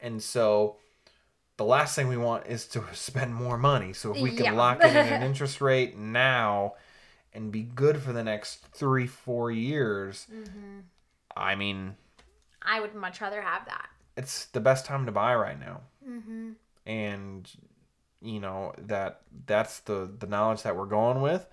And 0.00 0.20
so 0.20 0.76
the 1.56 1.64
last 1.64 1.94
thing 1.94 2.08
we 2.08 2.16
want 2.16 2.46
is 2.48 2.66
to 2.68 2.82
spend 2.94 3.34
more 3.34 3.56
money. 3.56 3.92
So 3.92 4.12
if 4.14 4.20
we 4.20 4.30
can 4.32 4.46
Yeah. 4.46 4.52
lock 4.52 4.82
in 4.82 4.96
an 4.96 5.22
interest 5.30 5.60
rate 5.60 5.96
now 5.96 6.74
and 7.32 7.52
be 7.52 7.62
good 7.62 8.02
for 8.02 8.12
the 8.12 8.24
next 8.24 8.66
three, 8.72 9.06
four 9.06 9.50
years, 9.52 10.26
Mm-hmm. 10.34 10.80
I 11.36 11.54
mean, 11.54 11.94
I 12.60 12.80
would 12.80 12.94
much 12.96 13.20
rather 13.20 13.40
have 13.42 13.66
that. 13.66 13.88
it's 14.16 14.46
the 14.46 14.60
best 14.60 14.84
time 14.84 15.06
to 15.06 15.12
buy 15.12 15.32
right 15.36 15.58
now. 15.60 15.82
Mm-hmm. 16.08 16.52
and 16.86 17.48
you 18.20 18.40
know 18.40 18.72
that 18.78 19.22
that's 19.46 19.80
the 19.80 20.10
the 20.18 20.26
knowledge 20.26 20.62
that 20.62 20.76
we're 20.76 20.86
going 20.86 21.20
with. 21.20 21.46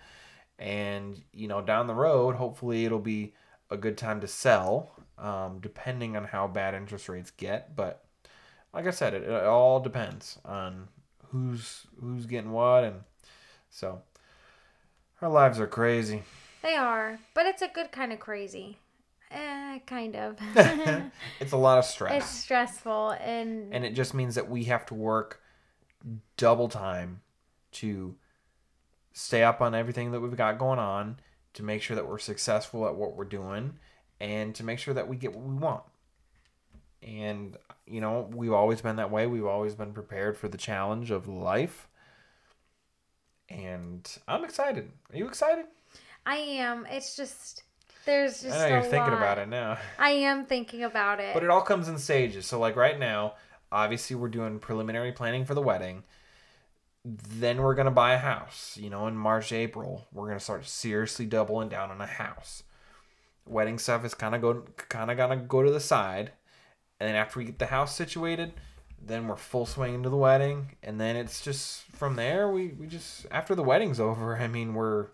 And 0.57 1.22
you 1.34 1.47
know 1.47 1.61
down 1.61 1.88
the 1.88 1.93
road 1.93 2.36
hopefully 2.36 2.86
it'll 2.86 2.99
be 2.99 3.34
a 3.70 3.78
good 3.78 3.97
time 3.97 4.22
to 4.22 4.28
sell 4.28 4.91
um, 5.18 5.59
depending 5.59 6.16
on 6.16 6.26
how 6.26 6.47
bad 6.47 6.74
interest 6.74 7.09
rates 7.09 7.32
get. 7.32 7.76
But 7.76 8.03
like 8.74 8.88
i 8.88 8.91
said 8.91 9.13
it, 9.13 9.24
it 9.24 9.43
all 9.45 9.80
depends 9.80 10.38
on 10.43 10.88
who's 11.30 11.88
who's 11.99 12.26
getting 12.26 12.51
what. 12.51 12.84
And 12.84 13.01
so 13.70 14.01
our 15.22 15.30
lives 15.30 15.59
are 15.59 15.68
crazy. 15.68 16.24
They 16.61 16.76
are, 16.76 17.20
but 17.34 17.45
it's 17.45 17.61
a 17.61 17.68
good 17.68 17.91
kind 17.91 18.11
of 18.11 18.20
crazy. 18.20 18.78
Eh, 19.32 19.80
kind 19.86 20.16
of. 20.16 20.38
it's 21.39 21.51
a 21.51 21.57
lot 21.57 21.78
of 21.78 21.86
stress. 21.93 22.24
it's 22.24 22.32
stressful 22.32 23.11
and, 23.11 23.74
and 23.74 23.84
it 23.84 23.93
just 23.93 24.13
means 24.13 24.36
that 24.36 24.49
we 24.49 24.66
have 24.66 24.86
to 24.88 24.93
work 24.93 25.41
double 26.38 26.70
time 26.70 27.22
to 27.74 28.16
stay 29.14 29.43
up 29.43 29.62
on 29.62 29.74
everything 29.74 30.12
that 30.12 30.20
we've 30.20 30.36
got 30.36 30.60
going 30.60 30.80
on 30.80 31.18
to 31.53 31.64
make 31.64 31.82
sure 31.82 31.95
that 31.95 32.08
we're 32.08 32.20
successful 32.20 32.86
at 32.88 32.95
what 32.95 33.16
we're 33.16 33.24
doing 33.24 33.78
and 34.20 34.53
to 34.56 34.64
make 34.64 34.80
sure 34.80 34.93
that 34.93 35.08
we 35.08 35.16
get 35.16 35.34
what 35.34 35.45
we 35.45 35.56
want 35.56 35.84
and 37.01 37.58
you 37.86 38.01
know 38.01 38.30
we've 38.34 38.53
always 38.53 38.82
been 38.82 38.97
that 38.97 39.12
way 39.12 39.28
we've 39.28 39.45
always 39.45 39.76
been 39.76 39.93
prepared 39.93 40.38
for 40.38 40.47
the 40.47 40.58
challenge 40.58 41.12
of 41.12 41.28
life 41.28 41.88
and 43.49 44.18
i'm 44.28 44.43
excited 44.43 44.91
are 45.12 45.18
you 45.18 45.28
excited 45.28 45.66
I 46.26 46.38
am. 46.38 46.86
It's 46.89 47.16
just 47.16 47.64
there's 48.06 48.41
just. 48.41 48.56
i 48.58 48.70
know 48.70 48.76
you're 48.76 48.84
thinking 48.84 48.99
lot. 48.99 49.14
about 49.14 49.38
it 49.38 49.47
now 49.47 49.78
I 49.99 50.10
am 50.10 50.45
thinking 50.45 50.84
about 50.84 51.20
it. 51.20 51.34
But 51.34 51.43
it 51.43 51.49
all 51.49 51.62
comes 51.62 51.88
in 51.88 51.97
stages. 51.97 52.45
So 52.45 52.60
like 52.60 52.76
right 52.76 52.97
now, 52.97 53.36
obviously 53.72 54.16
we're 54.16 54.30
doing 54.30 54.59
preliminary 54.59 55.11
planning 55.11 55.45
for 55.45 55.53
the 55.53 55.61
wedding. 55.61 56.03
Then 57.03 57.61
we're 57.61 57.76
gonna 57.76 57.91
buy 57.91 58.13
a 58.13 58.18
house. 58.18 58.78
You 58.82 58.89
know, 58.89 59.07
in 59.07 59.16
March, 59.16 59.51
April, 59.51 60.07
we're 60.11 60.28
gonna 60.28 60.39
start 60.39 60.66
seriously 60.66 61.26
doubling 61.26 61.70
down 61.70 61.91
on 61.91 62.01
a 62.01 62.07
house. 62.07 62.63
Wedding 63.47 63.78
stuff 63.78 64.03
is 64.03 64.16
kind 64.16 64.34
of 64.34 64.41
go 64.41 64.63
kind 64.89 65.11
of 65.11 65.18
gonna 65.18 65.38
go 65.38 65.61
to 65.61 65.72
the 65.72 65.80
side, 65.80 66.32
and 66.99 67.07
then 67.07 67.16
after 67.16 67.39
we 67.39 67.45
get 67.45 67.59
the 67.59 67.68
house 67.68 67.95
situated, 67.95 68.53
then 68.99 69.28
we're 69.28 69.36
full 69.36 69.68
swing 69.68 69.93
into 69.93 70.09
the 70.09 70.18
wedding, 70.18 70.72
and 70.82 70.99
then 70.99 71.16
it's 71.16 71.41
just 71.41 71.84
from 71.91 72.16
there 72.16 72.49
we 72.49 72.70
we 72.70 72.88
just 72.88 73.28
after 73.30 73.53
the 73.53 73.61
wedding's 73.63 73.99
over. 73.99 74.38
I 74.38 74.47
mean 74.47 74.74
we're 74.74 75.07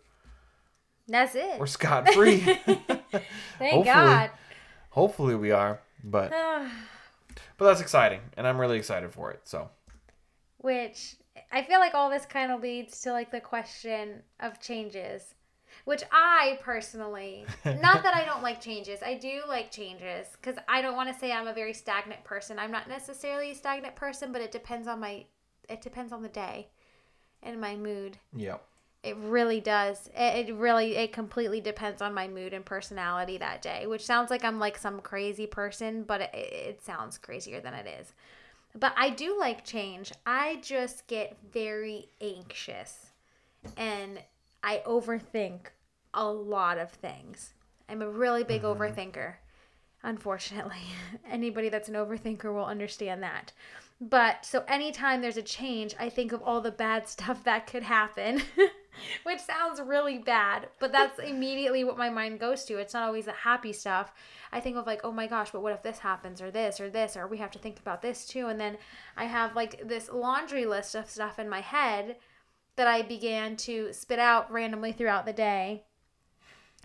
That's 1.10 1.36
it. 1.36 1.60
we're 1.60 1.68
scot 1.68 2.08
free. 2.14 2.38
Thank 2.70 2.96
hopefully. 3.60 3.84
God. 3.84 4.32
Hopefully 4.92 5.36
we 5.36 5.52
are, 5.52 5.82
but 6.04 6.32
but 7.58 7.66
that's 7.66 7.82
exciting, 7.82 8.22
and 8.38 8.48
I'm 8.48 8.60
really 8.60 8.78
excited 8.78 9.12
for 9.12 9.32
it. 9.32 9.42
So. 9.44 9.70
Which 10.58 11.16
I 11.52 11.64
feel 11.64 11.80
like 11.80 11.94
all 11.94 12.10
this 12.10 12.26
kind 12.26 12.52
of 12.52 12.62
leads 12.62 13.02
to 13.02 13.12
like 13.12 13.32
the 13.32 13.42
question 13.42 14.22
of 14.40 14.60
changes. 14.60 15.36
Which 15.86 16.04
I 16.12 16.60
personally, 16.62 17.46
not 17.66 18.04
that 18.04 18.16
I 18.16 18.26
don't 18.26 18.44
like 18.44 18.62
changes, 18.62 19.00
I 19.02 19.16
do 19.16 19.42
like 19.48 19.72
changes 19.72 20.28
because 20.34 20.60
I 20.68 20.82
don't 20.82 20.96
want 20.96 21.12
to 21.12 21.20
say 21.20 21.32
I'm 21.32 21.48
a 21.48 21.54
very 21.54 21.74
stagnant 21.74 22.24
person. 22.24 22.60
I'm 22.60 22.72
not 22.72 22.90
necessarily 22.90 23.52
a 23.52 23.56
stagnant 23.56 23.96
person, 23.96 24.32
but 24.32 24.42
it 24.42 24.52
depends 24.52 24.88
on 24.88 25.00
my, 25.00 25.26
it 25.70 25.82
depends 25.82 26.12
on 26.12 26.22
the 26.22 26.30
day 26.30 26.68
and 27.42 27.60
my 27.60 27.76
mood. 27.76 28.18
Yep. 28.36 28.64
It 29.04 29.18
really 29.18 29.60
does. 29.60 30.10
It, 30.16 30.50
it 30.50 30.56
really, 30.56 30.96
it 30.96 31.12
completely 31.12 31.60
depends 31.60 32.02
on 32.02 32.14
my 32.14 32.28
mood 32.28 32.54
and 32.54 32.64
personality 32.64 33.38
that 33.40 33.62
day, 33.62 33.88
which 33.88 34.06
sounds 34.06 34.30
like 34.30 34.44
I'm 34.44 34.60
like 34.60 34.78
some 34.78 35.00
crazy 35.00 35.48
person, 35.48 36.04
but 36.04 36.22
it, 36.22 36.36
it 36.36 36.84
sounds 36.84 37.18
crazier 37.18 37.60
than 37.60 37.74
it 37.74 37.88
is. 38.00 38.14
But 38.78 38.94
I 38.96 39.10
do 39.10 39.38
like 39.40 39.66
change. 39.66 40.12
I 40.26 40.60
just 40.62 41.08
get 41.08 41.36
very 41.52 42.10
anxious 42.22 43.08
and 43.76 44.20
I 44.64 44.82
overthink 44.86 45.68
a 46.14 46.26
lot 46.26 46.78
of 46.78 46.92
things. 46.92 47.54
I'm 47.90 48.02
a 48.02 48.10
really 48.10 48.44
big 48.44 48.62
mm-hmm. 48.62 48.82
overthinker, 48.82 49.36
unfortunately. 50.04 50.84
Anybody 51.30 51.70
that's 51.70 51.90
an 51.90 51.96
overthinker 51.96 52.54
will 52.54 52.66
understand 52.66 53.24
that. 53.24 53.52
But 54.00 54.46
so 54.46 54.64
anytime 54.68 55.22
there's 55.22 55.38
a 55.38 55.44
change, 55.44 55.94
I 56.00 56.10
think 56.10 56.32
of 56.32 56.42
all 56.42 56.62
the 56.62 56.72
bad 56.72 57.08
stuff 57.08 57.44
that 57.44 57.68
could 57.68 57.84
happen, 57.84 58.42
which 59.24 59.40
sounds 59.40 59.82
really 59.82 60.18
bad, 60.18 60.70
but 60.80 60.92
that's 60.92 61.20
immediately 61.20 61.84
what 61.84 61.98
my 61.98 62.10
mind 62.10 62.40
goes 62.40 62.66
to. 62.66 62.78
It's 62.78 62.94
not 62.94 63.04
always 63.04 63.26
the 63.26 63.32
happy 63.32 63.74
stuff. 63.74 64.12
I 64.52 64.60
think 64.60 64.78
of 64.78 64.86
like, 64.86 65.02
oh 65.04 65.12
my 65.12 65.28
gosh, 65.28 65.52
but 65.52 65.62
what 65.62 65.74
if 65.74 65.84
this 65.84 66.00
happens 66.00 66.42
or 66.42 66.52
this 66.52 66.80
or 66.80 66.90
this 66.90 67.16
or 67.16 67.28
we 67.28 67.38
have 67.38 67.52
to 67.52 67.60
think 67.60 67.80
about 67.80 68.02
this 68.02 68.26
too. 68.26 68.48
And 68.48 68.60
then 68.60 68.78
I 69.16 69.26
have 69.26 69.56
like 69.56 69.88
this 69.88 70.10
laundry 70.12 70.66
list 70.66 70.96
of 70.96 71.10
stuff 71.10 71.40
in 71.40 71.50
my 71.50 71.62
head 71.62 72.18
that 72.76 72.88
I 72.88 73.02
began 73.02 73.56
to 73.58 73.94
spit 73.94 74.20
out 74.20 74.52
randomly 74.52 74.92
throughout 74.92 75.26
the 75.26 75.34
day. 75.34 75.84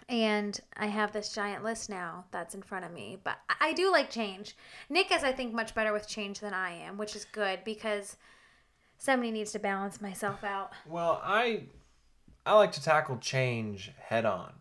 And 0.08 0.58
I 0.76 0.86
have 0.86 1.12
this 1.12 1.34
giant 1.34 1.64
list 1.64 1.90
now 1.90 2.26
that's 2.30 2.54
in 2.54 2.62
front 2.62 2.84
of 2.84 2.92
me. 2.92 3.18
But 3.24 3.38
I 3.60 3.72
do 3.72 3.90
like 3.90 4.08
change. 4.08 4.56
Nick 4.88 5.10
is, 5.10 5.24
I 5.24 5.32
think, 5.32 5.52
much 5.52 5.74
better 5.74 5.92
with 5.92 6.06
change 6.06 6.38
than 6.38 6.54
I 6.54 6.70
am, 6.72 6.96
which 6.96 7.16
is 7.16 7.24
good 7.24 7.64
because 7.64 8.16
somebody 8.98 9.32
needs 9.32 9.52
to 9.52 9.58
balance 9.58 10.00
myself 10.00 10.44
out. 10.44 10.72
Well, 10.86 11.20
I 11.24 11.64
I 12.46 12.54
like 12.54 12.72
to 12.72 12.82
tackle 12.82 13.18
change 13.18 13.92
head 13.98 14.24
on. 14.24 14.52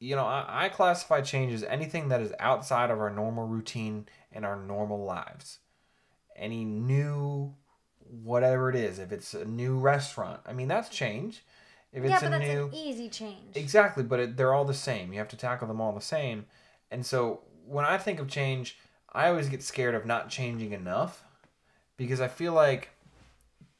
You 0.00 0.16
know, 0.16 0.24
I, 0.24 0.64
I 0.64 0.68
classify 0.68 1.20
change 1.20 1.52
as 1.52 1.62
anything 1.62 2.08
that 2.08 2.20
is 2.20 2.34
outside 2.40 2.90
of 2.90 2.98
our 2.98 3.10
normal 3.10 3.46
routine 3.46 4.06
and 4.32 4.44
our 4.44 4.56
normal 4.56 5.04
lives. 5.04 5.60
Any 6.36 6.64
new 6.64 7.54
whatever 8.00 8.68
it 8.68 8.76
is, 8.76 8.98
if 8.98 9.12
it's 9.12 9.32
a 9.32 9.44
new 9.44 9.78
restaurant, 9.78 10.40
I 10.44 10.52
mean 10.52 10.68
that's 10.68 10.88
change. 10.88 11.44
If 11.92 12.02
it's 12.02 12.10
yeah, 12.10 12.18
a 12.18 12.30
but 12.30 12.30
that's 12.30 12.48
new 12.48 12.66
an 12.66 12.74
easy 12.74 13.08
change. 13.08 13.54
Exactly, 13.54 14.02
but 14.02 14.18
it, 14.18 14.36
they're 14.36 14.52
all 14.52 14.64
the 14.64 14.74
same. 14.74 15.12
You 15.12 15.20
have 15.20 15.28
to 15.28 15.36
tackle 15.36 15.68
them 15.68 15.80
all 15.80 15.92
the 15.92 16.00
same. 16.00 16.46
And 16.90 17.06
so 17.06 17.42
when 17.64 17.84
I 17.84 17.96
think 17.96 18.18
of 18.18 18.28
change, 18.28 18.76
I 19.12 19.28
always 19.28 19.48
get 19.48 19.62
scared 19.62 19.94
of 19.94 20.04
not 20.04 20.28
changing 20.28 20.72
enough 20.72 21.22
because 21.96 22.20
I 22.20 22.26
feel 22.26 22.52
like 22.52 22.90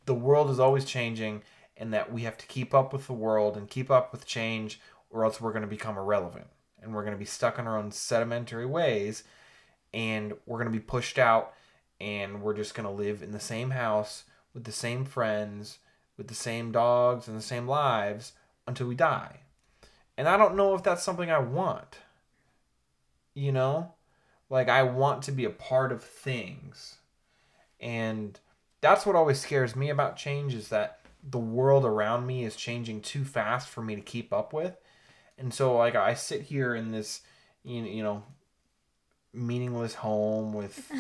the 0.07 0.15
world 0.15 0.49
is 0.51 0.61
always 0.61 0.85
changing 0.85 1.43
and 1.77 1.93
that 1.93 2.13
we 2.13 2.23
have 2.23 2.37
to 2.39 2.47
keep 2.47 2.75
up 2.75 2.93
with 2.93 3.07
the 3.07 3.13
world 3.13 3.57
and 3.57 3.69
keep 3.69 3.91
up 3.91 4.13
with 4.13 4.27
change 4.27 4.81
or 5.11 5.25
else 5.25 5.41
we're 5.41 5.53
going 5.53 5.63
to 5.63 5.69
become 5.69 5.97
irrelevant 5.97 6.47
and 6.83 6.95
we're 6.95 7.03
going 7.03 7.15
to 7.15 7.19
be 7.19 7.25
stuck 7.25 7.59
in 7.59 7.67
our 7.67 7.79
own 7.79 7.91
sedimentary 7.91 8.67
ways 8.67 9.25
and 9.93 10.33
we're 10.47 10.59
going 10.59 10.71
to 10.71 10.79
be 10.79 10.85
pushed 10.85 11.19
out 11.19 11.53
and 12.01 12.43
we're 12.43 12.55
just 12.55 12.75
going 12.75 12.87
to 12.87 12.93
live 12.93 13.23
in 13.23 13.33
the 13.33 13.41
same 13.41 13.71
house 13.71 14.25
with 14.53 14.65
the 14.65 14.73
same 14.73 15.05
friends 15.05 15.79
with 16.17 16.29
the 16.29 16.35
same 16.35 16.73
dogs 16.73 17.29
and 17.29 17.37
the 17.37 17.43
same 17.43 17.67
lives 17.67 18.33
until 18.67 18.87
we 18.87 18.95
die. 18.95 19.41
And 20.17 20.29
I 20.29 20.37
don't 20.37 20.57
know 20.57 20.75
if 20.75 20.83
that's 20.83 21.03
something 21.03 21.31
I 21.31 21.39
want. 21.39 21.99
You 23.35 23.53
know? 23.53 23.95
Like 24.49 24.69
I 24.69 24.83
want 24.83 25.23
to 25.25 25.33
be 25.33 25.45
a 25.45 25.51
part 25.51 25.91
of 25.91 26.03
things. 26.03 26.97
And 27.81 28.39
that's 28.81 29.05
what 29.05 29.17
always 29.17 29.41
scares 29.41 29.75
me 29.75 29.91
about 29.91 30.17
change 30.17 30.55
is 30.55 30.69
that 30.69 31.01
the 31.29 31.39
world 31.39 31.85
around 31.85 32.27
me 32.27 32.45
is 32.45 32.57
changing 32.57 33.01
too 33.01 33.25
fast 33.25 33.69
for 33.69 33.83
me 33.83 33.95
to 33.95 34.01
keep 34.01 34.33
up 34.33 34.53
with. 34.53 34.77
And 35.39 35.53
so 35.53 35.77
like 35.77 35.95
I 35.95 36.15
sit 36.15 36.43
here 36.43 36.75
in 36.75 36.93
this 36.93 37.23
you 37.65 38.03
know 38.03 38.23
meaningless 39.33 39.95
home 39.95 40.53
with 40.53 40.91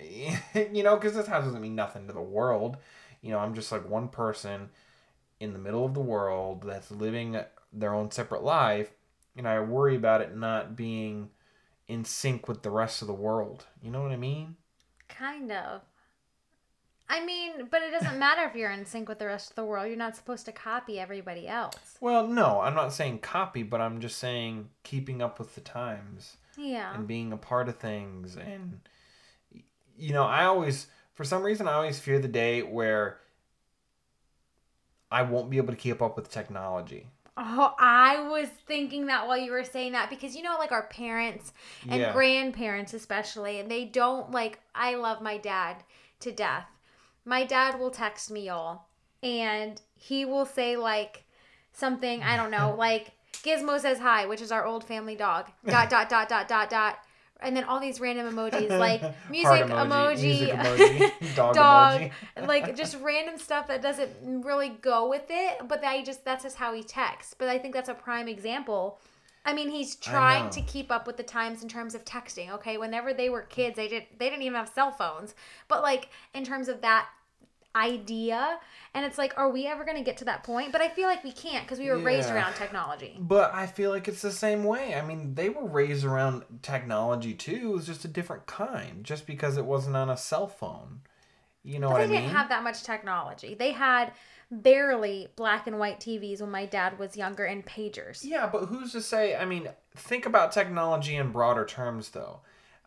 you 0.00 0.82
know 0.82 0.96
cuz 0.96 1.14
this 1.14 1.26
house 1.26 1.44
doesn't 1.44 1.60
mean 1.60 1.74
nothing 1.74 2.06
to 2.06 2.12
the 2.12 2.20
world. 2.20 2.76
You 3.20 3.30
know, 3.30 3.38
I'm 3.38 3.54
just 3.54 3.70
like 3.70 3.88
one 3.88 4.08
person 4.08 4.70
in 5.38 5.52
the 5.52 5.58
middle 5.58 5.84
of 5.84 5.94
the 5.94 6.00
world 6.00 6.62
that's 6.62 6.90
living 6.90 7.38
their 7.72 7.94
own 7.94 8.10
separate 8.10 8.42
life 8.42 8.92
and 9.36 9.48
I 9.48 9.60
worry 9.60 9.96
about 9.96 10.20
it 10.20 10.36
not 10.36 10.76
being 10.76 11.30
in 11.88 12.04
sync 12.04 12.48
with 12.48 12.62
the 12.62 12.70
rest 12.70 13.02
of 13.02 13.08
the 13.08 13.14
world. 13.14 13.66
You 13.82 13.90
know 13.90 14.02
what 14.02 14.12
I 14.12 14.16
mean? 14.16 14.56
Kind 15.08 15.50
of. 15.50 15.82
I 17.08 17.24
mean, 17.24 17.68
but 17.70 17.82
it 17.82 17.90
doesn't 17.90 18.18
matter 18.18 18.44
if 18.48 18.54
you're 18.54 18.70
in 18.70 18.86
sync 18.86 19.08
with 19.08 19.18
the 19.18 19.26
rest 19.26 19.50
of 19.50 19.56
the 19.56 19.64
world. 19.64 19.88
You're 19.88 19.96
not 19.96 20.16
supposed 20.16 20.46
to 20.46 20.52
copy 20.52 20.98
everybody 20.98 21.46
else. 21.46 21.96
Well, 22.00 22.26
no, 22.26 22.60
I'm 22.62 22.74
not 22.74 22.92
saying 22.92 23.18
copy, 23.18 23.62
but 23.62 23.80
I'm 23.80 24.00
just 24.00 24.18
saying 24.18 24.70
keeping 24.82 25.20
up 25.20 25.38
with 25.38 25.54
the 25.54 25.60
times 25.60 26.36
Yeah. 26.56 26.94
and 26.94 27.06
being 27.06 27.32
a 27.32 27.36
part 27.36 27.68
of 27.68 27.76
things. 27.76 28.36
And, 28.36 28.80
you 29.96 30.12
know, 30.14 30.24
I 30.24 30.44
always, 30.44 30.86
for 31.14 31.24
some 31.24 31.42
reason, 31.42 31.68
I 31.68 31.74
always 31.74 31.98
fear 32.00 32.18
the 32.18 32.28
day 32.28 32.62
where 32.62 33.18
I 35.10 35.22
won't 35.22 35.50
be 35.50 35.58
able 35.58 35.72
to 35.74 35.78
keep 35.78 36.00
up 36.00 36.16
with 36.16 36.30
technology. 36.30 37.08
Oh, 37.36 37.74
I 37.78 38.26
was 38.28 38.48
thinking 38.66 39.06
that 39.06 39.26
while 39.26 39.38
you 39.38 39.52
were 39.52 39.64
saying 39.64 39.92
that 39.92 40.10
because 40.10 40.34
you 40.36 40.42
know, 40.42 40.56
like 40.58 40.72
our 40.72 40.86
parents 40.88 41.52
and 41.88 42.00
Yeah. 42.00 42.12
grandparents, 42.12 42.92
especially, 42.94 43.58
and 43.58 43.70
they 43.70 43.84
don't 43.86 44.30
like. 44.30 44.60
I 44.74 44.94
love 44.96 45.20
my 45.22 45.38
dad 45.38 45.82
to 46.20 46.32
death. 46.32 46.66
My 47.24 47.44
dad 47.44 47.78
will 47.78 47.90
text 47.90 48.30
me, 48.30 48.46
y'all, 48.46 48.82
and 49.22 49.80
he 49.94 50.24
will 50.24 50.46
say, 50.46 50.76
like, 50.76 51.24
something, 51.72 52.22
I 52.22 52.36
don't 52.36 52.50
know, 52.50 52.74
like 52.78 53.12
Gizmo 53.42 53.78
says 53.80 53.98
hi, 53.98 54.26
which 54.26 54.40
is 54.40 54.52
our 54.52 54.64
old 54.64 54.84
family 54.84 55.16
dog. 55.16 55.46
Dot 55.66 55.90
dot 55.90 56.08
dot 56.08 56.28
dot 56.28 56.48
dot 56.48 56.70
dot. 56.70 56.98
And 57.40 57.56
then 57.56 57.64
all 57.64 57.80
these 57.80 57.98
random 57.98 58.32
emojis 58.32 58.78
like 58.78 59.02
music 59.28 59.66
Heart 59.66 59.88
emoji, 59.88 60.22
music 60.22 60.50
emoji, 60.54 61.34
dog, 61.34 61.54
dog, 61.56 62.00
emoji. 62.36 62.46
like 62.46 62.76
just 62.76 62.96
random 63.00 63.36
stuff 63.36 63.66
that 63.66 63.82
doesn't 63.82 64.42
really 64.42 64.68
go 64.68 65.08
with 65.10 65.24
it. 65.28 65.66
But 65.66 65.82
I 65.84 66.04
just 66.04 66.24
that's 66.24 66.44
just 66.44 66.56
how 66.56 66.72
he 66.72 66.84
texts. 66.84 67.34
But 67.36 67.48
I 67.48 67.58
think 67.58 67.74
that's 67.74 67.88
a 67.88 67.94
prime 67.94 68.28
example. 68.28 69.00
I 69.44 69.52
mean, 69.52 69.70
he's 69.70 69.96
trying 69.96 70.50
to 70.50 70.62
keep 70.62 70.90
up 70.92 71.06
with 71.06 71.16
the 71.16 71.22
times 71.22 71.62
in 71.62 71.68
terms 71.68 71.94
of 71.94 72.04
texting. 72.04 72.50
Okay, 72.50 72.76
whenever 72.78 73.12
they 73.12 73.28
were 73.28 73.42
kids, 73.42 73.76
they 73.76 73.88
didn't 73.88 74.18
they 74.18 74.28
didn't 74.30 74.42
even 74.42 74.56
have 74.56 74.68
cell 74.68 74.92
phones. 74.92 75.34
But 75.68 75.82
like 75.82 76.08
in 76.34 76.44
terms 76.44 76.68
of 76.68 76.80
that 76.82 77.08
idea, 77.76 78.60
and 78.94 79.04
it's 79.06 79.18
like, 79.18 79.34
are 79.38 79.50
we 79.50 79.66
ever 79.66 79.84
going 79.84 79.96
to 79.98 80.04
get 80.04 80.18
to 80.18 80.24
that 80.26 80.44
point? 80.44 80.72
But 80.72 80.80
I 80.82 80.88
feel 80.88 81.08
like 81.08 81.24
we 81.24 81.32
can't 81.32 81.64
because 81.64 81.78
we 81.80 81.88
were 81.90 81.98
raised 81.98 82.30
Yeah. 82.30 82.32
around 82.32 82.54
technology. 82.54 83.20
But 83.20 83.54
I 83.54 83.66
feel 83.66 83.90
like 83.90 84.08
it's 84.08 84.22
the 84.22 84.32
same 84.32 84.64
way. 84.64 84.94
I 84.94 85.02
mean, 85.04 85.34
they 85.34 85.48
were 85.50 85.66
raised 85.68 86.04
around 86.04 86.44
technology 86.62 87.34
too. 87.34 87.70
It 87.72 87.74
was 87.74 87.86
just 87.86 88.04
a 88.04 88.08
different 88.08 88.46
kind, 88.46 89.04
just 89.04 89.26
because 89.26 89.56
it 89.58 89.66
wasn't 89.66 89.96
on 89.96 90.10
a 90.10 90.16
cell 90.16 90.46
phone. 90.48 91.02
You 91.64 91.78
know 91.80 91.90
But 91.90 91.92
what 91.92 92.00
they 92.00 92.02
I 92.02 92.08
mean? 92.08 92.22
They 92.22 92.22
didn't 92.22 92.36
have 92.36 92.48
that 92.48 92.62
much 92.64 92.82
technology. 92.82 93.54
They 93.54 93.72
had 93.72 94.12
barely 94.52 95.28
black 95.34 95.66
and 95.66 95.78
white 95.78 95.98
TVs 95.98 96.40
when 96.40 96.50
my 96.50 96.66
dad 96.66 96.98
was 96.98 97.16
younger 97.16 97.44
and 97.44 97.64
pagers. 97.64 98.20
Yeah, 98.22 98.46
but 98.46 98.66
who's 98.66 98.92
to 98.92 99.00
say? 99.00 99.34
I 99.34 99.46
mean, 99.46 99.70
think 99.96 100.26
about 100.26 100.52
technology 100.52 101.16
in 101.16 101.32
broader 101.32 101.64
terms, 101.64 102.10
though. 102.10 102.40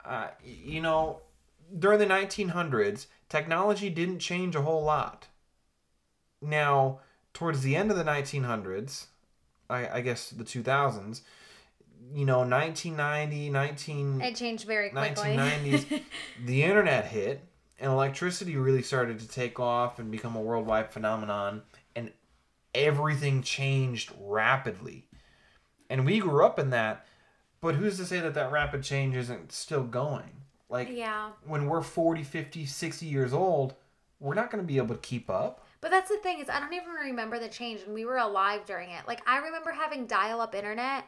Uh, 0.05 0.28
you 0.43 0.80
know, 0.80 1.22
during 1.78 1.97
the 1.97 2.05
1900s, 2.05 3.07
technology 3.28 3.89
didn't 3.89 4.20
change 4.20 4.55
a 4.55 4.61
whole 4.61 4.84
lot. 4.84 5.28
Now, 6.41 6.99
towards 7.34 7.61
the 7.63 7.76
end 7.76 7.89
of 7.89 7.97
the 7.97 8.03
1900s, 8.03 9.07
I, 9.68 9.97
I 9.97 10.01
guess 10.01 10.30
the 10.30 10.43
2000s, 10.43 11.22
you 12.13 12.26
know, 12.26 12.39
1990, 12.39 13.49
19, 13.49 14.22
It 14.22 14.36
changed 14.36 14.68
very 14.68 14.91
quickly. 14.91 15.36
1990s, 15.36 16.03
the 16.45 16.63
internet 16.63 17.07
hit 17.07 17.41
and 17.80 17.91
electricity 17.91 18.55
really 18.55 18.82
started 18.82 19.19
to 19.19 19.28
take 19.28 19.59
off 19.59 19.99
and 19.99 20.11
become 20.11 20.36
a 20.36 20.41
worldwide 20.41 20.91
phenomenon 20.91 21.61
and 21.95 22.11
everything 22.73 23.41
changed 23.41 24.11
rapidly 24.19 25.07
and 25.89 26.05
we 26.05 26.19
grew 26.19 26.45
up 26.45 26.59
in 26.59 26.69
that 26.69 27.05
but 27.61 27.76
who's 27.76 27.97
to 27.97 28.05
say 28.05 28.19
that 28.19 28.34
that 28.34 28.51
rapid 28.51 28.84
change 28.84 29.15
isn't 29.15 29.51
still 29.51 29.84
going 29.84 30.41
like 30.69 30.89
yeah. 30.91 31.30
when 31.45 31.67
we're 31.67 31.82
40 31.82 32.23
50 32.23 32.65
60 32.65 33.05
years 33.05 33.34
old 33.34 33.76
we're 34.19 34.34
not 34.34 34.49
going 34.51 34.63
to 34.63 34.67
be 34.67 34.78
able 34.78 34.95
to 34.95 35.01
keep 35.01 35.30
up 35.30 35.65
But 35.82 35.91
that's 35.91 36.09
the 36.09 36.17
thing 36.17 36.39
is 36.39 36.49
I 36.49 36.59
don't 36.59 36.73
even 36.73 36.89
remember 36.89 37.39
the 37.39 37.47
change 37.47 37.82
and 37.82 37.93
we 37.93 38.05
were 38.05 38.17
alive 38.17 38.65
during 38.65 38.89
it. 38.89 39.07
Like 39.07 39.21
I 39.28 39.38
remember 39.38 39.71
having 39.71 40.07
dial-up 40.07 40.55
internet 40.55 41.05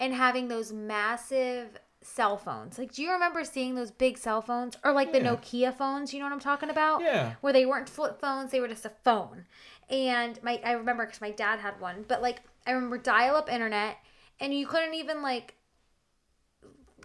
and 0.00 0.12
having 0.12 0.48
those 0.48 0.72
massive 0.72 1.78
cell 2.02 2.36
phones. 2.36 2.78
Like 2.78 2.92
do 2.92 3.02
you 3.02 3.10
remember 3.12 3.44
seeing 3.44 3.74
those 3.74 3.90
big 3.90 4.16
cell 4.18 4.40
phones 4.42 4.76
or 4.84 4.92
like 4.92 5.12
the 5.12 5.18
Nokia 5.20 5.76
phones, 5.76 6.12
you 6.12 6.20
know 6.20 6.26
what 6.26 6.32
I'm 6.32 6.40
talking 6.40 6.70
about? 6.70 7.00
yeah 7.02 7.34
Where 7.40 7.52
they 7.52 7.66
weren't 7.66 7.88
flip 7.88 8.20
phones, 8.20 8.50
they 8.52 8.60
were 8.60 8.68
just 8.68 8.84
a 8.84 8.92
phone. 9.04 9.46
And 9.88 10.40
my 10.42 10.60
I 10.64 10.72
remember 10.72 11.06
cuz 11.06 11.20
my 11.20 11.30
dad 11.30 11.58
had 11.60 11.80
one, 11.80 12.04
but 12.06 12.22
like 12.22 12.40
I 12.66 12.72
remember 12.72 12.98
dial-up 12.98 13.50
internet 13.50 13.96
and 14.40 14.52
you 14.54 14.66
couldn't 14.66 14.94
even 14.94 15.22
like 15.22 15.54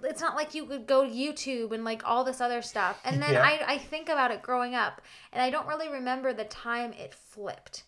it's 0.04 0.22
not 0.22 0.36
like 0.36 0.56
you 0.56 0.66
could 0.66 0.88
go 0.88 1.06
to 1.08 1.14
YouTube 1.14 1.72
and 1.72 1.84
like 1.84 2.02
all 2.08 2.24
this 2.24 2.42
other 2.42 2.62
stuff. 2.62 3.00
And 3.04 3.22
then 3.22 3.34
Yeah. 3.34 3.44
I, 3.44 3.74
I 3.74 3.78
think 3.78 4.10
about 4.10 4.32
it 4.32 4.42
growing 4.42 4.74
up 4.76 5.02
and 5.32 5.42
I 5.42 5.50
don't 5.52 5.68
really 5.68 5.90
remember 5.90 6.34
the 6.34 6.46
time 6.46 6.94
it 6.94 7.14
flipped. 7.14 7.84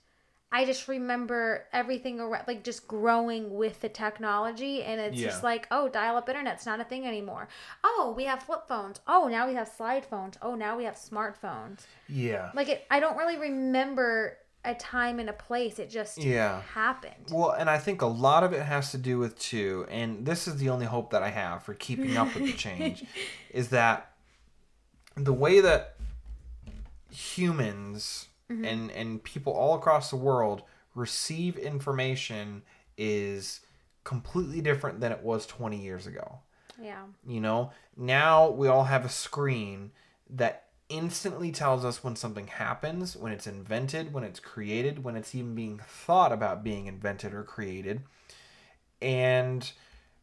I 0.53 0.65
just 0.65 0.87
remember 0.87 1.65
everything 1.73 2.19
around, 2.19 2.43
like 2.47 2.63
just 2.63 2.87
growing 2.87 3.55
with 3.55 3.81
the 3.81 3.89
technology, 3.89 4.83
and 4.83 5.01
it's 5.01 5.17
Yeah. 5.19 5.29
just 5.29 5.43
like, 5.43 5.67
oh, 5.71 5.89
dial-up 5.89 6.29
internet's 6.29 6.65
not 6.67 6.79
a 6.79 6.83
thing 6.83 7.07
anymore. 7.07 7.47
Oh, 7.83 8.13
we 8.15 8.25
have 8.25 8.43
flip 8.43 8.67
phones. 8.67 9.01
Oh, 9.07 9.27
now 9.27 9.47
we 9.47 9.55
have 9.55 9.67
slide 9.67 10.05
phones. 10.05 10.37
Oh, 10.43 10.53
now 10.53 10.77
we 10.77 10.83
have 10.83 10.95
smartphones. 10.95 11.79
yeah 12.07 12.51
Like 12.53 12.69
it, 12.69 12.85
I 12.91 12.99
don't 12.99 13.17
really 13.17 13.37
remember 13.37 14.37
a 14.63 14.75
time 14.75 15.19
and 15.19 15.29
a 15.29 15.33
place. 15.33 15.79
It 15.79 15.89
just 15.89 16.19
yeah 16.19 16.61
happened. 16.61 17.31
Well, 17.31 17.49
and 17.51 17.67
I 17.69 17.79
think 17.79 18.01
a 18.03 18.05
lot 18.05 18.43
of 18.43 18.53
it 18.53 18.61
has 18.61 18.91
to 18.91 18.97
do 18.99 19.17
with 19.17 19.37
too, 19.39 19.85
and 19.89 20.23
this 20.25 20.47
is 20.47 20.57
the 20.57 20.69
only 20.69 20.85
hope 20.85 21.09
that 21.11 21.23
I 21.23 21.29
have 21.31 21.63
for 21.63 21.73
keeping 21.73 22.15
up 22.15 22.33
with 22.35 22.45
the 22.45 22.53
change, 22.53 23.03
is 23.49 23.69
that 23.69 24.11
the 25.15 25.33
way 25.33 25.59
that 25.61 25.95
humans 27.11 28.27
Mm-hmm. 28.51 28.65
and 28.65 28.91
and 28.91 29.23
people 29.23 29.53
all 29.53 29.75
across 29.75 30.09
the 30.09 30.17
world 30.17 30.63
receive 30.95 31.57
information 31.57 32.63
is 32.97 33.61
completely 34.03 34.61
different 34.61 34.99
than 34.99 35.11
it 35.11 35.23
was 35.23 35.45
20 35.45 35.81
years 35.81 36.07
ago. 36.07 36.39
Yeah. 36.81 37.03
You 37.25 37.39
know, 37.39 37.71
now 37.95 38.49
we 38.49 38.67
all 38.67 38.83
have 38.83 39.05
a 39.05 39.09
screen 39.09 39.91
that 40.29 40.65
instantly 40.89 41.51
tells 41.51 41.85
us 41.85 42.03
when 42.03 42.15
something 42.15 42.47
happens, 42.47 43.15
when 43.15 43.31
it's 43.31 43.47
invented, 43.47 44.13
when 44.13 44.23
it's 44.23 44.39
created, 44.39 45.03
when 45.03 45.15
it's 45.15 45.33
even 45.33 45.55
being 45.55 45.79
thought 45.87 46.31
about 46.31 46.63
being 46.63 46.87
invented 46.87 47.33
or 47.33 47.43
created. 47.43 48.01
And 49.01 49.69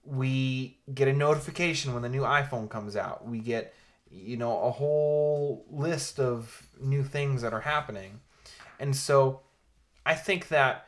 we 0.04 0.78
get 0.92 1.08
a 1.08 1.12
notification 1.12 1.92
when 1.92 2.02
the 2.02 2.08
new 2.08 2.22
iPhone 2.22 2.68
comes 2.70 2.96
out. 2.96 3.26
We 3.26 3.40
get, 3.40 3.74
you 4.10 4.36
know, 4.36 4.60
a 4.62 4.70
whole 4.70 5.64
list 5.70 6.18
of 6.18 6.66
new 6.80 7.02
things 7.04 7.42
that 7.42 7.52
are 7.52 7.60
happening. 7.60 8.20
And 8.78 8.94
so 8.96 9.40
I 10.04 10.14
think 10.14 10.48
that 10.48 10.86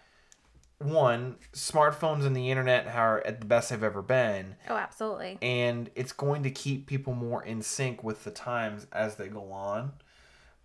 one, 0.79 1.37
smartphones 1.53 2.27
and 2.27 2.35
the 2.37 2.51
internet 2.51 2.87
are 2.89 3.25
at 3.25 3.39
the 3.41 3.47
best 3.47 3.71
they've 3.71 3.83
ever 3.83 4.03
been 4.03 4.57
Oh, 4.69 4.75
absolutely. 4.75 5.39
and 5.41 5.89
it's 5.95 6.13
going 6.13 6.43
to 6.43 6.51
keep 6.51 6.87
people 6.89 7.15
more 7.15 7.45
in 7.45 7.63
sync 7.63 8.03
with 8.03 8.25
the 8.25 8.33
times 8.33 8.87
as 8.93 9.15
they 9.15 9.29
go 9.29 9.53
on. 9.53 9.93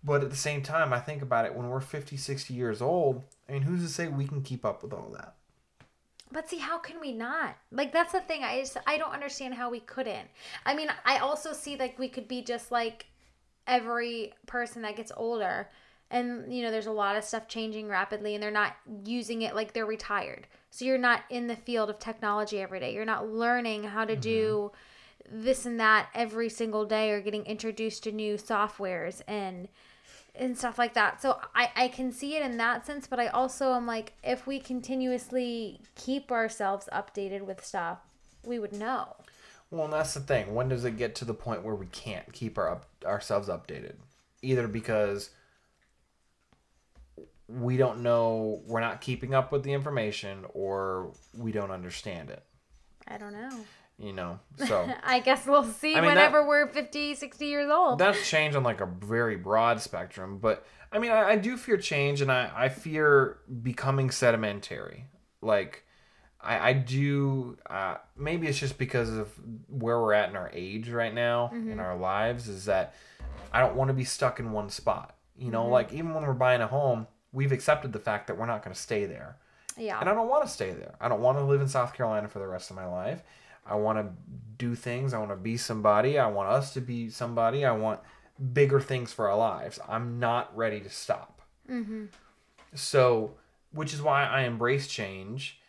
But 0.02 0.22
at 0.24 0.30
the 0.30 0.36
same 0.36 0.62
time, 0.62 0.92
I 0.92 0.98
think 1.00 1.22
about 1.22 1.44
it 1.44 1.54
when 1.54 1.68
we're 1.68 1.80
50, 1.80 2.16
60 2.16 2.52
years 2.54 2.80
old, 2.82 3.22
I 3.48 3.52
mean, 3.52 3.62
who's 3.62 3.82
to 3.82 3.88
say 3.88 4.08
we 4.08 4.26
can 4.26 4.42
keep 4.42 4.64
up 4.64 4.82
with 4.82 4.92
all 4.92 5.10
that? 5.12 5.34
But 6.30 6.48
see, 6.48 6.58
how 6.58 6.78
can 6.78 7.00
we 7.00 7.12
not? 7.12 7.56
Like 7.72 7.92
that's 7.92 8.12
the 8.12 8.20
thing. 8.20 8.44
I 8.44 8.60
just 8.60 8.76
I 8.86 8.98
don't 8.98 9.12
understand 9.12 9.54
how 9.54 9.70
we 9.70 9.80
couldn't. 9.80 10.28
I 10.66 10.74
mean, 10.74 10.88
I 11.04 11.18
also 11.18 11.52
see 11.52 11.76
like 11.76 11.98
we 11.98 12.08
could 12.08 12.28
be 12.28 12.42
just 12.42 12.70
like 12.70 13.06
every 13.66 14.32
person 14.46 14.82
that 14.82 14.96
gets 14.96 15.12
older, 15.16 15.68
and 16.10 16.52
you 16.52 16.62
know, 16.62 16.70
there's 16.70 16.86
a 16.86 16.92
lot 16.92 17.16
of 17.16 17.24
stuff 17.24 17.48
changing 17.48 17.88
rapidly, 17.88 18.34
and 18.34 18.42
they're 18.42 18.50
not 18.50 18.76
using 19.04 19.42
it 19.42 19.54
like 19.54 19.72
they're 19.72 19.86
retired. 19.86 20.46
So 20.70 20.84
you're 20.84 20.98
not 20.98 21.22
in 21.30 21.46
the 21.46 21.56
field 21.56 21.88
of 21.88 21.98
technology 21.98 22.60
every 22.60 22.80
day. 22.80 22.92
You're 22.92 23.04
not 23.06 23.28
learning 23.28 23.84
how 23.84 24.04
to 24.04 24.16
do 24.16 24.70
mm-hmm. 25.30 25.42
this 25.42 25.64
and 25.64 25.80
that 25.80 26.08
every 26.14 26.50
single 26.50 26.84
day, 26.84 27.10
or 27.10 27.22
getting 27.22 27.46
introduced 27.46 28.04
to 28.04 28.12
new 28.12 28.34
softwares 28.34 29.22
and 29.26 29.68
and 30.34 30.56
stuff 30.56 30.78
like 30.78 30.94
that. 30.94 31.20
So 31.20 31.38
I, 31.54 31.70
I 31.76 31.88
can 31.88 32.12
see 32.12 32.36
it 32.36 32.42
in 32.42 32.56
that 32.58 32.86
sense, 32.86 33.06
but 33.06 33.18
I 33.20 33.26
also 33.28 33.74
am 33.74 33.86
like, 33.86 34.12
if 34.22 34.46
we 34.46 34.60
continuously 34.60 35.80
keep 35.94 36.30
ourselves 36.30 36.88
updated 36.92 37.42
with 37.42 37.64
stuff, 37.64 37.98
we 38.44 38.58
would 38.58 38.72
know. 38.72 39.16
Well, 39.70 39.84
and 39.84 39.92
that's 39.92 40.14
the 40.14 40.20
thing. 40.20 40.54
When 40.54 40.68
does 40.68 40.84
it 40.84 40.96
get 40.96 41.14
to 41.16 41.24
the 41.24 41.34
point 41.34 41.62
where 41.62 41.74
we 41.74 41.86
can't 41.86 42.32
keep 42.32 42.56
our 42.56 42.70
up, 42.70 42.86
ourselves 43.04 43.48
updated? 43.48 43.96
Either 44.40 44.68
because 44.68 45.30
we 47.48 47.76
don't 47.76 48.02
know, 48.02 48.62
we're 48.66 48.80
not 48.80 49.00
keeping 49.00 49.34
up 49.34 49.52
with 49.52 49.64
the 49.64 49.72
information, 49.72 50.44
or 50.54 51.12
we 51.36 51.50
don't 51.52 51.70
understand 51.70 52.30
it. 52.30 52.42
I 53.06 53.18
don't 53.18 53.32
know. 53.32 53.64
You 53.98 54.12
know, 54.12 54.38
so 54.66 54.88
I 55.02 55.18
guess 55.18 55.44
we'll 55.46 55.64
see 55.64 55.96
I 55.96 56.00
mean, 56.00 56.10
whenever 56.10 56.46
we're 56.46 56.68
50, 56.68 57.16
60 57.16 57.46
years 57.46 57.70
old. 57.70 57.98
that's 57.98 58.28
change 58.28 58.54
on 58.54 58.62
like 58.62 58.80
a 58.80 58.86
very 58.86 59.36
broad 59.36 59.80
spectrum 59.80 60.38
but 60.38 60.64
i 60.92 60.98
mean 60.98 61.10
i, 61.10 61.30
I 61.30 61.36
do 61.36 61.56
fear 61.56 61.76
change 61.76 62.20
and 62.20 62.30
I, 62.30 62.50
I 62.54 62.68
fear 62.68 63.38
becoming 63.62 64.10
sedimentary 64.10 65.06
like 65.42 65.84
i, 66.40 66.70
I 66.70 66.72
do 66.74 67.56
uh, 67.68 67.96
maybe 68.16 68.46
it's 68.46 68.58
just 68.58 68.78
because 68.78 69.10
of 69.10 69.30
where 69.68 70.00
we're 70.00 70.12
at 70.12 70.30
in 70.30 70.36
our 70.36 70.50
age 70.52 70.88
right 70.90 71.14
now 71.14 71.50
in 71.52 71.80
our 71.80 71.96
lives 71.96 72.48
is 72.48 72.66
that 72.66 72.94
i 73.52 73.60
don't 73.60 73.74
want 73.74 73.88
to 73.88 73.94
be 73.94 74.04
stuck 74.04 74.38
in 74.38 74.52
one 74.52 74.70
spot 74.70 75.16
you 75.36 75.50
know 75.50 75.66
like 75.66 75.92
even 75.92 76.14
when 76.14 76.24
we're 76.24 76.34
buying 76.34 76.60
a 76.60 76.68
home 76.68 77.06
we've 77.32 77.52
accepted 77.52 77.92
the 77.92 77.98
fact 77.98 78.28
that 78.28 78.38
we're 78.38 78.46
not 78.46 78.62
going 78.62 78.74
to 78.74 78.80
stay 78.80 79.06
there 79.06 79.36
yeah. 79.76 80.00
and 80.00 80.08
I 80.08 80.14
don't 80.14 80.28
want 80.28 80.44
to 80.44 80.50
stay 80.50 80.72
there. 80.72 80.96
I 81.00 81.08
don't 81.08 81.20
want 81.20 81.38
to 81.38 81.44
live 81.44 81.60
in 81.60 81.68
South 81.68 81.94
Carolina 81.94 82.26
for 82.26 82.40
the 82.40 82.48
rest 82.48 82.70
of 82.70 82.76
my 82.76 82.86
life. 82.86 83.22
I 83.68 83.76
want 83.76 83.98
to 83.98 84.12
do 84.58 84.74
things. 84.74 85.14
I 85.14 85.18
want 85.18 85.30
to 85.30 85.36
be 85.36 85.56
somebody. 85.56 86.18
I 86.18 86.26
want 86.26 86.48
us 86.48 86.74
to 86.74 86.80
be 86.80 87.10
somebody. 87.10 87.64
I 87.64 87.72
want 87.72 88.00
bigger 88.52 88.80
things 88.80 89.12
for 89.12 89.28
our 89.28 89.36
lives. 89.36 89.78
I'm 89.88 90.18
not 90.18 90.54
ready 90.56 90.80
to 90.80 90.90
stop. 90.90 91.42
Mm-hmm. 91.70 92.06
So, 92.74 93.32
which 93.72 93.94
is 93.94 94.02
why 94.02 94.24
I 94.24 94.42
embrace 94.42 94.86
change 94.88 95.60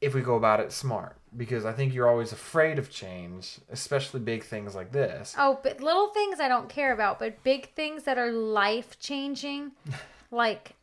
if 0.00 0.14
we 0.14 0.20
go 0.20 0.36
about 0.36 0.60
it 0.60 0.72
smart. 0.72 1.16
Because 1.36 1.64
I 1.64 1.72
think 1.72 1.92
you're 1.92 2.08
always 2.08 2.32
afraid 2.32 2.78
of 2.78 2.90
change, 2.90 3.58
especially 3.70 4.20
big 4.20 4.44
things 4.44 4.74
like 4.74 4.92
this. 4.92 5.34
Oh, 5.38 5.60
but 5.62 5.80
little 5.80 6.08
things 6.08 6.40
I 6.40 6.48
don't 6.48 6.68
care 6.68 6.92
about, 6.92 7.18
but 7.18 7.42
big 7.42 7.74
things 7.74 8.04
that 8.04 8.16
are 8.16 8.32
life 8.32 8.98
changing, 8.98 9.72
like 10.30 10.74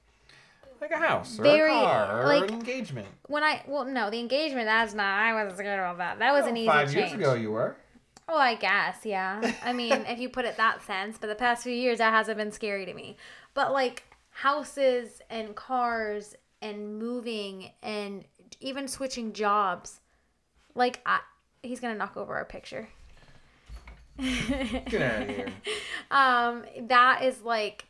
like 0.81 0.91
a 0.91 0.97
house 0.97 1.39
or 1.39 1.43
Very, 1.43 1.71
a 1.71 1.81
car 1.81 2.21
or 2.21 2.25
like- 2.27 2.49
an 2.49 2.55
engagement. 2.55 3.07
when 3.27 3.43
I 3.43 3.63
well 3.67 3.85
no 3.85 4.09
the 4.09 4.19
engagement 4.19 4.65
that's 4.65 4.93
not 4.93 5.19
I 5.21 5.33
wasn't 5.33 5.57
scared 5.59 5.79
about 5.79 5.97
that 5.99 6.19
that 6.19 6.31
was 6.33 6.45
an 6.45 6.53
Well, 6.53 6.57
easy 6.61 6.67
Five 6.67 6.87
change. 6.93 7.11
years 7.11 7.13
ago, 7.13 7.33
you 7.33 7.51
were. 7.51 7.75
Oh, 8.27 8.37
I 8.39 8.55
guess, 8.55 9.05
yeah. 9.05 9.53
I 9.63 9.71
mean, 9.71 9.91
if 10.07 10.17
you 10.19 10.29
put 10.29 10.45
it 10.45 10.57
that 10.57 10.81
sense, 10.81 11.19
but 11.19 11.27
the 11.27 11.35
past 11.35 11.61
few 11.63 11.71
years 11.73 11.99
that 11.99 12.11
hasn't 12.11 12.37
been 12.39 12.51
scary 12.51 12.83
to 12.87 12.93
me. 12.95 13.17
But 13.53 13.71
like 13.71 14.01
houses 14.31 15.21
and 15.29 15.55
cars 15.55 16.35
and 16.59 16.97
moving 16.97 17.69
and 17.83 18.25
even 18.59 18.87
switching 18.87 19.31
jobs, 19.31 19.99
like 20.73 21.01
I, 21.05 21.19
he's 21.61 21.79
gonna 21.79 21.93
knock 21.93 22.17
over 22.17 22.33
our 22.35 22.45
picture. 22.45 22.87
Get 24.17 25.01
out 25.01 25.21
of 25.21 25.29
here. 25.29 25.47
um, 26.11 26.63
that 26.87 27.21
is 27.23 27.41
like, 27.43 27.85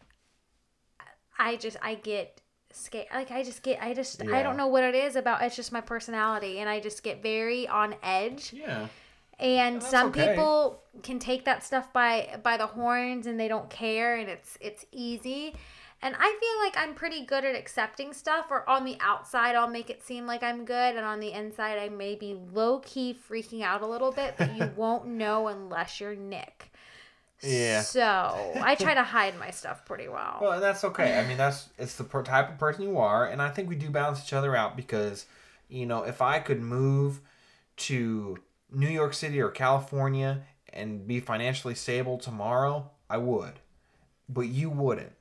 I 1.39 1.55
just 1.55 1.77
I 1.81 1.95
get 1.95 2.41
scared. 2.76 3.07
Like 3.13 3.32
I 3.32 3.43
just 3.43 3.63
get 3.63 3.82
I 3.82 3.93
just 3.93 4.21
I 4.23 4.43
don't 4.43 4.57
know 4.57 4.67
what 4.67 4.84
it 4.84 4.95
is 4.95 5.15
about. 5.15 5.41
It's 5.41 5.55
just 5.55 5.71
my 5.71 5.82
personality, 5.82 6.59
and 6.59 6.69
I 6.69 6.80
just 6.80 7.03
get 7.03 7.21
very 7.21 7.67
on 7.67 7.95
edge. 8.03 8.53
Yeah. 8.53 8.88
and 9.39 9.78
that's 9.78 9.89
some 9.89 10.09
okay. 10.09 10.30
people 10.30 10.82
can 11.03 11.19
take 11.19 11.45
that 11.45 11.63
stuff 11.63 11.91
by 11.91 12.39
by 12.43 12.57
the 12.57 12.67
horns 12.67 13.28
and 13.28 13.39
they 13.39 13.47
don't 13.47 13.69
care 13.69 14.15
and 14.15 14.30
it's 14.30 14.57
it's 14.61 14.86
easy 14.93 15.53
and 16.01 16.15
i 16.17 16.38
feel 16.39 16.65
like 16.65 16.78
i'm 16.78 16.95
pretty 16.95 17.26
good 17.26 17.43
at 17.43 17.55
accepting 17.55 18.13
stuff 18.13 18.45
or 18.49 18.67
on 18.69 18.86
the 18.86 18.95
outside 19.01 19.55
i'll 19.55 19.67
make 19.67 19.89
it 19.89 20.01
seem 20.01 20.26
like 20.26 20.41
i'm 20.41 20.63
good 20.63 20.95
and 20.95 21.05
on 21.05 21.19
the 21.19 21.34
inside 21.34 21.78
i 21.78 21.89
may 21.89 22.15
be 22.15 22.39
low-key 22.53 23.17
freaking 23.30 23.61
out 23.61 23.82
a 23.82 23.88
little 23.88 24.11
bit 24.11 24.36
but 24.38 24.55
you 24.55 24.71
won't 24.78 25.05
know 25.05 25.49
unless 25.49 25.99
you're 25.99 26.15
nick 26.15 26.71
Yeah. 27.43 27.81
so 27.81 28.53
i 28.61 28.75
try 28.75 28.93
to 28.93 29.03
hide 29.15 29.38
my 29.38 29.51
stuff 29.51 29.86
pretty 29.86 30.07
well 30.07 30.38
Well, 30.41 30.51
and 30.53 30.63
that's 30.63 30.83
okay. 30.83 31.19
I 31.19 31.27
mean, 31.27 31.38
that's 31.38 31.69
it's 31.77 31.95
the 31.95 32.03
type 32.03 32.49
of 32.49 32.57
person 32.57 32.83
you 32.83 32.97
are, 32.97 33.27
and 33.27 33.41
I 33.41 33.49
think 33.49 33.69
we 33.69 33.75
do 33.75 33.89
balance 33.89 34.23
each 34.23 34.33
other 34.33 34.55
out 34.55 34.75
because, 34.75 35.25
you 35.69 35.86
know, 35.86 36.03
if 36.03 36.21
I 36.21 36.39
could 36.39 36.61
move 36.61 37.19
to 37.77 38.38
New 38.71 38.88
York 38.89 39.13
City 39.13 39.39
or 39.41 39.49
California 39.49 40.43
and 40.71 41.05
be 41.07 41.19
financially 41.19 41.75
stable 41.75 42.17
tomorrow, 42.17 42.89
I 43.09 43.17
would, 43.17 43.53
but 44.29 44.47
you 44.47 44.69
wouldn't. 44.69 45.11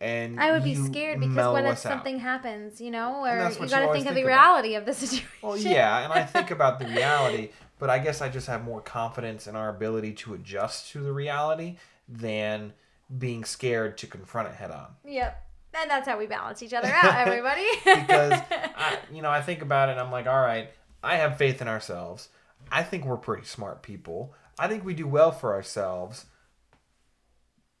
And 0.00 0.38
I 0.38 0.52
would 0.52 0.64
be 0.64 0.74
scared 0.74 1.20
because 1.20 1.36
what 1.36 1.64
if 1.64 1.70
us 1.70 1.86
out. 1.86 1.92
something 1.92 2.18
happens, 2.18 2.80
you 2.80 2.90
know, 2.90 3.24
or 3.24 3.36
you 3.36 3.68
got 3.68 3.86
to 3.86 3.92
think 3.92 4.06
of 4.06 4.14
the 4.14 4.22
about. 4.22 4.26
reality 4.26 4.74
of 4.74 4.84
the 4.84 4.92
situation. 5.04 5.28
Well, 5.42 5.56
yeah, 5.56 6.04
and 6.04 6.12
I 6.12 6.24
think 6.24 6.50
about 6.50 6.78
the 6.78 6.86
reality, 6.86 7.50
but 7.78 7.90
I 7.90 7.98
guess 7.98 8.20
I 8.20 8.28
just 8.28 8.46
have 8.46 8.64
more 8.64 8.80
confidence 8.80 9.46
in 9.46 9.56
our 9.56 9.68
ability 9.68 10.12
to 10.14 10.34
adjust 10.34 10.90
to 10.92 11.00
the 11.00 11.12
reality 11.12 11.76
than 12.08 12.72
being 13.16 13.44
scared 13.44 13.98
to 13.98 14.06
confront 14.06 14.48
it 14.48 14.54
head 14.54 14.70
on. 14.70 14.88
Yep. 15.04 15.40
And 15.80 15.90
that's 15.90 16.06
how 16.06 16.18
we 16.18 16.26
balance 16.26 16.62
each 16.62 16.72
other 16.72 16.88
out, 17.02 17.16
everybody. 17.26 17.66
because 17.84 18.32
I, 18.50 18.98
you 19.12 19.22
know, 19.22 19.30
I 19.30 19.42
think 19.42 19.62
about 19.62 19.88
it 19.88 19.92
and 19.92 20.00
I'm 20.00 20.12
like, 20.12 20.26
all 20.26 20.40
right, 20.40 20.70
I 21.02 21.16
have 21.16 21.36
faith 21.36 21.60
in 21.60 21.68
ourselves. 21.68 22.28
I 22.70 22.82
think 22.82 23.04
we're 23.04 23.16
pretty 23.16 23.44
smart 23.44 23.82
people. 23.82 24.34
I 24.58 24.68
think 24.68 24.84
we 24.84 24.94
do 24.94 25.06
well 25.06 25.32
for 25.32 25.52
ourselves. 25.52 26.26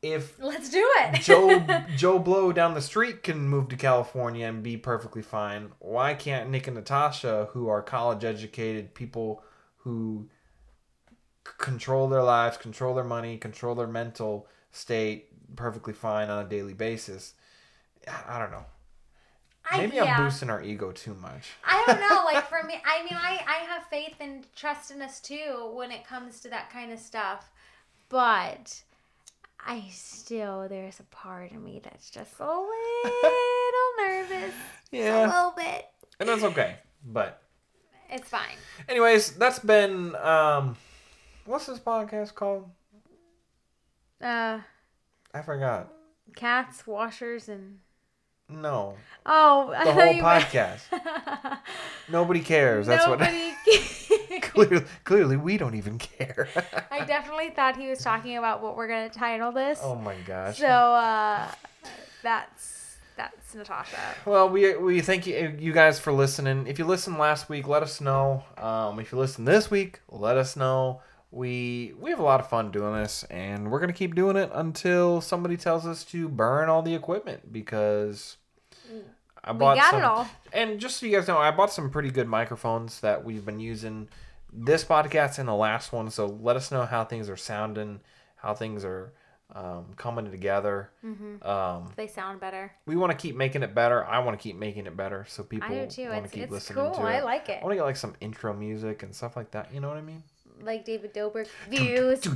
If 0.02 0.38
Let's 0.38 0.68
do 0.68 0.86
it. 0.98 1.22
Joe 1.22 1.64
Joe 1.96 2.18
Blow 2.18 2.52
down 2.52 2.74
the 2.74 2.82
street 2.82 3.22
can 3.22 3.48
move 3.48 3.68
to 3.70 3.76
California 3.76 4.46
and 4.46 4.62
be 4.62 4.76
perfectly 4.76 5.22
fine, 5.22 5.70
why 5.78 6.12
can't 6.12 6.50
Nick 6.50 6.66
and 6.66 6.76
Natasha, 6.76 7.48
who 7.52 7.68
are 7.68 7.80
college 7.80 8.22
educated 8.22 8.94
people 8.94 9.42
who 9.84 10.28
control 11.58 12.08
their 12.08 12.22
lives, 12.22 12.56
control 12.56 12.94
their 12.94 13.04
money, 13.04 13.36
control 13.38 13.74
their 13.74 13.86
mental 13.86 14.46
state 14.72 15.28
perfectly 15.56 15.92
fine 15.92 16.30
on 16.30 16.44
a 16.44 16.48
daily 16.48 16.74
basis? 16.74 17.34
I 18.08 18.36
I 18.36 18.38
don't 18.38 18.50
know. 18.50 18.64
I, 19.70 19.78
Maybe 19.78 19.96
yeah. 19.96 20.18
I'm 20.18 20.24
boosting 20.24 20.50
our 20.50 20.62
ego 20.62 20.92
too 20.92 21.14
much. 21.14 21.50
I 21.64 21.82
don't 21.86 22.00
know. 22.00 22.22
Like 22.34 22.48
for 22.48 22.62
me, 22.64 22.74
I 22.84 23.02
mean, 23.04 23.14
I 23.14 23.38
I 23.46 23.64
have 23.66 23.84
faith 23.84 24.16
and 24.18 24.46
trust 24.56 24.90
in 24.90 25.00
us 25.02 25.20
too 25.20 25.70
when 25.74 25.90
it 25.92 26.06
comes 26.06 26.40
to 26.40 26.48
that 26.50 26.70
kind 26.70 26.90
of 26.92 26.98
stuff, 26.98 27.50
but 28.08 28.82
I 29.64 29.84
still 29.90 30.66
there's 30.68 31.00
a 31.00 31.04
part 31.04 31.52
of 31.52 31.62
me 31.62 31.80
that's 31.84 32.10
just 32.10 32.32
a 32.40 32.44
little 32.44 33.92
nervous. 33.98 34.54
Yeah. 34.90 35.26
A 35.26 35.28
little 35.28 35.54
bit. 35.56 35.86
and 36.18 36.28
that's 36.28 36.42
okay. 36.44 36.76
But 37.06 37.42
It's 38.10 38.28
fine. 38.28 38.56
anyways, 38.88 39.32
that's 39.32 39.58
been 39.58 40.14
um, 40.16 40.76
what's 41.44 41.66
this 41.66 41.78
podcast 41.78 42.34
called? 42.34 42.68
Uh, 44.20 44.60
I 45.32 45.42
forgot. 45.42 45.92
cats, 46.36 46.86
washers, 46.86 47.48
and 47.48 47.78
No, 48.48 48.94
oh, 49.26 49.72
I 49.76 49.84
the 49.84 49.92
whole 49.92 50.14
podcast. 50.14 50.80
Nobody 52.10 52.40
cares. 52.40 52.86
That's 52.86 53.06
what. 53.06 53.20
Nobody. 53.20 53.52
clearly, 54.40 54.84
clearly, 55.04 55.36
we 55.36 55.56
don't 55.56 55.74
even 55.74 55.98
care. 55.98 56.48
I 56.90 57.04
definitely 57.04 57.50
thought 57.50 57.76
he 57.76 57.88
was 57.88 57.98
talking 57.98 58.36
about 58.36 58.62
what 58.62 58.76
we're 58.76 58.88
gonna 58.88 59.10
title 59.10 59.52
this. 59.52 59.80
oh 59.82 59.96
my 59.96 60.14
gosh. 60.26 60.58
So 60.58 60.66
uh, 60.66 61.48
that's 62.22 62.83
that's 63.16 63.54
Natasha. 63.54 63.96
Well, 64.26 64.48
we 64.48 64.76
we 64.76 65.00
thank 65.00 65.26
you 65.26 65.56
you 65.58 65.72
guys 65.72 65.98
for 66.00 66.12
listening. 66.12 66.66
If 66.66 66.78
you 66.78 66.84
listened 66.84 67.18
last 67.18 67.48
week, 67.48 67.66
let 67.68 67.82
us 67.82 68.00
know. 68.00 68.44
Um, 68.58 68.98
if 69.00 69.12
you 69.12 69.18
listen 69.18 69.44
this 69.44 69.70
week, 69.70 70.00
let 70.08 70.36
us 70.36 70.56
know. 70.56 71.00
We 71.30 71.94
we 71.98 72.10
have 72.10 72.20
a 72.20 72.24
lot 72.24 72.40
of 72.40 72.48
fun 72.48 72.70
doing 72.70 72.94
this, 72.94 73.24
and 73.24 73.70
we're 73.70 73.80
gonna 73.80 73.92
keep 73.92 74.14
doing 74.14 74.36
it 74.36 74.50
until 74.52 75.20
somebody 75.20 75.56
tells 75.56 75.86
us 75.86 76.04
to 76.06 76.28
burn 76.28 76.68
all 76.68 76.82
the 76.82 76.94
equipment 76.94 77.52
because 77.52 78.36
I 79.42 79.52
We 79.52 79.58
bought 79.58 79.76
got 79.76 79.90
some. 79.90 80.00
it 80.00 80.04
all. 80.04 80.28
And 80.52 80.78
just 80.80 80.98
so 80.98 81.06
you 81.06 81.16
guys 81.16 81.26
know, 81.28 81.38
I 81.38 81.50
bought 81.50 81.72
some 81.72 81.90
pretty 81.90 82.10
good 82.10 82.28
microphones 82.28 83.00
that 83.00 83.24
we've 83.24 83.44
been 83.44 83.60
using 83.60 84.08
this 84.52 84.84
podcast 84.84 85.38
and 85.38 85.48
the 85.48 85.54
last 85.54 85.92
one. 85.92 86.10
So 86.10 86.26
let 86.26 86.54
us 86.56 86.70
know 86.70 86.86
how 86.86 87.04
things 87.04 87.28
are 87.28 87.36
sounding, 87.36 88.00
how 88.36 88.54
things 88.54 88.84
are 88.84 89.12
um, 89.52 89.86
coming 89.96 90.30
together. 90.30 90.90
Mm-hmm. 91.04 91.46
Um, 91.46 91.92
They 91.96 92.06
sound 92.06 92.40
better. 92.40 92.72
we 92.86 92.96
want 92.96 93.12
to 93.12 93.16
keep 93.16 93.36
making 93.36 93.62
it 93.62 93.74
better. 93.74 94.04
I 94.04 94.18
want 94.20 94.38
to 94.38 94.42
keep 94.42 94.56
making 94.56 94.86
it 94.86 94.96
better, 94.96 95.24
so 95.28 95.42
people 95.42 95.68
I 95.70 95.78
want 95.78 95.90
to 95.90 96.30
keep 96.30 96.44
it's 96.44 96.52
listening 96.52 96.84
cool. 96.84 96.94
to 96.94 97.00
I 97.00 97.22
like 97.22 97.48
it. 97.48 97.58
I 97.60 97.64
want 97.64 97.72
to 97.72 97.76
get 97.76 97.84
like 97.84 97.96
some 97.96 98.14
intro 98.20 98.52
music 98.54 99.02
and 99.02 99.14
stuff 99.14 99.36
like 99.36 99.50
that. 99.52 99.72
You 99.72 99.80
know 99.80 99.88
what 99.88 99.98
I 99.98 100.02
mean? 100.02 100.22
Like 100.62 100.84
David 100.84 101.12
Dobrik 101.14 101.48
views. 101.68 102.26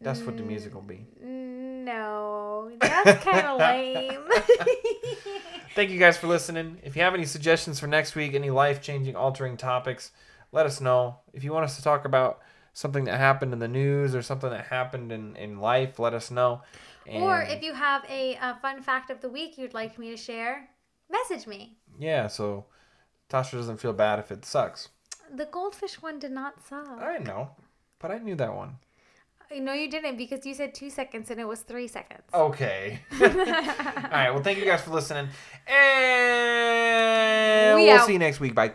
That's 0.00 0.20
what 0.20 0.36
the 0.36 0.42
music 0.42 0.74
will 0.74 0.82
be. 0.82 1.06
No, 1.22 2.70
that's 2.80 3.24
kind 3.24 3.46
of 3.46 3.58
lame. 3.58 4.20
Thank 5.74 5.90
you 5.90 5.98
guys 5.98 6.16
for 6.16 6.26
listening. 6.28 6.78
If 6.84 6.94
you 6.96 7.02
have 7.02 7.14
any 7.14 7.24
suggestions 7.24 7.80
for 7.80 7.86
next 7.86 8.14
week, 8.14 8.34
any 8.34 8.50
life 8.50 8.80
changing, 8.80 9.16
altering 9.16 9.56
topics, 9.56 10.12
let 10.52 10.66
us 10.66 10.80
know. 10.80 11.16
If 11.32 11.42
you 11.42 11.52
want 11.52 11.64
us 11.64 11.76
to 11.76 11.82
talk 11.82 12.04
about 12.04 12.40
something 12.74 13.04
that 13.04 13.18
happened 13.18 13.54
in 13.54 13.58
the 13.60 13.68
news 13.68 14.14
or 14.14 14.20
something 14.20 14.50
that 14.50 14.66
happened 14.66 15.10
in, 15.10 15.34
in 15.36 15.58
life, 15.58 15.98
let 15.98 16.12
us 16.12 16.30
know. 16.30 16.60
or 17.10 17.40
if 17.42 17.62
you 17.62 17.72
have 17.72 18.04
a, 18.10 18.34
a 18.42 18.58
fun 18.60 18.82
fact 18.82 19.08
of 19.10 19.20
the 19.22 19.28
week 19.28 19.56
you'd 19.56 19.72
like 19.74 19.98
me 19.98 20.10
to 20.10 20.16
share, 20.16 20.68
message 21.10 21.46
me. 21.46 21.76
yeah, 21.98 22.26
so 22.28 22.66
Tasha 23.30 23.52
doesn't 23.52 23.78
feel 23.80 23.94
bad 23.94 24.18
if 24.18 24.30
it 24.30 24.44
sucks. 24.44 24.90
The 25.34 25.46
goldfish 25.46 26.02
one 26.02 26.18
did 26.18 26.32
not 26.32 26.62
suck. 26.68 27.00
I 27.00 27.16
know, 27.18 27.50
but 27.98 28.10
I 28.10 28.18
knew 28.18 28.34
that 28.36 28.54
one. 28.54 28.76
No, 29.56 29.72
you 29.72 29.88
didn't 29.90 30.16
because 30.16 30.44
you 30.46 30.54
said 30.54 30.74
two 30.74 30.90
seconds 30.90 31.30
and 31.30 31.38
it 31.38 31.46
was 31.46 31.60
three 31.60 31.86
seconds. 31.86 32.22
Okay. 32.32 32.98
All 33.20 33.28
right. 33.28 34.30
Well, 34.30 34.42
thank 34.42 34.58
you 34.58 34.64
guys 34.64 34.80
for 34.82 34.90
listening, 34.90 35.28
and 35.66 35.76
We 37.78 37.84
we'll 37.86 37.98
out. 38.00 38.06
see 38.06 38.14
you 38.14 38.18
next 38.18 38.40
week. 38.40 38.54
Bye. 38.54 38.74